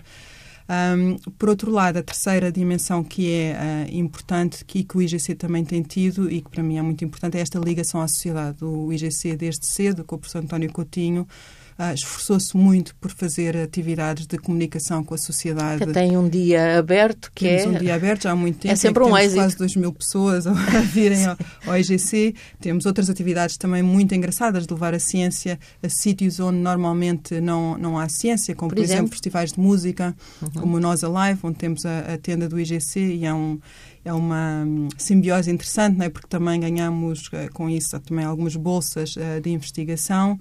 Um, 0.66 1.16
por 1.32 1.50
outro 1.50 1.70
lado, 1.70 1.98
a 1.98 2.02
terceira 2.02 2.50
dimensão 2.50 3.04
que 3.04 3.30
é 3.30 3.86
uh, 3.90 3.94
importante 3.94 4.64
que, 4.64 4.82
que 4.82 4.96
o 4.96 5.02
IGC 5.02 5.34
também 5.34 5.62
tem 5.64 5.82
tido 5.82 6.30
e 6.30 6.40
que 6.40 6.48
para 6.48 6.62
mim 6.62 6.78
é 6.78 6.82
muito 6.82 7.04
importante 7.04 7.36
é 7.36 7.40
esta 7.40 7.58
ligação 7.58 8.00
à 8.00 8.08
sociedade. 8.08 8.64
O 8.64 8.92
IGC, 8.92 9.36
desde 9.36 9.66
cedo, 9.66 10.04
com 10.04 10.16
o 10.16 10.18
professor 10.18 10.42
António 10.42 10.72
Coutinho, 10.72 11.28
uh, 11.78 11.94
esforçou-se 11.94 12.56
muito 12.56 12.94
por 12.96 13.10
fazer 13.10 13.56
atividades 13.56 14.26
de 14.26 14.38
comunicação 14.38 15.02
com 15.04 15.14
a 15.14 15.18
sociedade. 15.18 15.84
Que 15.84 15.92
tem 15.92 16.16
um 16.16 16.28
dia 16.28 16.78
aberto 16.78 17.30
que 17.34 17.46
Temos 17.46 17.62
é. 17.64 17.68
um 17.68 17.78
dia 17.80 17.94
aberto 17.94 18.22
já 18.24 18.32
há 18.32 18.36
muito 18.36 18.58
tempo. 18.58 18.72
É 18.72 18.76
sempre 18.76 19.02
um 19.02 19.06
temos 19.06 19.20
êxito. 19.20 19.36
quase 19.40 19.56
2 19.56 19.76
mil 19.76 19.92
pessoas 19.92 20.46
a 20.46 20.52
virem 20.92 21.24
ao, 21.26 21.36
ao 21.66 21.78
IGC. 21.78 22.34
Temos 22.60 22.86
outras 22.86 23.08
atividades 23.10 23.56
também 23.56 23.82
muito 23.82 24.14
engraçadas 24.14 24.66
de 24.66 24.72
levar 24.72 24.94
a 24.94 24.98
ciência 24.98 25.58
a 25.82 25.88
sítios 25.88 26.40
onde 26.40 26.58
normalmente 26.58 27.40
não, 27.40 27.76
não 27.78 27.98
há 27.98 28.08
ciência, 28.08 28.54
como 28.54 28.70
Por 28.70 28.76
por, 28.76 28.82
exemplo, 28.82 29.00
exemplo? 29.02 29.12
festivais 29.12 29.52
de 29.52 29.60
música, 29.60 30.14
Uhum. 30.42 30.48
como 30.60 30.76
o 30.76 30.80
Nós 30.80 31.02
Alive, 31.04 31.40
onde 31.42 31.56
temos 31.56 31.84
a, 31.86 32.14
a 32.14 32.18
tenda 32.18 32.48
do 32.48 32.58
IGC 32.58 33.00
e 33.00 33.24
é 33.24 33.32
um 33.34 33.58
é 34.04 34.12
uma 34.12 34.64
hum, 34.66 34.88
simbiose 34.98 35.50
interessante, 35.50 35.96
não 35.96 36.04
é? 36.04 36.10
porque 36.10 36.28
também 36.28 36.60
ganhamos 36.60 37.30
eh, 37.32 37.48
com 37.48 37.70
isso 37.70 37.98
também 38.00 38.22
algumas 38.24 38.54
bolsas 38.54 39.16
eh, 39.16 39.40
de 39.40 39.48
investigação. 39.48 40.38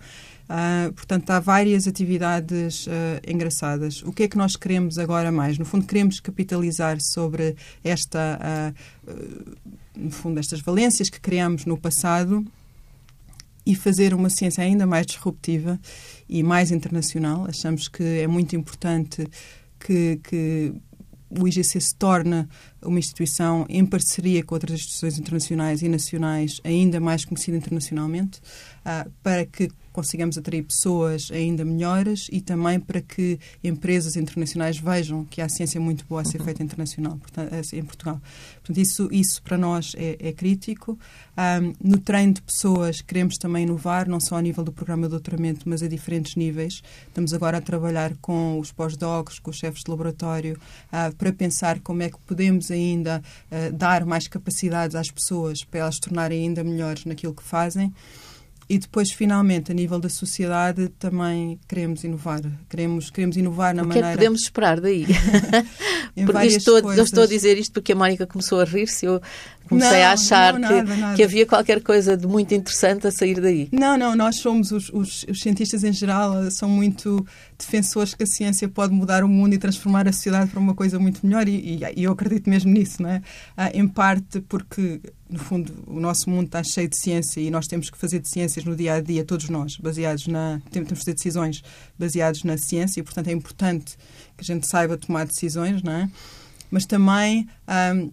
Ah, 0.55 0.91
portanto, 0.95 1.31
há 1.31 1.39
várias 1.39 1.87
atividades 1.87 2.87
ah, 2.87 3.19
engraçadas. 3.27 4.03
O 4.03 4.13
que 4.13 4.21
é 4.21 4.27
que 4.27 4.37
nós 4.37 4.55
queremos 4.55 4.99
agora 4.99 5.31
mais? 5.31 5.57
No 5.57 5.65
fundo, 5.65 5.83
queremos 5.83 6.19
capitalizar 6.19 7.01
sobre 7.01 7.55
esta, 7.83 8.37
ah, 8.39 8.73
no 9.97 10.11
fundo, 10.11 10.39
estas 10.39 10.61
valências 10.61 11.09
que 11.09 11.19
criamos 11.19 11.65
no 11.65 11.75
passado 11.75 12.45
e 13.65 13.73
fazer 13.73 14.13
uma 14.13 14.29
ciência 14.29 14.63
ainda 14.63 14.85
mais 14.85 15.07
disruptiva 15.07 15.79
e 16.29 16.43
mais 16.43 16.69
internacional. 16.69 17.47
Achamos 17.49 17.87
que 17.87 18.03
é 18.03 18.27
muito 18.27 18.55
importante 18.55 19.27
que, 19.79 20.19
que 20.23 20.71
o 21.31 21.47
IGC 21.47 21.81
se 21.81 21.95
torne 21.95 22.47
uma 22.79 22.99
instituição 22.99 23.65
em 23.67 23.83
parceria 23.83 24.43
com 24.43 24.53
outras 24.53 24.75
instituições 24.75 25.17
internacionais 25.17 25.81
e 25.81 25.89
nacionais 25.89 26.61
ainda 26.63 26.99
mais 26.99 27.25
conhecida 27.25 27.57
internacionalmente, 27.57 28.39
para 29.23 29.47
que 29.47 29.71
consigamos 29.93 30.37
atrair 30.37 30.63
pessoas 30.63 31.29
ainda 31.31 31.63
melhores 31.63 32.27
e 32.31 32.41
também 32.41 32.79
para 32.79 32.99
que 32.99 33.39
empresas 33.63 34.15
internacionais 34.15 34.77
vejam 34.77 35.23
que 35.23 35.39
há 35.39 35.47
ciência 35.47 35.79
muito 35.79 36.03
boa 36.05 36.21
a 36.21 36.25
ser 36.25 36.43
feita 36.43 36.63
internacional, 36.63 37.17
portanto, 37.17 37.53
em 37.71 37.83
Portugal. 37.83 38.19
Portanto, 38.55 38.77
isso, 38.77 39.07
isso 39.11 39.41
para 39.41 39.57
nós 39.57 39.93
é, 39.95 40.17
é 40.19 40.33
crítico. 40.33 40.97
Um, 41.37 41.73
no 41.91 41.97
treino 41.97 42.33
de 42.33 42.41
pessoas, 42.41 43.01
queremos 43.01 43.37
também 43.37 43.63
inovar, 43.63 44.07
não 44.09 44.19
só 44.19 44.37
a 44.37 44.41
nível 44.41 44.63
do 44.63 44.71
programa 44.71 45.03
de 45.03 45.11
doutoramento, 45.11 45.69
mas 45.69 45.83
a 45.83 45.87
diferentes 45.87 46.35
níveis. 46.35 46.81
Estamos 47.07 47.33
agora 47.33 47.57
a 47.57 47.61
trabalhar 47.61 48.15
com 48.21 48.59
os 48.59 48.71
pós-docs, 48.71 49.39
com 49.39 49.51
os 49.51 49.57
chefes 49.57 49.83
de 49.83 49.91
laboratório, 49.91 50.59
uh, 50.87 51.15
para 51.15 51.31
pensar 51.31 51.79
como 51.79 52.01
é 52.01 52.09
que 52.09 52.17
podemos 52.25 52.71
ainda 52.71 53.21
uh, 53.51 53.73
dar 53.73 54.05
mais 54.05 54.27
capacidades 54.27 54.95
às 54.95 55.11
pessoas 55.11 55.63
para 55.63 55.81
elas 55.81 55.95
se 55.95 56.01
tornarem 56.01 56.43
ainda 56.43 56.63
melhores 56.63 57.05
naquilo 57.05 57.33
que 57.33 57.43
fazem. 57.43 57.93
E 58.69 58.77
depois, 58.77 59.11
finalmente, 59.11 59.71
a 59.71 59.75
nível 59.75 59.99
da 59.99 60.09
sociedade, 60.09 60.87
também 60.97 61.59
queremos 61.67 62.03
inovar. 62.03 62.41
Queremos, 62.69 63.09
queremos 63.09 63.35
inovar 63.37 63.75
na 63.75 63.83
O 63.83 63.85
que 63.89 63.91
é 63.97 64.01
maneira. 64.01 64.09
que 64.11 64.17
podemos 64.17 64.41
esperar 64.43 64.79
daí? 64.79 65.05
Porque 66.25 66.47
estou, 66.47 66.77
eu 66.77 66.83
coisas. 66.83 67.05
estou 67.05 67.23
a 67.23 67.27
dizer 67.27 67.57
isto 67.57 67.73
porque 67.73 67.91
a 67.91 67.95
Mónica 67.95 68.27
começou 68.27 68.59
a 68.61 68.65
rir-se. 68.65 69.05
Eu 69.05 69.19
comecei 69.67 69.99
Não, 69.99 70.05
a 70.07 70.11
achar 70.11 70.59
não, 70.59 70.67
que, 70.69 70.75
nada, 70.75 70.95
nada. 70.95 71.15
que 71.15 71.23
havia 71.23 71.45
qualquer 71.45 71.81
coisa 71.81 72.15
de 72.15 72.27
muito 72.27 72.53
interessante 72.53 73.07
a 73.07 73.11
sair 73.11 73.41
daí. 73.41 73.67
Não, 73.71 73.97
não, 73.97 74.15
nós 74.15 74.35
somos, 74.37 74.71
os, 74.71 74.89
os, 74.93 75.25
os 75.27 75.39
cientistas 75.41 75.83
em 75.83 75.91
geral, 75.91 76.43
eh, 76.43 76.51
são 76.51 76.69
muito 76.69 77.25
defensores 77.57 78.13
que 78.13 78.23
a 78.23 78.27
ciência 78.27 78.67
pode 78.69 78.93
mudar 78.93 79.23
o 79.23 79.27
mundo 79.27 79.53
e 79.53 79.57
transformar 79.57 80.07
a 80.07 80.13
sociedade 80.13 80.51
para 80.51 80.59
uma 80.59 80.75
coisa 80.75 80.99
muito 80.99 81.25
melhor 81.25 81.47
e, 81.47 81.51
e- 81.55 81.81
e 81.97 82.03
eu 82.03 82.11
acredito 82.11 82.47
mesmo 82.49 82.71
nisso, 82.71 83.01
não 83.01 83.09
é? 83.09 83.21
Ah, 83.57 83.71
em 83.73 83.87
parte 83.87 84.39
porque, 84.41 85.01
no 85.33 85.39
fundo, 85.39 85.73
o 85.87 85.99
nosso 85.99 86.29
mundo 86.29 86.45
está 86.45 86.63
cheio 86.63 86.87
de 86.87 86.95
ciência 86.95 87.41
e 87.41 87.49
nós 87.49 87.65
temos 87.65 87.89
que 87.89 87.97
fazer 87.97 88.19
de 88.19 88.29
ciências 88.29 88.63
no 88.63 88.75
dia 88.75 88.93
a 88.93 89.01
dia, 89.01 89.25
todos 89.25 89.49
nós, 89.49 89.77
baseados 89.77 90.27
na. 90.27 90.61
temos 90.69 90.89
que 90.89 90.95
fazer 90.95 91.15
decisões 91.15 91.63
baseadas 91.97 92.43
na 92.43 92.55
ciência 92.55 92.99
e, 92.99 93.03
portanto, 93.03 93.29
é 93.29 93.31
importante 93.31 93.97
que 94.37 94.41
a 94.41 94.43
gente 94.43 94.67
saiba 94.67 94.95
tomar 94.95 95.25
decisões, 95.25 95.81
não 95.81 95.91
é? 95.91 96.09
Mas 96.69 96.85
também. 96.85 97.47
ahm, 97.67 98.11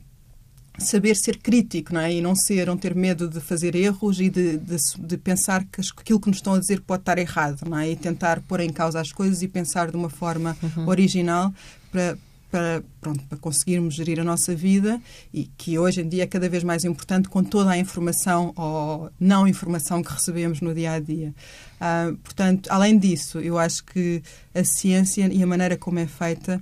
saber 0.78 1.14
ser 1.14 1.36
crítico, 1.36 1.92
não 1.92 2.00
é? 2.00 2.14
E 2.14 2.22
não 2.22 2.34
ser, 2.34 2.66
não 2.66 2.76
ter 2.76 2.94
medo 2.94 3.28
de 3.28 3.38
fazer 3.38 3.74
erros 3.74 4.18
e 4.18 4.30
de, 4.30 4.56
de, 4.56 4.76
de 4.98 5.18
pensar 5.18 5.62
que 5.64 5.82
aquilo 5.98 6.18
que 6.18 6.28
nos 6.28 6.38
estão 6.38 6.54
a 6.54 6.58
dizer 6.58 6.80
pode 6.80 7.02
estar 7.02 7.18
errado, 7.18 7.68
não 7.68 7.78
é? 7.78 7.90
E 7.90 7.96
tentar 7.96 8.40
pôr 8.40 8.60
em 8.60 8.72
causa 8.72 8.98
as 8.98 9.12
coisas 9.12 9.42
e 9.42 9.48
pensar 9.48 9.90
de 9.90 9.96
uma 9.96 10.08
forma 10.08 10.56
original 10.86 11.52
para 11.92 12.16
para, 12.50 12.82
pronto, 13.00 13.22
para 13.24 13.38
conseguirmos 13.38 13.94
gerir 13.94 14.18
a 14.20 14.24
nossa 14.24 14.54
vida 14.54 15.00
e 15.32 15.44
que 15.56 15.78
hoje 15.78 16.00
em 16.00 16.08
dia 16.08 16.24
é 16.24 16.26
cada 16.26 16.48
vez 16.48 16.64
mais 16.64 16.84
importante 16.84 17.28
com 17.28 17.42
toda 17.44 17.70
a 17.70 17.78
informação 17.78 18.52
ou 18.56 19.10
não 19.20 19.46
informação 19.46 20.02
que 20.02 20.12
recebemos 20.12 20.60
no 20.60 20.74
dia 20.74 20.92
a 20.92 21.00
dia. 21.00 21.34
Ah, 21.80 22.12
portanto, 22.22 22.68
além 22.70 22.98
disso, 22.98 23.38
eu 23.38 23.58
acho 23.58 23.84
que 23.84 24.22
a 24.54 24.64
ciência 24.64 25.28
e 25.32 25.42
a 25.42 25.46
maneira 25.46 25.76
como 25.76 25.98
é 25.98 26.06
feita 26.06 26.60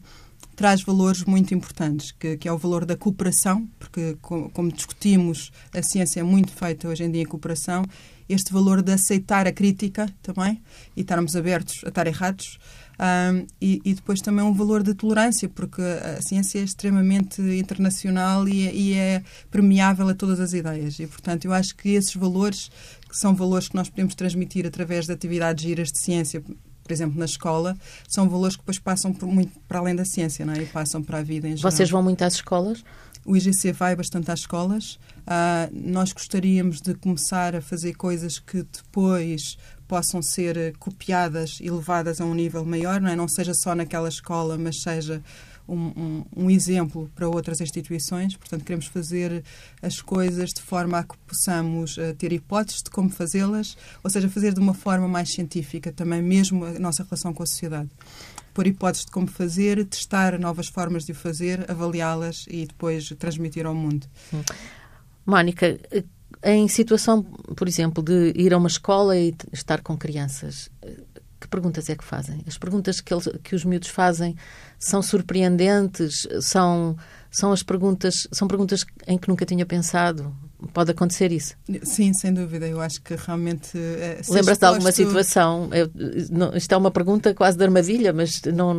traz 0.54 0.82
valores 0.82 1.22
muito 1.24 1.54
importantes, 1.54 2.10
que, 2.10 2.36
que 2.36 2.48
é 2.48 2.52
o 2.52 2.58
valor 2.58 2.84
da 2.84 2.96
cooperação, 2.96 3.68
porque, 3.78 4.16
co- 4.20 4.50
como 4.52 4.72
discutimos, 4.72 5.52
a 5.72 5.80
ciência 5.82 6.18
é 6.18 6.22
muito 6.24 6.50
feita 6.52 6.88
hoje 6.88 7.04
em 7.04 7.10
dia 7.12 7.22
em 7.22 7.26
cooperação, 7.26 7.84
este 8.28 8.52
valor 8.52 8.82
de 8.82 8.92
aceitar 8.92 9.46
a 9.46 9.52
crítica 9.52 10.12
também 10.20 10.60
e 10.96 11.02
estarmos 11.02 11.36
abertos 11.36 11.80
a 11.84 11.88
estar 11.88 12.06
errados. 12.08 12.58
Ahm, 12.98 13.46
e, 13.60 13.80
e 13.84 13.94
depois 13.94 14.20
também 14.20 14.44
um 14.44 14.52
valor 14.52 14.82
de 14.82 14.92
tolerância, 14.92 15.48
porque 15.48 15.80
a 15.80 16.20
ciência 16.20 16.58
é 16.58 16.62
extremamente 16.62 17.40
internacional 17.40 18.48
e, 18.48 18.66
é- 18.66 18.74
e 18.74 18.94
é 18.94 19.22
permeável 19.50 20.08
a 20.08 20.14
todas 20.14 20.40
as 20.40 20.52
ideias. 20.52 20.98
E, 20.98 21.06
portanto, 21.06 21.44
eu 21.44 21.52
acho 21.52 21.76
que 21.76 21.90
esses 21.90 22.14
valores, 22.14 22.70
que 23.08 23.16
são 23.16 23.34
valores 23.34 23.68
que 23.68 23.76
nós 23.76 23.88
podemos 23.88 24.14
transmitir 24.14 24.66
através 24.66 25.06
de 25.06 25.12
atividades 25.12 25.62
giras 25.64 25.92
de 25.92 25.98
ciência, 26.00 26.40
por 26.42 26.92
exemplo, 26.92 27.18
na 27.18 27.26
escola, 27.26 27.76
são 28.08 28.28
valores 28.28 28.56
que 28.56 28.62
depois 28.62 28.78
passam 28.78 29.14
muito 29.22 29.52
para 29.68 29.78
além 29.78 29.94
da 29.94 30.04
ciência, 30.04 30.44
não 30.44 30.54
é? 30.54 30.62
E 30.62 30.66
passam 30.66 31.02
para 31.02 31.18
a 31.18 31.22
vida 31.22 31.46
em 31.46 31.56
geral. 31.56 31.70
Vocês 31.70 31.88
vão 31.90 32.02
muito 32.02 32.22
às 32.22 32.34
escolas? 32.34 32.82
O 33.24 33.36
IGC 33.36 33.72
vai 33.72 33.94
bastante 33.94 34.30
às 34.30 34.40
escolas. 34.40 34.98
Ah, 35.26 35.68
nós 35.70 36.12
gostaríamos 36.12 36.80
de 36.80 36.94
começar 36.94 37.54
a 37.54 37.60
fazer 37.60 37.92
coisas 37.94 38.38
que 38.38 38.62
depois 38.62 39.58
possam 39.88 40.20
ser 40.22 40.56
eh, 40.56 40.72
copiadas 40.78 41.58
e 41.60 41.70
levadas 41.70 42.20
a 42.20 42.24
um 42.24 42.34
nível 42.34 42.64
maior, 42.64 43.00
não 43.00 43.08
é? 43.10 43.16
Não 43.16 43.26
seja 43.26 43.54
só 43.54 43.74
naquela 43.74 44.08
escola, 44.08 44.56
mas 44.58 44.82
seja 44.82 45.22
um, 45.66 45.86
um- 45.88 46.24
um 46.44 46.50
exemplo 46.50 47.10
para 47.14 47.28
outras 47.28 47.60
instituições. 47.60 48.36
Portanto, 48.36 48.64
queremos 48.64 48.86
fazer 48.86 49.42
as 49.82 50.00
coisas 50.00 50.50
de 50.50 50.60
forma 50.62 50.98
a 50.98 51.04
que 51.04 51.16
possamos 51.26 51.98
eh, 51.98 52.12
ter 52.12 52.32
hipóteses 52.32 52.82
de 52.82 52.90
como 52.90 53.08
fazê-las, 53.10 53.76
ou 54.04 54.10
seja, 54.10 54.28
fazer 54.28 54.52
de 54.54 54.60
uma 54.60 54.74
forma 54.74 55.08
mais 55.08 55.32
científica 55.32 55.90
também, 55.90 56.22
mesmo 56.22 56.64
a 56.64 56.78
nossa 56.78 57.02
relação 57.02 57.32
com 57.34 57.42
a 57.42 57.46
sociedade. 57.46 57.88
expor 58.48 58.66
hipóteses 58.66 59.06
de 59.06 59.12
como 59.12 59.26
fazer, 59.28 59.84
testar 59.86 60.38
novas 60.38 60.66
formas 60.68 61.04
de 61.04 61.12
o 61.12 61.14
fazer, 61.14 61.70
avaliá-las 61.70 62.44
e 62.48 62.66
depois 62.66 63.08
transmitir 63.18 63.64
ao 63.66 63.74
mundo. 63.74 64.06
Mónica, 65.24 65.78
em 66.42 66.68
situação, 66.68 67.22
por 67.22 67.66
exemplo, 67.66 68.02
de 68.02 68.32
ir 68.36 68.52
a 68.54 68.58
uma 68.58 68.68
escola 68.68 69.16
e 69.16 69.34
estar 69.52 69.80
com 69.82 69.96
crianças, 69.96 70.70
que 71.40 71.48
perguntas 71.48 71.88
é 71.88 71.96
que 71.96 72.04
fazem? 72.04 72.42
As 72.46 72.58
perguntas 72.58 73.00
que, 73.00 73.14
eles, 73.14 73.28
que 73.42 73.54
os 73.54 73.64
miúdos 73.64 73.88
fazem 73.88 74.36
são 74.78 75.00
surpreendentes? 75.02 76.26
São, 76.40 76.96
são 77.30 77.52
as 77.52 77.62
perguntas 77.62 78.26
são 78.32 78.48
perguntas 78.48 78.84
em 79.06 79.16
que 79.16 79.28
nunca 79.28 79.46
tinha 79.46 79.64
pensado? 79.64 80.34
Pode 80.72 80.90
acontecer 80.90 81.30
isso? 81.30 81.54
Sim, 81.84 82.12
sem 82.12 82.34
dúvida. 82.34 82.66
Eu 82.66 82.80
acho 82.80 83.00
que 83.00 83.14
realmente. 83.14 83.78
Eh, 83.78 84.20
Lembra-se 84.28 84.58
de 84.58 84.66
alguma 84.66 84.90
situação? 84.90 85.70
Eu, 85.72 85.88
não, 86.30 86.56
isto 86.56 86.72
é 86.72 86.76
uma 86.76 86.90
pergunta 86.90 87.32
quase 87.32 87.56
de 87.56 87.62
armadilha, 87.62 88.12
mas 88.12 88.42
não. 88.42 88.74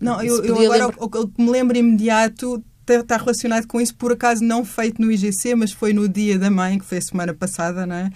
Não, 0.00 0.22
eu, 0.22 0.42
eu 0.42 0.54
agora 0.56 0.86
lembra... 0.86 1.04
o 1.04 1.28
que 1.28 1.42
me 1.42 1.50
lembro 1.50 1.76
imediato 1.76 2.64
está 2.96 3.16
relacionado 3.16 3.66
com 3.66 3.80
isso, 3.80 3.94
por 3.94 4.12
acaso 4.12 4.42
não 4.42 4.64
feito 4.64 5.00
no 5.00 5.10
IGC, 5.10 5.54
mas 5.54 5.72
foi 5.72 5.92
no 5.92 6.08
Dia 6.08 6.38
da 6.38 6.50
Mãe, 6.50 6.78
que 6.78 6.84
foi 6.84 6.98
a 6.98 7.02
semana 7.02 7.34
passada, 7.34 7.86
né? 7.86 8.10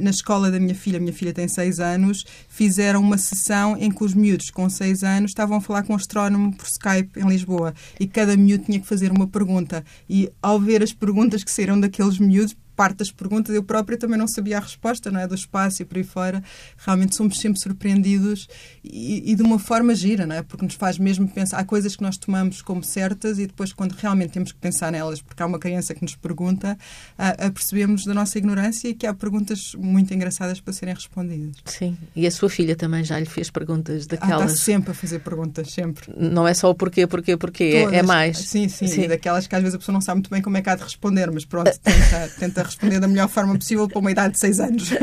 Na 0.00 0.10
escola 0.10 0.50
da 0.50 0.58
minha 0.58 0.74
filha, 0.74 0.98
minha 0.98 1.12
filha 1.12 1.32
tem 1.32 1.48
seis 1.48 1.80
anos, 1.80 2.24
fizeram 2.48 3.00
uma 3.00 3.18
sessão 3.18 3.76
em 3.76 3.90
que 3.90 4.04
os 4.04 4.14
miúdos 4.14 4.50
com 4.50 4.68
seis 4.68 5.02
anos 5.02 5.30
estavam 5.30 5.58
a 5.58 5.60
falar 5.60 5.82
com 5.82 5.92
um 5.92 5.96
astrónomo 5.96 6.54
por 6.56 6.66
Skype 6.66 7.20
em 7.20 7.28
Lisboa 7.28 7.74
e 7.98 8.06
cada 8.06 8.36
miúdo 8.36 8.64
tinha 8.64 8.80
que 8.80 8.86
fazer 8.86 9.10
uma 9.10 9.26
pergunta. 9.26 9.84
E 10.08 10.30
ao 10.42 10.60
ver 10.60 10.82
as 10.82 10.92
perguntas 10.92 11.44
que 11.44 11.50
saíram 11.50 11.78
daqueles 11.78 12.18
miúdos, 12.18 12.56
parte 12.76 12.98
das 12.98 13.10
perguntas 13.10 13.54
eu 13.54 13.64
própria 13.64 13.98
também 13.98 14.18
não 14.18 14.28
sabia 14.28 14.58
a 14.58 14.60
resposta, 14.60 15.10
não 15.10 15.18
é? 15.18 15.26
Do 15.26 15.34
espaço 15.34 15.82
e 15.82 15.84
por 15.84 15.96
aí 15.96 16.04
fora. 16.04 16.42
Realmente 16.76 17.16
somos 17.16 17.40
sempre 17.40 17.58
surpreendidos 17.60 18.46
e, 18.84 19.32
e, 19.32 19.34
de 19.34 19.42
uma 19.42 19.58
forma 19.58 19.94
gira, 19.94 20.26
não 20.26 20.36
é? 20.36 20.42
Porque 20.42 20.64
nos 20.64 20.74
faz 20.74 20.98
mesmo 20.98 21.26
pensar. 21.26 21.58
Há 21.58 21.64
coisas 21.64 21.96
que 21.96 22.02
nós 22.02 22.18
tomamos 22.18 22.60
como 22.60 22.84
certas 22.84 23.38
e 23.38 23.46
depois, 23.46 23.72
quando 23.72 23.92
realmente 23.92 24.32
temos 24.32 24.52
que 24.52 24.58
pensar 24.58 24.92
nelas, 24.92 25.22
porque 25.22 25.42
há 25.42 25.46
uma 25.46 25.58
criança 25.58 25.94
que 25.94 26.02
nos 26.02 26.14
pergunta, 26.14 26.76
a, 27.16 27.46
a 27.46 27.50
percebemos 27.50 28.04
da 28.04 28.12
nossa 28.12 28.36
ignorância 28.36 28.88
e 28.88 28.94
que 28.94 29.06
há 29.06 29.14
perguntas 29.14 29.74
muito 29.74 30.12
engraçadas 30.12 30.60
para 30.60 30.72
serem 30.72 30.94
respondidas. 30.94 31.56
Sim, 31.64 31.96
e 32.14 32.26
a 32.26 32.30
sua 32.30 32.50
filha 32.50 32.76
também 32.76 33.02
já 33.02 33.18
lhe 33.18 33.26
fez 33.26 33.50
perguntas 33.50 34.06
daquelas. 34.06 34.42
Ah, 34.42 34.46
está 34.46 34.56
sempre 34.56 34.90
a 34.90 34.94
fazer 34.94 35.20
perguntas, 35.20 35.72
sempre. 35.72 36.12
Não 36.16 36.46
é 36.46 36.52
só 36.52 36.70
o 36.70 36.74
porquê, 36.74 37.06
porquê, 37.06 37.36
porquê, 37.36 37.86
é, 37.90 37.96
é 37.96 38.02
mais. 38.02 38.38
Sim, 38.38 38.68
sim, 38.68 38.86
sim. 38.86 39.08
daquelas 39.08 39.46
que 39.46 39.54
às 39.54 39.62
vezes 39.62 39.74
a 39.74 39.78
pessoa 39.78 39.94
não 39.94 40.00
sabe 40.00 40.16
muito 40.16 40.30
bem 40.30 40.42
como 40.42 40.56
é 40.56 40.62
que 40.62 40.68
há 40.68 40.74
de 40.74 40.82
responder, 40.82 41.30
mas 41.30 41.44
pronto, 41.44 41.70
tenta, 41.80 42.28
tenta 42.38 42.62
responder 42.66 43.00
da 43.00 43.08
melhor 43.08 43.28
forma 43.28 43.56
possível 43.56 43.88
para 43.88 43.98
uma 43.98 44.10
idade 44.10 44.34
de 44.34 44.40
6 44.40 44.60
anos. 44.60 44.90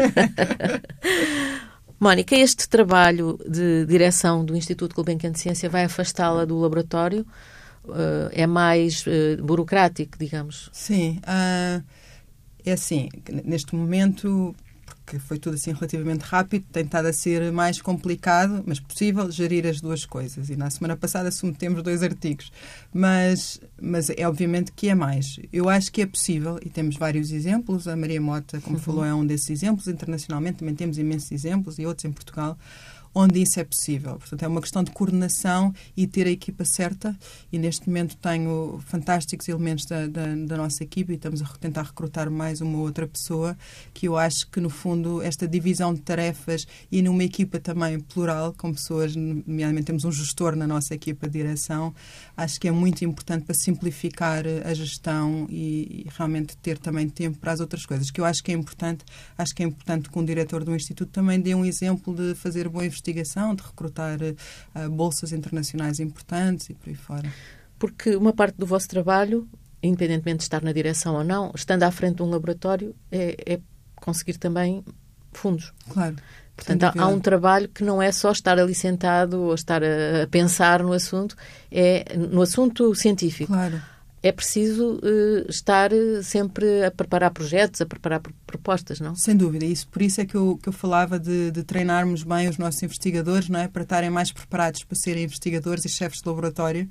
Mónica, 1.99 2.35
este 2.35 2.67
trabalho 2.67 3.39
de 3.47 3.85
direção 3.85 4.43
do 4.43 4.55
Instituto 4.55 4.93
Gulbenkian 4.93 5.31
de 5.31 5.39
Ciência 5.39 5.69
vai 5.69 5.85
afastá-la 5.85 6.43
do 6.43 6.59
laboratório? 6.59 7.25
Uh, 7.85 8.27
é 8.31 8.45
mais 8.45 9.05
uh, 9.07 9.41
burocrático, 9.41 10.17
digamos? 10.17 10.69
Sim. 10.73 11.19
Uh, 11.19 11.83
é 12.65 12.73
assim, 12.73 13.09
neste 13.45 13.75
momento 13.75 14.53
foi 15.19 15.37
tudo 15.37 15.55
assim 15.55 15.71
relativamente 15.71 16.21
rápido, 16.21 16.65
tem 16.71 16.83
estado 16.83 17.07
a 17.07 17.13
ser 17.13 17.51
mais 17.51 17.81
complicado, 17.81 18.63
mas 18.65 18.79
possível, 18.79 19.29
gerir 19.31 19.65
as 19.65 19.81
duas 19.81 20.05
coisas. 20.05 20.49
E 20.49 20.55
na 20.55 20.69
semana 20.69 20.95
passada 20.95 21.31
submetemos 21.31 21.81
dois 21.83 22.03
artigos. 22.03 22.51
Mas, 22.93 23.59
mas 23.81 24.09
é 24.09 24.27
obviamente 24.27 24.71
que 24.71 24.89
é 24.89 24.95
mais. 24.95 25.39
Eu 25.51 25.69
acho 25.69 25.91
que 25.91 26.01
é 26.01 26.05
possível, 26.05 26.59
e 26.63 26.69
temos 26.69 26.95
vários 26.95 27.31
exemplos. 27.31 27.87
A 27.87 27.95
Maria 27.95 28.21
Mota, 28.21 28.59
como 28.61 28.77
uhum. 28.77 28.81
falou, 28.81 29.05
é 29.05 29.13
um 29.13 29.25
desses 29.25 29.49
exemplos. 29.49 29.87
Internacionalmente 29.87 30.59
também 30.59 30.75
temos 30.75 30.97
imensos 30.97 31.31
exemplos 31.31 31.79
e 31.79 31.85
outros 31.85 32.05
em 32.05 32.11
Portugal 32.11 32.57
onde 33.13 33.41
isso 33.41 33.59
é 33.59 33.63
possível. 33.63 34.15
Portanto, 34.17 34.43
é 34.43 34.47
uma 34.47 34.61
questão 34.61 34.83
de 34.83 34.91
coordenação 34.91 35.73
e 35.95 36.07
ter 36.07 36.27
a 36.27 36.31
equipa 36.31 36.65
certa. 36.65 37.15
E 37.51 37.59
neste 37.59 37.87
momento 37.87 38.15
tenho 38.17 38.81
fantásticos 38.87 39.47
elementos 39.47 39.85
da, 39.85 40.07
da, 40.07 40.35
da, 40.35 40.57
nossa 40.57 40.83
equipa 40.83 41.11
e 41.11 41.15
estamos 41.15 41.41
a 41.41 41.45
tentar 41.59 41.83
recrutar 41.83 42.29
mais 42.31 42.61
uma 42.61 42.79
outra 42.79 43.07
pessoa 43.07 43.57
que 43.93 44.07
eu 44.07 44.17
acho 44.17 44.49
que, 44.49 44.59
no 44.59 44.69
fundo, 44.69 45.21
esta 45.21 45.47
divisão 45.47 45.93
de 45.93 46.01
tarefas 46.01 46.65
e 46.91 47.01
numa 47.01 47.23
equipa 47.23 47.59
também 47.59 47.99
plural, 47.99 48.53
com 48.57 48.73
pessoas, 48.73 49.15
nomeadamente 49.15 49.85
temos 49.85 50.05
um 50.05 50.11
gestor 50.11 50.55
na 50.55 50.65
nossa 50.65 50.93
equipa 50.93 51.27
de 51.27 51.33
direção, 51.33 51.93
acho 52.35 52.59
que 52.59 52.67
é 52.67 52.71
muito 52.71 53.03
importante 53.05 53.45
para 53.45 53.55
simplificar 53.55 54.43
a 54.65 54.73
gestão 54.73 55.47
e, 55.49 56.05
e 56.05 56.07
realmente 56.17 56.57
ter 56.57 56.77
também 56.77 57.07
tempo 57.07 57.37
para 57.37 57.51
as 57.51 57.59
outras 57.59 57.85
coisas, 57.85 58.11
que 58.11 58.19
eu 58.19 58.25
acho 58.25 58.43
que 58.43 58.51
é 58.51 58.55
importante. 58.55 59.05
Acho 59.37 59.55
que 59.55 59.63
é 59.63 59.65
importante 59.65 60.09
que 60.09 60.19
um 60.19 60.25
diretor 60.25 60.63
do 60.63 60.75
Instituto 60.75 61.11
também 61.11 61.39
dê 61.39 61.53
um 61.55 61.65
exemplo 61.65 62.13
de 62.13 62.35
fazer 62.35 62.67
boa 62.69 62.85
investigação 62.85 63.13
investigação, 63.13 63.55
de 63.55 63.63
recrutar 63.63 64.19
uh, 64.21 64.89
bolsas 64.89 65.31
internacionais 65.31 65.99
importantes 65.99 66.69
e 66.69 66.73
por 66.73 66.89
aí 66.89 66.95
fora. 66.95 67.33
Porque 67.77 68.15
uma 68.15 68.33
parte 68.33 68.55
do 68.57 68.65
vosso 68.65 68.87
trabalho, 68.87 69.47
independentemente 69.81 70.37
de 70.37 70.43
estar 70.43 70.61
na 70.61 70.71
direção 70.71 71.15
ou 71.15 71.23
não, 71.23 71.51
estando 71.55 71.83
à 71.83 71.91
frente 71.91 72.17
de 72.17 72.23
um 72.23 72.29
laboratório, 72.29 72.95
é, 73.11 73.53
é 73.53 73.59
conseguir 73.95 74.37
também 74.37 74.83
fundos. 75.31 75.73
Claro. 75.89 76.15
Portanto, 76.55 76.83
há, 76.83 76.93
há, 76.95 77.07
um 77.07 77.19
trabalho 77.19 77.67
que 77.67 77.83
não 77.83 78.01
é 78.01 78.11
só 78.11 78.31
estar 78.31 78.59
ali 78.59 78.75
sentado 78.75 79.41
ou 79.41 79.55
estar 79.55 79.83
a, 79.83 80.23
a 80.23 80.27
pensar 80.27 80.83
no 80.83 80.93
assunto, 80.93 81.35
é 81.71 82.15
no 82.15 82.41
assunto 82.41 82.93
científico. 82.93 83.51
Claro 83.51 83.81
é 84.23 84.31
preciso 84.31 85.01
uh, 85.03 85.49
estar 85.49 85.91
eh, 85.91 86.23
sempre 86.23 86.85
a 86.85 86.89
preparar 86.89 87.29
projetos, 87.31 87.81
a 87.81 87.85
preparar 87.85 88.21
propostas, 88.47 89.01
não? 89.01 89.17
Sem 89.17 89.35
dúvida. 89.35 89.65
Isso, 89.65 89.85
por 89.89 90.01
isso 90.01 90.21
é 90.21 90.25
que 90.25 90.35
eu, 90.35 90.57
que 90.63 90.69
eu 90.69 90.73
falava 90.73 91.19
de, 91.19 91.51
de, 91.51 91.61
treinarmos 91.61 92.23
bem 92.23 92.47
os 92.47 92.57
nossos 92.57 92.81
investigadores, 92.81 93.49
não 93.49 93.59
é? 93.59 93.67
Para 93.67 93.83
estarem 93.83 94.09
mais 94.09 94.31
preparados 94.31 94.85
para 94.85 94.95
serem 94.95 95.25
investigadores 95.25 95.83
e 95.83 95.89
chefes 95.89 96.21
de 96.21 96.29
laboratório 96.29 96.89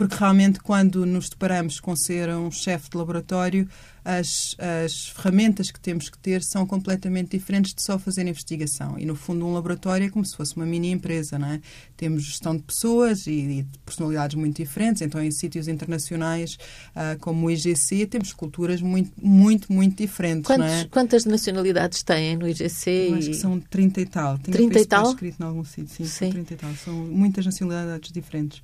porque 0.00 0.16
realmente 0.16 0.60
quando 0.60 1.04
nos 1.04 1.28
deparamos 1.28 1.78
com 1.78 1.94
ser 1.94 2.30
um 2.30 2.50
chefe 2.50 2.88
de 2.88 2.96
laboratório, 2.96 3.68
as, 4.04 4.56
as 4.58 5.08
ferramentas 5.08 5.70
que 5.70 5.80
temos 5.80 6.08
que 6.08 6.18
ter 6.18 6.42
são 6.42 6.66
completamente 6.66 7.36
diferentes 7.36 7.74
de 7.74 7.82
só 7.82 7.98
fazer 7.98 8.26
investigação. 8.26 8.98
E, 8.98 9.04
no 9.04 9.14
fundo, 9.14 9.46
um 9.46 9.52
laboratório 9.52 10.06
é 10.06 10.10
como 10.10 10.24
se 10.24 10.36
fosse 10.36 10.56
uma 10.56 10.66
mini 10.66 10.90
empresa, 10.90 11.38
não 11.38 11.48
é? 11.48 11.60
Temos 11.96 12.24
gestão 12.24 12.56
de 12.56 12.62
pessoas 12.62 13.26
e, 13.26 13.30
e 13.30 13.62
de 13.62 13.78
personalidades 13.80 14.36
muito 14.36 14.56
diferentes. 14.56 15.02
Então, 15.02 15.22
em 15.22 15.30
sítios 15.30 15.68
internacionais 15.68 16.54
uh, 16.94 17.18
como 17.20 17.46
o 17.46 17.50
IGC, 17.50 18.06
temos 18.06 18.32
culturas 18.32 18.80
muito, 18.80 19.12
muito, 19.20 19.72
muito 19.72 19.96
diferentes, 19.96 20.46
Quantos, 20.46 20.66
não 20.66 20.72
é? 20.72 20.84
Quantas 20.86 21.24
nacionalidades 21.24 22.02
têm 22.02 22.36
no 22.36 22.48
IGC? 22.48 22.90
Eu 22.90 23.14
acho 23.16 23.28
que 23.28 23.34
são 23.34 23.60
30 23.60 24.00
e 24.00 24.06
tal. 24.06 24.38
30 24.38 24.78
e 24.78 24.86
tal? 24.86 25.10
escrito 25.10 25.40
em 25.40 25.44
algum 25.44 25.64
sítio, 25.64 25.94
sim, 25.94 26.04
sim. 26.04 26.30
30 26.30 26.54
e 26.54 26.56
tal. 26.56 26.74
São 26.74 26.94
muitas 26.94 27.44
nacionalidades 27.44 28.10
diferentes. 28.12 28.62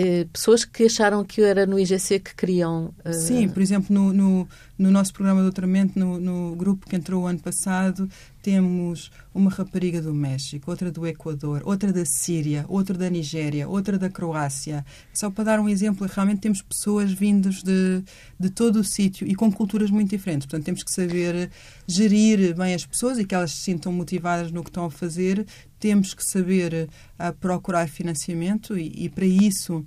Eh, 0.00 0.26
pessoas 0.32 0.64
que 0.64 0.84
acharam 0.84 1.24
que 1.24 1.42
era 1.42 1.66
no 1.66 1.76
IGC 1.76 2.20
que 2.20 2.32
queriam. 2.32 2.94
Uh... 3.04 3.12
Sim, 3.12 3.48
por 3.48 3.60
exemplo, 3.60 3.92
no, 3.92 4.12
no, 4.12 4.48
no, 4.78 4.90
nosso 4.90 5.12
programa 5.12 5.40
de 5.40 5.46
doutoramento, 5.46 5.98
no, 5.98 6.20
no 6.20 6.54
grupo 6.56 6.88
que 6.88 6.96
entrou 6.96 7.24
o 7.24 7.26
ano 7.26 7.40
passado, 7.40 8.08
temos 8.40 9.10
uma 9.34 9.50
rapariga 9.50 10.00
do 10.00 10.14
México, 10.14 10.70
outra 10.70 10.90
do 10.90 11.06
Equador, 11.06 11.62
outra 11.64 11.92
da 11.92 12.04
Síria, 12.04 12.64
outra 12.68 12.96
da 12.96 13.10
Nigéria, 13.10 13.68
outra 13.68 13.98
da 13.98 14.08
Croácia. 14.08 14.84
Só 15.12 15.30
para 15.30 15.44
dar 15.44 15.60
um 15.60 15.68
exemplo, 15.68 16.06
realmente 16.06 16.40
temos 16.40 16.62
pessoas 16.62 17.12
vindas 17.12 17.62
de, 17.62 18.02
de 18.38 18.50
todo 18.50 18.76
o 18.76 18.84
sítio 18.84 19.26
e 19.26 19.34
com 19.34 19.52
culturas 19.52 19.90
muito 19.90 20.10
diferentes. 20.10 20.46
Portanto, 20.46 20.64
temos 20.64 20.82
que 20.82 20.92
saber 20.92 21.50
gerir 21.86 22.54
bem 22.54 22.74
as 22.74 22.86
pessoas 22.86 23.18
e 23.18 23.24
que 23.24 23.34
elas 23.34 23.52
se 23.52 23.62
sintam 23.62 23.92
motivadas 23.92 24.52
no 24.52 24.62
que 24.62 24.70
estão 24.70 24.84
a 24.84 24.90
fazer. 24.90 25.46
Temos 25.78 26.14
que 26.14 26.24
saber 26.24 26.88
uh, 27.18 27.32
procurar 27.38 27.88
financiamento 27.88 28.78
e, 28.78 29.04
e 29.04 29.08
para 29.08 29.26
isso 29.26 29.84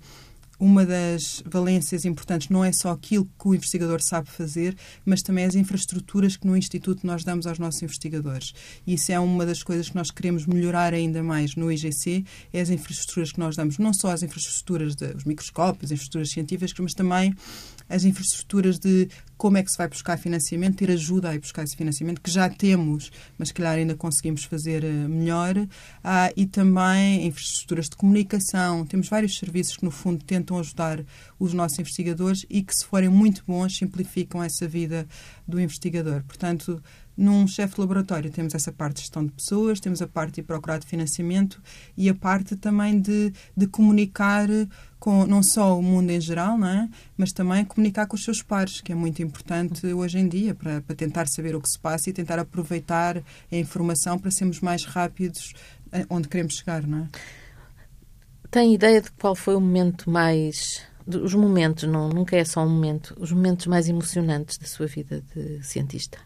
uma 0.62 0.86
das 0.86 1.41
valências 1.43 2.06
importantes 2.06 2.50
não 2.50 2.63
é 2.63 2.71
só 2.71 2.91
aquilo 2.91 3.26
que 3.26 3.47
o 3.47 3.56
investigador 3.56 4.00
sabe 4.00 4.30
fazer, 4.30 4.78
mas 5.04 5.24
também 5.24 5.43
as 5.43 5.56
infraestruturas 5.56 6.38
que 6.38 6.45
no 6.45 6.56
Instituto 6.56 7.06
nós 7.06 7.24
damos 7.24 7.47
aos 7.47 7.58
nossos 7.58 7.82
investigadores. 7.82 8.54
E 8.86 8.93
isso 8.93 9.12
é 9.12 9.19
uma 9.19 9.43
das 9.43 9.63
coisas 9.63 9.89
que 9.89 9.95
nós 9.95 10.12
queremos 10.12 10.45
melhorar 10.45 10.93
ainda 10.93 11.24
mais 11.24 11.56
no 11.56 11.71
IGC, 11.71 12.24
é 12.54 12.62
as 12.62 12.69
infraestruturas 12.69 13.32
que 13.32 13.39
nós 13.39 13.56
damos, 13.56 13.80
não 13.80 13.91
só 13.91 14.12
as 14.12 14.21
infraestruturas 14.21 14.93
dos 14.95 15.24
microscópios, 15.24 15.86
as 15.86 15.93
infraestruturas 15.93 16.30
científicas, 16.30 16.71
mas 16.78 16.93
também 16.93 17.34
as 17.91 18.04
infraestruturas 18.06 18.80
de 18.80 19.10
como 19.38 19.58
é 19.58 19.63
que 19.63 19.71
se 19.71 19.77
vai 19.77 19.88
buscar 19.88 20.17
financiamento, 20.17 20.77
ter 20.77 20.91
ajuda 20.91 21.30
a 21.30 21.36
ir 21.36 21.39
buscar 21.39 21.63
esse 21.63 21.75
financiamento, 21.75 22.21
que 22.21 22.30
já 22.30 22.47
temos, 22.47 23.12
mas 23.39 23.49
que 23.49 23.56
calhar 23.56 23.73
ainda 23.73 23.95
conseguimos 23.95 24.43
fazer 24.43 24.84
eh, 24.84 24.91
melhor, 25.08 25.67
ah, 26.04 26.32
e 26.38 26.45
também 26.45 27.25
infraestruturas 27.25 27.89
de 27.89 27.95
comunicação. 27.95 28.86
Temos 28.86 29.10
vários 29.10 29.39
serviços 29.39 29.77
que, 29.77 29.84
no 29.84 29.89
fundo, 29.89 30.23
tentam 30.23 30.60
ajudar 30.60 31.04
os 31.39 31.54
nossos 31.54 31.80
investigadores 31.80 32.45
e 32.51 32.62
que, 32.62 32.75
se 32.75 32.86
forem 32.86 33.10
muito 33.10 33.43
bons, 33.47 33.77
simplificam 33.77 34.43
essa 34.43 34.67
vida 34.67 35.08
do 35.47 35.60
investigador. 35.60 36.23
Portanto, 36.23 36.82
num 37.15 37.47
chefe 37.47 37.76
de 37.76 37.82
laboratório 37.82 38.32
temos 38.32 38.56
essa 38.56 38.71
parte 38.71 38.95
de 38.95 39.02
gestão 39.02 39.26
de 39.26 39.32
pessoas, 39.32 39.80
temos 39.80 40.02
a 40.02 40.08
parte 40.08 40.36
de 40.36 40.43
procurar 40.43 40.78
de 40.78 40.88
financiamento 40.88 41.62
e 41.97 42.10
a 42.10 42.15
parte 42.15 42.56
também 42.56 43.00
de, 43.00 43.34
de 43.56 43.67
comunicar 43.67 44.47
com 45.00 45.26
não 45.26 45.41
só 45.41 45.78
o 45.78 45.82
mundo 45.82 46.10
em 46.12 46.21
geral, 46.21 46.58
não 46.58 46.67
é? 46.67 46.89
mas 47.17 47.32
também 47.32 47.65
comunicar 47.65 48.06
com 48.08 48.15
os 48.15 48.24
seus 48.24 48.41
pares, 48.41 48.82
que 48.82 48.91
é 48.91 48.95
muito 48.95 49.21
importante 49.21 49.86
hoje 49.88 50.19
em 50.19 50.28
dia 50.28 50.54
para, 50.56 50.82
para 50.82 50.95
tentar 50.95 51.28
saber 51.28 51.56
o 51.56 51.62
que 51.62 51.69
se 51.69 51.80
passa 51.80 52.10
e 52.10 52.13
tentar 52.13 52.39
aproveitar 52.39 53.17
a 53.17 53.56
informação 53.56 54.17
para 54.17 54.32
sermos 54.32 54.60
mais 54.60 54.86
rápidos 54.86 55.54
onde 56.10 56.28
queremos 56.28 56.56
chegar. 56.56 56.86
Não 56.86 57.00
é? 57.00 57.08
tem 58.52 58.74
ideia 58.74 59.02
de 59.02 59.10
qual 59.12 59.34
foi 59.34 59.56
o 59.56 59.62
momento 59.62 60.10
mais. 60.10 60.82
Os 61.08 61.34
momentos, 61.34 61.86
não, 61.89 62.10
nunca 62.10 62.36
é 62.36 62.43
só 62.43 62.63
um 62.63 62.69
momento, 62.69 63.15
os 63.17 63.32
momentos 63.32 63.65
mais 63.65 63.88
emocionantes 63.88 64.58
da 64.58 64.67
sua 64.67 64.86
vida 64.86 65.24
de 65.34 65.63
cientista? 65.63 66.19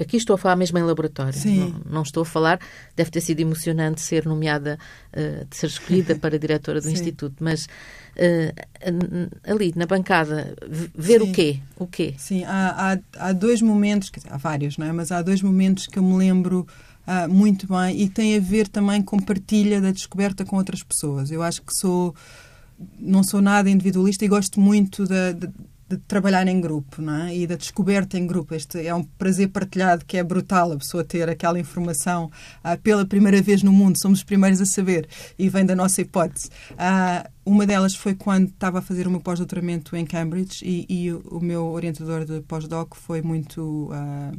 Aqui 0.00 0.16
estou 0.16 0.34
a 0.34 0.38
falar 0.38 0.56
mesmo 0.56 0.78
em 0.78 0.82
laboratório. 0.82 1.38
Não, 1.44 1.82
não, 1.86 2.02
estou 2.02 2.22
a 2.22 2.26
falar. 2.26 2.58
Deve 2.96 3.10
ter 3.10 3.20
sido 3.20 3.40
emocionante 3.40 4.00
ser 4.00 4.26
nomeada, 4.26 4.78
uh, 5.12 5.46
de 5.46 5.56
ser 5.56 5.66
escolhida 5.66 6.16
para 6.16 6.38
diretora 6.38 6.80
do 6.80 6.86
Sim. 6.88 6.92
Instituto, 6.92 7.36
mas 7.40 7.66
uh, 7.66 9.30
ali 9.44 9.72
na 9.76 9.86
bancada, 9.86 10.54
ver 10.94 11.20
Sim. 11.20 11.30
o 11.30 11.32
quê? 11.32 11.60
O 11.76 11.86
quê? 11.86 12.14
Sim, 12.18 12.44
há, 12.44 12.94
há, 13.16 13.28
há 13.28 13.32
dois 13.32 13.62
momentos, 13.62 14.10
dizer, 14.10 14.28
há 14.32 14.36
vários, 14.36 14.76
não 14.76 14.86
é? 14.86 14.92
Mas 14.92 15.12
há 15.12 15.22
dois 15.22 15.40
momentos 15.40 15.86
que 15.86 15.98
eu 15.98 16.02
me 16.02 16.16
lembro 16.16 16.66
uh, 17.06 17.32
muito 17.32 17.66
bem 17.68 18.00
e 18.00 18.08
tem 18.08 18.36
a 18.36 18.40
ver 18.40 18.66
também 18.66 19.00
com 19.02 19.18
partilha 19.20 19.80
da 19.80 19.92
descoberta 19.92 20.44
com 20.44 20.56
outras 20.56 20.82
pessoas. 20.82 21.30
Eu 21.30 21.42
acho 21.42 21.62
que 21.62 21.72
sou 21.74 22.14
não 22.98 23.22
sou 23.22 23.42
nada 23.42 23.68
individualista 23.68 24.24
e 24.24 24.28
gosto 24.28 24.58
muito 24.58 25.06
da, 25.06 25.32
de 25.90 25.96
trabalhar 25.98 26.46
em 26.46 26.60
grupo 26.60 27.02
não 27.02 27.24
é? 27.24 27.36
e 27.36 27.46
da 27.46 27.56
descoberta 27.56 28.16
em 28.16 28.26
grupo. 28.26 28.54
Este 28.54 28.86
é 28.86 28.94
um 28.94 29.02
prazer 29.02 29.48
partilhado 29.48 30.04
que 30.04 30.16
é 30.16 30.22
brutal 30.22 30.70
a 30.72 30.76
pessoa 30.76 31.02
ter 31.02 31.28
aquela 31.28 31.58
informação 31.58 32.30
ah, 32.62 32.76
pela 32.76 33.04
primeira 33.04 33.42
vez 33.42 33.62
no 33.64 33.72
mundo. 33.72 33.98
Somos 34.00 34.20
os 34.20 34.24
primeiros 34.24 34.60
a 34.60 34.66
saber 34.66 35.08
e 35.36 35.48
vem 35.48 35.66
da 35.66 35.74
nossa 35.74 36.00
hipótese. 36.00 36.48
Ah, 36.78 37.28
uma 37.44 37.66
delas 37.66 37.96
foi 37.96 38.14
quando 38.14 38.48
estava 38.48 38.78
a 38.78 38.82
fazer 38.82 39.08
o 39.08 39.10
meu 39.10 39.20
pós-doutoramento 39.20 39.96
em 39.96 40.06
Cambridge 40.06 40.64
e, 40.64 40.86
e, 40.88 41.12
o 41.12 41.40
meu 41.40 41.64
orientador 41.66 42.24
de 42.24 42.40
pós-doc 42.42 42.94
foi 42.94 43.20
muito. 43.20 43.90
Ah, 43.92 44.30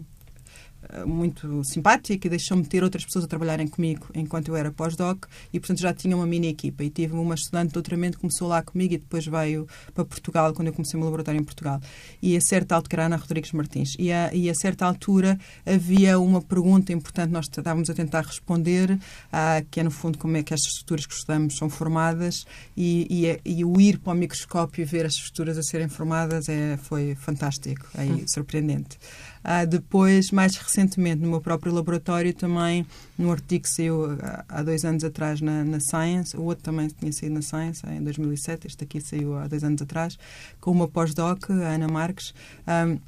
muito 1.06 1.64
simpática 1.64 2.28
e 2.28 2.30
deixou-me 2.30 2.66
ter 2.66 2.84
outras 2.84 3.06
pessoas 3.06 3.26
a 3.26 3.28
trabalharem 3.28 3.68
comigo 3.68 4.08
enquanto 4.14 4.50
eu 4.50 4.56
era 4.56 4.72
pós-doc 4.72 5.26
e, 5.54 5.60
portanto, 5.60 5.80
já 5.80 5.94
tinha 5.94 6.16
uma 6.16 6.26
mini 6.26 6.48
equipa. 6.48 6.84
E 6.84 6.90
tive 6.90 7.14
uma 7.14 7.36
estudante 7.36 7.68
de 7.68 7.74
doutoramento 7.74 8.18
que 8.18 8.22
começou 8.22 8.48
lá 8.48 8.62
comigo 8.62 8.94
e 8.94 8.98
depois 8.98 9.26
veio 9.26 9.68
para 9.94 10.06
Portugal, 10.06 10.54
quando 10.54 10.68
eu 10.68 10.74
comecei 10.74 10.98
o 10.98 11.00
meu 11.00 11.06
laboratório 11.06 11.40
em 11.40 11.44
Portugal. 11.44 11.80
E 12.22 12.36
a 12.36 12.42
certa 12.42 12.76
altura, 12.76 12.92
era 12.92 13.06
Ana 13.06 13.16
Rodrigues 13.16 13.52
Martins, 13.54 13.96
e 13.98 14.12
a, 14.12 14.34
e 14.34 14.50
a 14.50 14.56
certa 14.56 14.86
altura 14.86 15.40
havia 15.66 16.20
uma 16.20 16.42
pergunta 16.42 16.92
importante, 16.92 17.32
nós 17.32 17.46
estávamos 17.46 17.90
a 17.90 17.94
tentar 17.94 18.22
responder, 18.22 18.92
uh, 18.92 19.66
que 19.70 19.80
é, 19.80 19.84
no 19.84 19.92
fundo, 19.92 20.18
como 20.18 20.36
é 20.38 20.44
que 20.44 20.54
estas 20.54 20.74
estruturas 20.74 21.06
que 21.06 21.14
estudamos 21.14 21.58
são 21.58 21.70
formadas 21.70 22.46
e, 22.76 23.08
e, 23.10 23.26
é, 23.28 23.40
e 23.46 23.64
o 23.64 23.80
ir 23.80 24.00
para 24.00 24.14
o 24.14 24.16
microscópio 24.16 24.82
e 24.82 24.86
ver 24.86 25.06
as 25.06 25.14
estruturas 25.14 25.58
a 25.58 25.64
serem 25.64 25.88
formadas 25.88 26.50
é, 26.50 26.78
foi 26.78 27.16
fantástico, 27.16 27.88
é 27.96 28.04
hum. 28.04 28.24
surpreendente. 28.28 28.98
Uh, 29.44 29.68
depois, 29.68 30.32
mais 30.32 30.56
recentemente, 30.56 31.22
no 31.22 31.30
meu 31.30 31.42
próprio 31.42 31.74
laboratório, 31.74 32.34
também, 32.34 32.86
num 33.18 33.32
artigo 33.32 33.64
que 33.64 33.70
saiu 33.70 34.18
há 34.48 34.62
dois 34.62 34.86
anos 34.86 35.04
atrás 35.04 35.42
na, 35.42 35.64
na 35.64 35.80
Science, 35.80 36.36
o 36.38 36.44
outro 36.44 36.64
também 36.64 36.88
tinha 36.88 37.12
saído 37.12 37.36
na 37.36 37.42
Science, 37.42 37.82
em 37.88 38.04
2007, 38.04 38.68
este 38.68 38.84
aqui 38.84 39.02
saiu 39.02 39.36
há 39.38 39.48
dois 39.48 39.64
anos 39.64 39.82
atrás, 39.82 40.18
com 40.60 40.72
uma 40.72 40.88
pós-doc, 40.88 41.50
a 41.50 41.54
Ana 41.74 41.88
Marques. 41.88 42.34
Um, 42.68 43.00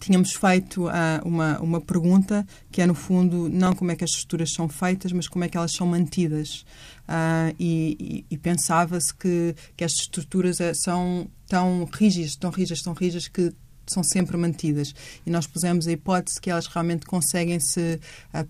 tínhamos 0.00 0.32
feito 0.32 0.86
uh, 0.86 0.90
uma, 1.24 1.60
uma 1.60 1.80
pergunta 1.80 2.46
que 2.70 2.80
é, 2.80 2.86
no 2.86 2.94
fundo, 2.94 3.48
não 3.48 3.74
como 3.74 3.90
é 3.90 3.96
que 3.96 4.02
as 4.02 4.10
estruturas 4.10 4.52
são 4.52 4.68
feitas, 4.68 5.12
mas 5.12 5.28
como 5.28 5.44
é 5.44 5.48
que 5.48 5.56
elas 5.56 5.72
são 5.72 5.86
mantidas. 5.86 6.64
Uh, 7.08 7.54
e, 7.58 8.24
e, 8.30 8.34
e 8.34 8.38
pensava-se 8.38 9.14
que, 9.14 9.54
que 9.76 9.84
estas 9.84 10.02
estruturas 10.02 10.58
uh, 10.60 10.74
são 10.74 11.28
tão 11.46 11.88
rígidas, 11.92 12.34
tão 12.36 12.50
rígidas, 12.50 12.82
tão 12.82 12.92
rígidas 12.94 13.28
que 13.28 13.52
são 13.92 14.02
sempre 14.02 14.36
mantidas. 14.36 14.94
E 15.26 15.30
nós 15.30 15.46
pusemos 15.46 15.86
a 15.86 15.92
hipótese 15.92 16.40
que 16.40 16.50
elas 16.50 16.66
realmente 16.66 17.06
conseguem 17.06 17.58
se 17.60 18.00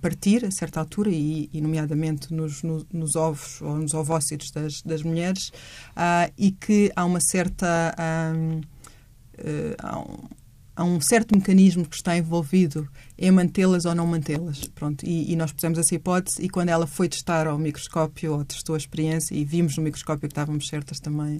partir 0.00 0.44
a 0.44 0.50
certa 0.50 0.80
altura, 0.80 1.10
e, 1.10 1.48
e 1.52 1.60
nomeadamente 1.60 2.32
nos, 2.32 2.62
no, 2.62 2.86
nos, 2.92 3.16
ovos 3.16 3.60
ou 3.62 3.76
nos 3.76 3.94
ovócitos 3.94 4.50
das, 4.50 4.82
das 4.82 5.02
mulheres, 5.02 5.48
uh, 5.96 6.32
e 6.36 6.50
que 6.52 6.92
há 6.94 7.04
uma 7.04 7.20
certa. 7.20 7.94
Um, 8.34 8.60
uh, 9.38 10.39
há 10.80 10.84
um, 10.84 10.98
certo 10.98 11.36
mecanismo 11.36 11.86
que 11.86 11.94
está 11.94 12.16
envolvido 12.16 12.88
em 13.18 13.30
mantê-las 13.30 13.84
ou 13.84 13.94
não 13.94 14.06
mantê-las. 14.06 14.64
Pronto, 14.74 15.04
e, 15.04 15.30
e, 15.30 15.36
nós 15.36 15.52
pusemos 15.52 15.78
essa 15.78 15.94
hipótese 15.94 16.42
e 16.42 16.48
quando 16.48 16.70
ela 16.70 16.86
foi 16.86 17.06
testar 17.06 17.46
ao 17.46 17.58
microscópio, 17.58 18.32
ou 18.32 18.44
testou 18.44 18.74
a 18.74 18.78
experiência 18.78 19.34
e 19.34 19.44
vimos 19.44 19.76
no 19.76 19.82
microscópio 19.82 20.26
que 20.26 20.32
estávamos 20.32 20.66
certas 20.68 20.98
também, 20.98 21.38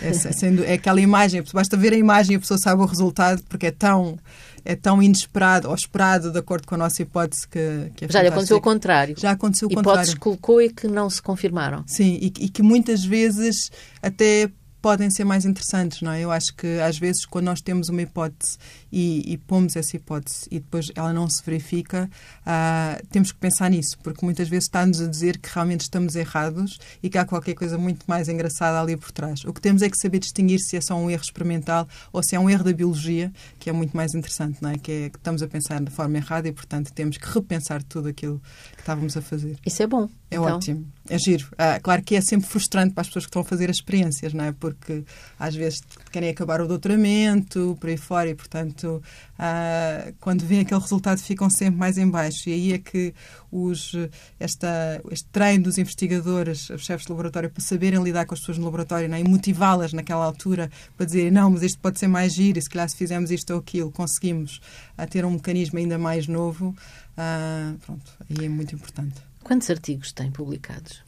é, 0.00 0.12
sendo, 0.32 0.64
é 0.64 0.74
aquela 0.74 1.00
imagem, 1.00 1.42
basta 1.52 1.76
ver 1.76 1.92
a 1.92 1.96
imagem 1.96 2.34
e 2.34 2.36
a 2.36 2.40
pessoa 2.40 2.58
sabe 2.58 2.80
o 2.80 2.86
resultado 2.86 3.42
porque 3.48 3.66
é 3.66 3.72
tão 3.72 4.16
é 4.64 4.76
tão 4.76 5.02
inesperado 5.02 5.68
ou 5.68 5.74
esperado 5.74 6.30
de 6.30 6.38
acordo 6.38 6.66
com 6.66 6.74
a 6.74 6.78
nossa 6.78 7.00
hipótese 7.00 7.48
que, 7.48 7.90
que 7.96 8.04
é 8.04 8.08
Já 8.08 8.22
lhe 8.22 8.28
aconteceu 8.28 8.58
o 8.58 8.60
contrário. 8.60 9.14
Já 9.18 9.30
aconteceu 9.30 9.68
o 9.68 9.72
Hipóteses 9.72 10.14
contrário. 10.14 10.20
colocou 10.20 10.60
e 10.60 10.68
que 10.68 10.86
não 10.86 11.08
se 11.08 11.22
confirmaram. 11.22 11.82
Sim, 11.86 12.18
e, 12.20 12.26
e 12.26 12.48
que 12.48 12.62
muitas 12.62 13.02
vezes 13.02 13.70
até 14.02 14.50
podem 14.80 15.10
ser 15.10 15.24
mais 15.24 15.44
interessantes, 15.44 16.02
não 16.02 16.12
é? 16.12 16.20
Eu 16.20 16.30
acho 16.30 16.54
que 16.54 16.80
às 16.80 16.98
vezes 16.98 17.24
quando 17.24 17.46
nós 17.46 17.60
temos 17.60 17.88
uma 17.88 18.02
hipótese 18.02 18.58
e, 18.90 19.32
e 19.32 19.38
pomos 19.38 19.76
essa 19.76 19.96
hipótese 19.96 20.46
e 20.50 20.58
depois 20.58 20.90
ela 20.94 21.12
não 21.12 21.28
se 21.28 21.42
verifica, 21.44 22.10
uh, 22.42 23.06
temos 23.08 23.32
que 23.32 23.38
pensar 23.38 23.70
nisso, 23.70 23.98
porque 24.02 24.24
muitas 24.24 24.48
vezes 24.48 24.64
está-nos 24.64 25.00
a 25.00 25.06
dizer 25.06 25.38
que 25.38 25.48
realmente 25.52 25.82
estamos 25.82 26.16
errados 26.16 26.78
e 27.02 27.10
que 27.10 27.18
há 27.18 27.24
qualquer 27.24 27.54
coisa 27.54 27.76
muito 27.76 28.04
mais 28.06 28.28
engraçada 28.28 28.80
ali 28.80 28.96
por 28.96 29.10
trás. 29.10 29.44
O 29.44 29.52
que 29.52 29.60
temos 29.60 29.82
é 29.82 29.90
que 29.90 29.96
saber 29.96 30.18
distinguir 30.18 30.60
se 30.60 30.76
é 30.76 30.80
só 30.80 30.94
um 30.94 31.10
erro 31.10 31.22
experimental 31.22 31.86
ou 32.12 32.22
se 32.22 32.34
é 32.34 32.40
um 32.40 32.48
erro 32.48 32.64
da 32.64 32.72
biologia, 32.72 33.32
que 33.58 33.68
é 33.68 33.72
muito 33.72 33.96
mais 33.96 34.14
interessante, 34.14 34.58
não 34.62 34.70
é? 34.70 34.78
Que 34.78 34.92
é 34.92 35.10
que 35.10 35.18
estamos 35.18 35.42
a 35.42 35.48
pensar 35.48 35.82
de 35.82 35.90
forma 35.90 36.16
errada 36.16 36.48
e, 36.48 36.52
portanto, 36.52 36.92
temos 36.92 37.16
que 37.16 37.26
repensar 37.28 37.82
tudo 37.82 38.08
aquilo 38.08 38.40
que 38.80 38.82
estávamos 38.82 39.16
a 39.16 39.22
fazer. 39.22 39.58
Isso 39.64 39.82
é 39.82 39.86
bom. 39.86 40.08
É 40.30 40.36
então... 40.36 40.56
ótimo. 40.56 40.86
É 41.08 41.18
giro. 41.18 41.48
Ah, 41.58 41.78
claro 41.80 42.02
que 42.02 42.14
é 42.14 42.20
sempre 42.20 42.48
frustrante 42.48 42.94
para 42.94 43.02
as 43.02 43.08
pessoas 43.08 43.24
que 43.24 43.30
estão 43.30 43.42
a 43.42 43.44
fazer 43.44 43.68
as 43.68 43.76
experiências, 43.76 44.32
não 44.32 44.44
é? 44.44 44.52
Porque 44.52 45.04
às 45.38 45.54
vezes 45.54 45.82
querem 46.12 46.30
acabar 46.30 46.60
o 46.60 46.68
doutoramento, 46.68 47.76
por 47.80 47.90
aí 47.90 47.96
fora, 47.96 48.30
e 48.30 48.34
portanto, 48.34 49.02
ah, 49.38 50.12
quando 50.20 50.44
vem 50.46 50.60
aquele 50.60 50.80
resultado, 50.80 51.18
ficam 51.18 51.50
sempre 51.50 51.78
mais 51.78 51.98
em 51.98 52.08
baixo. 52.08 52.48
E 52.48 52.52
aí 52.52 52.72
é 52.72 52.78
que 52.78 53.12
os, 53.50 53.92
esta, 54.38 55.00
este 55.10 55.28
treino 55.30 55.64
dos 55.64 55.78
investigadores, 55.78 56.70
os 56.70 56.84
chefes 56.84 57.06
de 57.06 57.12
laboratório, 57.12 57.50
para 57.50 57.62
saberem 57.62 58.02
lidar 58.02 58.24
com 58.24 58.34
as 58.34 58.40
pessoas 58.40 58.58
no 58.58 58.64
laboratório 58.64 59.08
não 59.08 59.16
é? 59.16 59.20
e 59.20 59.24
motivá-las 59.24 59.92
naquela 59.92 60.24
altura 60.24 60.70
para 60.96 61.06
dizerem 61.06 61.32
não, 61.32 61.50
mas 61.50 61.62
isto 61.62 61.78
pode 61.80 61.98
ser 61.98 62.06
mais 62.06 62.32
giro, 62.34 62.58
e 62.58 62.62
se 62.62 62.70
calhar 62.70 62.88
se 62.88 62.96
fizermos 62.96 63.30
isto 63.30 63.52
ou 63.52 63.58
aquilo, 63.58 63.90
conseguimos 63.90 64.60
a 64.96 65.06
ter 65.06 65.24
um 65.24 65.32
mecanismo 65.32 65.78
ainda 65.78 65.98
mais 65.98 66.28
novo, 66.28 66.74
uh, 67.20 67.78
pronto, 67.78 68.12
aí 68.28 68.46
é 68.46 68.48
muito 68.48 68.74
importante. 68.74 69.20
Quantos 69.42 69.68
artigos 69.70 70.12
tem 70.12 70.30
publicados? 70.30 71.02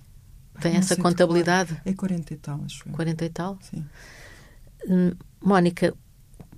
Tem 0.60 0.76
essa 0.76 0.96
contabilidade? 0.96 1.80
É 1.84 1.92
40 1.92 2.34
e 2.34 2.36
tal, 2.36 2.60
acho. 2.64 2.88
40 2.90 3.24
e 3.24 3.30
tal? 3.30 3.58
Sim. 3.62 3.84
Hum, 4.88 5.12
Mónica, 5.40 5.94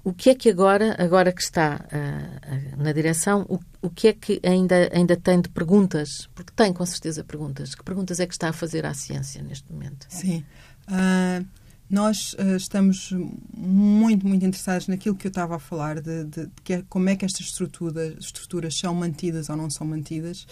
o 0.02 0.12
que 0.12 0.30
é 0.30 0.34
que 0.34 0.50
agora, 0.50 0.94
agora 1.02 1.32
que 1.32 1.40
está 1.40 1.86
uh, 1.86 2.82
na 2.82 2.92
direção, 2.92 3.46
o, 3.48 3.58
o 3.80 3.88
que 3.88 4.08
é 4.08 4.12
que 4.12 4.40
ainda, 4.44 4.90
ainda 4.92 5.16
tem 5.16 5.40
de 5.40 5.48
perguntas? 5.48 6.28
Porque 6.34 6.52
tem 6.54 6.72
com 6.72 6.84
certeza 6.84 7.24
perguntas. 7.24 7.74
Que 7.74 7.82
perguntas 7.82 8.20
é 8.20 8.26
que 8.26 8.34
está 8.34 8.50
a 8.50 8.52
fazer 8.52 8.84
à 8.84 8.92
ciência 8.92 9.42
neste 9.42 9.72
momento? 9.72 10.06
Sim. 10.10 10.44
Uh, 10.88 11.46
nós 11.94 12.34
uh, 12.34 12.56
estamos 12.56 13.14
muito, 13.56 14.26
muito 14.26 14.44
interessados 14.44 14.88
naquilo 14.88 15.14
que 15.14 15.28
eu 15.28 15.30
estava 15.30 15.54
a 15.54 15.58
falar, 15.60 16.00
de, 16.00 16.24
de, 16.24 16.46
de 16.46 16.52
que 16.64 16.72
é, 16.74 16.84
como 16.88 17.08
é 17.08 17.14
que 17.14 17.24
estas 17.24 17.46
estruturas, 17.46 18.16
estruturas 18.18 18.76
são 18.76 18.92
mantidas 18.92 19.48
ou 19.48 19.56
não 19.56 19.70
são 19.70 19.86
mantidas. 19.86 20.44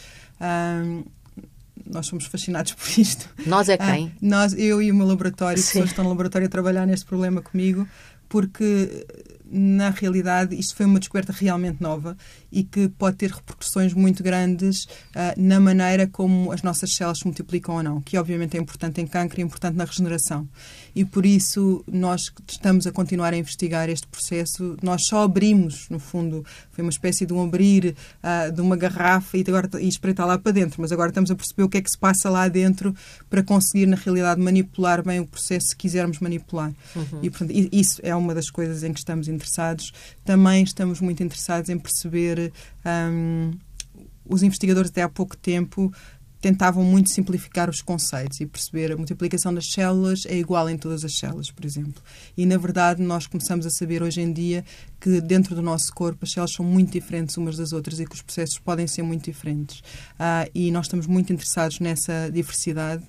nós 1.85 2.07
somos 2.07 2.26
fascinados 2.26 2.72
por 2.78 2.87
isto. 2.96 3.28
Nós 3.44 3.68
é 3.68 3.76
quem? 3.76 4.14
nós, 4.22 4.55
eu 4.55 4.81
e 4.81 4.92
o 4.92 4.94
meu 4.94 5.07
laboratório, 5.07 5.61
Sim. 5.61 5.66
pessoas 5.66 5.85
que 5.87 5.90
estão 5.90 6.05
no 6.05 6.11
laboratório 6.11 6.46
a 6.46 6.50
trabalhar 6.50 6.87
neste 6.87 7.05
problema 7.05 7.42
comigo, 7.42 7.88
porque 8.28 9.05
na 9.52 9.90
realidade, 9.90 10.58
isto 10.58 10.74
foi 10.74 10.86
uma 10.86 10.98
descoberta 10.98 11.32
realmente 11.32 11.82
nova 11.82 12.16
e 12.50 12.64
que 12.64 12.88
pode 12.88 13.16
ter 13.16 13.30
repercussões 13.30 13.92
muito 13.92 14.22
grandes 14.22 14.84
uh, 14.84 15.34
na 15.36 15.60
maneira 15.60 16.06
como 16.06 16.50
as 16.52 16.62
nossas 16.62 16.94
células 16.94 17.18
se 17.18 17.26
multiplicam 17.26 17.76
ou 17.76 17.82
não, 17.82 18.00
que 18.00 18.16
obviamente 18.16 18.56
é 18.56 18.60
importante 18.60 19.00
em 19.00 19.06
câncer 19.06 19.38
e 19.38 19.42
é 19.42 19.44
importante 19.44 19.76
na 19.76 19.84
regeneração. 19.84 20.48
E 20.94 21.04
por 21.04 21.26
isso 21.26 21.84
nós 21.86 22.32
estamos 22.48 22.86
a 22.86 22.92
continuar 22.92 23.34
a 23.34 23.36
investigar 23.36 23.88
este 23.90 24.06
processo. 24.06 24.77
Nós 24.83 25.06
só 25.06 25.22
abrimos, 25.22 25.88
no 25.90 25.98
fundo, 25.98 26.44
foi 26.70 26.83
uma 26.83 26.90
espécie 26.90 27.27
de 27.27 27.33
um 27.33 27.42
abrir 27.44 27.94
uh, 28.22 28.52
de 28.52 28.60
uma 28.60 28.77
garrafa 28.77 29.37
e, 29.37 29.44
agora, 29.46 29.68
e 29.81 29.88
espreitar 29.88 30.27
lá 30.27 30.38
para 30.38 30.52
dentro, 30.52 30.81
mas 30.81 30.92
agora 30.92 31.10
estamos 31.10 31.31
a 31.31 31.35
perceber 31.35 31.62
o 31.62 31.68
que 31.68 31.79
é 31.79 31.83
que 31.83 31.90
se 31.90 31.98
passa 31.98 32.31
lá 32.31 32.48
dentro 32.48 32.94
para 33.29 33.42
conseguir, 33.42 33.87
na 33.87 33.96
realidade, 33.96 34.40
manipular 34.40 35.04
bem 35.04 35.20
o 35.20 35.27
processo 35.27 35.68
se 35.68 35.77
quisermos 35.77 36.18
manipular. 36.20 36.72
Uhum. 36.96 37.18
E, 37.22 37.31
portanto, 37.31 37.52
isso 37.70 38.00
é 38.02 38.14
uma 38.14 38.35
das 38.35 38.50
coisas 38.50 38.83
em 38.83 38.92
que 38.92 38.98
estamos 38.98 39.29
interessados. 39.42 39.92
Também 40.24 40.62
estamos 40.62 41.00
muito 41.00 41.22
interessados 41.22 41.68
em 41.68 41.78
perceber 41.78 42.52
um, 42.86 43.50
os 44.24 44.42
investigadores 44.42 44.90
até 44.90 45.02
há 45.02 45.08
pouco 45.08 45.36
tempo 45.36 45.92
tentavam 46.40 46.82
muito 46.82 47.08
simplificar 47.08 47.70
os 47.70 47.80
conceitos 47.80 48.40
e 48.40 48.46
perceber 48.46 48.90
a 48.90 48.96
multiplicação 48.96 49.54
das 49.54 49.70
células 49.70 50.26
é 50.26 50.36
igual 50.36 50.68
em 50.68 50.76
todas 50.76 51.04
as 51.04 51.16
células, 51.16 51.52
por 51.52 51.64
exemplo. 51.64 52.02
E, 52.36 52.44
na 52.44 52.58
verdade, 52.58 53.00
nós 53.00 53.28
começamos 53.28 53.64
a 53.64 53.70
saber 53.70 54.02
hoje 54.02 54.20
em 54.20 54.32
dia 54.32 54.64
que 55.00 55.20
dentro 55.20 55.54
do 55.54 55.62
nosso 55.62 55.92
corpo 55.94 56.24
as 56.24 56.32
células 56.32 56.52
são 56.52 56.66
muito 56.66 56.90
diferentes 56.90 57.36
umas 57.36 57.56
das 57.56 57.72
outras 57.72 58.00
e 58.00 58.04
que 58.04 58.16
os 58.16 58.22
processos 58.22 58.58
podem 58.58 58.88
ser 58.88 59.02
muito 59.02 59.30
diferentes. 59.30 59.84
Ah, 60.18 60.48
e 60.52 60.72
nós 60.72 60.86
estamos 60.86 61.06
muito 61.06 61.32
interessados 61.32 61.78
nessa 61.78 62.28
diversidade 62.28 63.04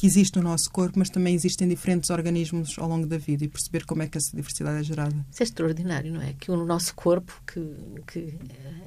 que 0.00 0.06
existe 0.06 0.38
no 0.38 0.42
nosso 0.42 0.70
corpo, 0.70 0.98
mas 0.98 1.10
também 1.10 1.34
existem 1.34 1.68
diferentes 1.68 2.08
organismos 2.08 2.78
ao 2.78 2.88
longo 2.88 3.06
da 3.06 3.18
vida 3.18 3.44
e 3.44 3.48
perceber 3.48 3.84
como 3.84 4.02
é 4.02 4.06
que 4.06 4.16
essa 4.16 4.34
diversidade 4.34 4.78
é 4.78 4.82
gerada. 4.82 5.14
Isso 5.30 5.42
é 5.42 5.44
extraordinário, 5.44 6.10
não 6.10 6.22
é? 6.22 6.32
Que 6.40 6.50
o 6.50 6.64
nosso 6.64 6.94
corpo, 6.94 7.38
que, 7.46 7.60
que 8.06 8.34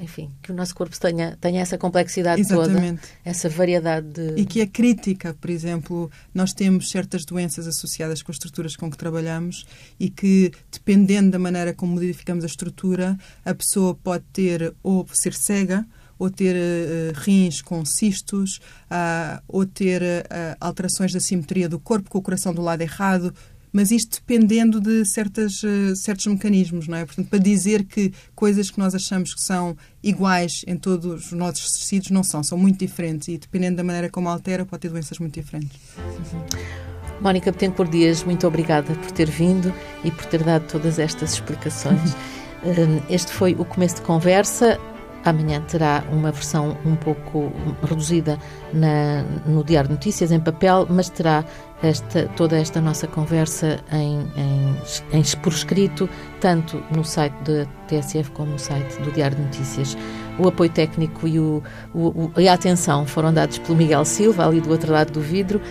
enfim, 0.02 0.32
que 0.42 0.52
o 0.52 0.56
nosso 0.56 0.74
corpo 0.74 1.00
tenha, 1.00 1.38
tenha 1.40 1.62
essa 1.62 1.78
complexidade 1.78 2.42
Exatamente. 2.42 3.02
toda, 3.02 3.14
essa 3.24 3.48
variedade 3.48 4.08
de... 4.08 4.42
E 4.42 4.44
que 4.44 4.60
é 4.60 4.66
crítica, 4.66 5.36
por 5.40 5.52
exemplo, 5.52 6.10
nós 6.34 6.52
temos 6.52 6.90
certas 6.90 7.26
doenças 7.26 7.68
associadas 7.68 8.24
com 8.24 8.32
as 8.32 8.38
estruturas 8.38 8.76
com 8.76 8.90
que 8.90 8.98
trabalhamos 8.98 9.68
e 10.00 10.10
que, 10.10 10.52
dependendo 10.72 11.30
da 11.30 11.38
maneira 11.38 11.76
como 11.76 11.94
modificamos 11.94 12.44
a 12.44 12.48
estrutura, 12.48 13.16
a 13.46 13.54
pessoa 13.54 13.94
pode 13.94 14.24
ter 14.34 14.74
ou 14.82 15.08
ser 15.14 15.36
cega 15.36 15.86
ou 16.18 16.30
ter 16.30 16.56
uh, 16.56 17.20
rins 17.20 17.62
com 17.62 17.84
cistos, 17.86 18.58
uh, 18.90 19.42
ou 19.48 19.66
ter 19.66 20.02
uh, 20.02 20.58
alterações 20.60 21.12
da 21.12 21.20
simetria 21.20 21.68
do 21.68 21.80
corpo 21.80 22.10
com 22.10 22.18
o 22.18 22.22
coração 22.22 22.54
do 22.54 22.62
lado 22.62 22.82
errado, 22.82 23.34
mas 23.72 23.90
isto 23.90 24.20
dependendo 24.20 24.80
de 24.80 25.04
certas, 25.04 25.62
certos 25.96 26.28
mecanismos, 26.28 26.88
não 26.88 26.96
é? 26.96 27.06
Portanto, 27.06 27.28
para 27.28 27.40
dizer 27.40 27.86
que 27.86 28.14
coisas 28.36 28.70
que 28.70 28.78
nós 28.78 28.94
achamos 28.94 29.34
que 29.34 29.42
são 29.42 29.76
iguais 30.04 30.64
em 30.68 30.78
todos 30.78 31.26
os 31.26 31.32
nossos 31.32 31.72
tecidos 31.72 32.12
não 32.12 32.24
são, 32.24 32.44
são 32.44 32.56
muito 32.56 32.78
diferentes 32.78 33.30
e 33.30 33.38
dependendo 33.40 33.78
da 33.78 33.84
maneira 33.84 34.12
como 34.12 34.30
altera 34.30 34.64
pode 34.64 34.82
ter 34.82 34.90
doenças 34.90 35.18
muito 35.18 35.34
diferentes. 35.34 35.76
Uhum. 35.98 36.46
Mónica 37.20 37.52
Betancourt 37.52 37.90
Dias, 37.90 38.24
muito 38.24 38.46
obrigada 38.46 38.94
por 38.94 39.12
ter 39.12 39.30
vindo 39.30 39.74
e 40.04 40.12
por 40.12 40.26
ter 40.26 40.44
dado 40.44 40.68
todas 40.68 41.00
estas 41.00 41.34
explicações. 41.34 42.16
Este 43.10 43.32
foi 43.32 43.54
o 43.56 43.66
começo 43.66 43.96
de 43.96 44.02
conversa. 44.04 44.80
Amanhã 45.26 45.62
terá 45.62 46.04
uma 46.12 46.32
versão 46.32 46.78
um 46.86 46.96
pouco 46.96 47.52
reduzida 47.82 48.38
na, 48.74 49.24
no 49.46 49.64
Diário 49.64 49.88
de 49.88 49.96
Notícias, 49.96 50.32
em 50.32 50.40
papel, 50.40 50.86
mas 50.90 51.10
terá 51.10 51.46
esta, 51.82 52.28
toda 52.36 52.58
esta 52.58 52.82
nossa 52.82 53.08
conversa 53.08 53.80
em, 53.92 54.20
em, 54.36 55.20
em, 55.20 55.24
por 55.42 55.54
escrito, 55.54 56.10
tanto 56.42 56.84
no 56.94 57.06
site 57.06 57.36
da 57.44 57.66
TSF 57.88 58.32
como 58.32 58.52
no 58.52 58.60
site 58.60 59.00
do 59.02 59.12
Diário 59.12 59.38
de 59.38 59.44
Notícias. 59.44 59.98
O 60.38 60.48
apoio 60.48 60.70
técnico 60.70 61.28
e, 61.28 61.40
o, 61.40 61.64
o, 61.94 62.32
e 62.38 62.48
a 62.48 62.54
atenção 62.54 63.06
foram 63.06 63.34
dados 63.34 63.58
pelo 63.60 63.78
Miguel 63.78 64.04
Silva, 64.04 64.46
ali 64.46 64.60
do 64.60 64.72
outro 64.72 64.92
lado 64.92 65.12
do 65.12 65.22
vidro. 65.22 65.62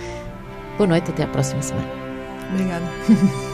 Boa 0.79 0.89
noite, 0.89 1.11
até 1.11 1.25
à 1.25 1.27
próxima 1.27 1.61
semana. 1.61 1.89
Obrigada. 2.53 2.85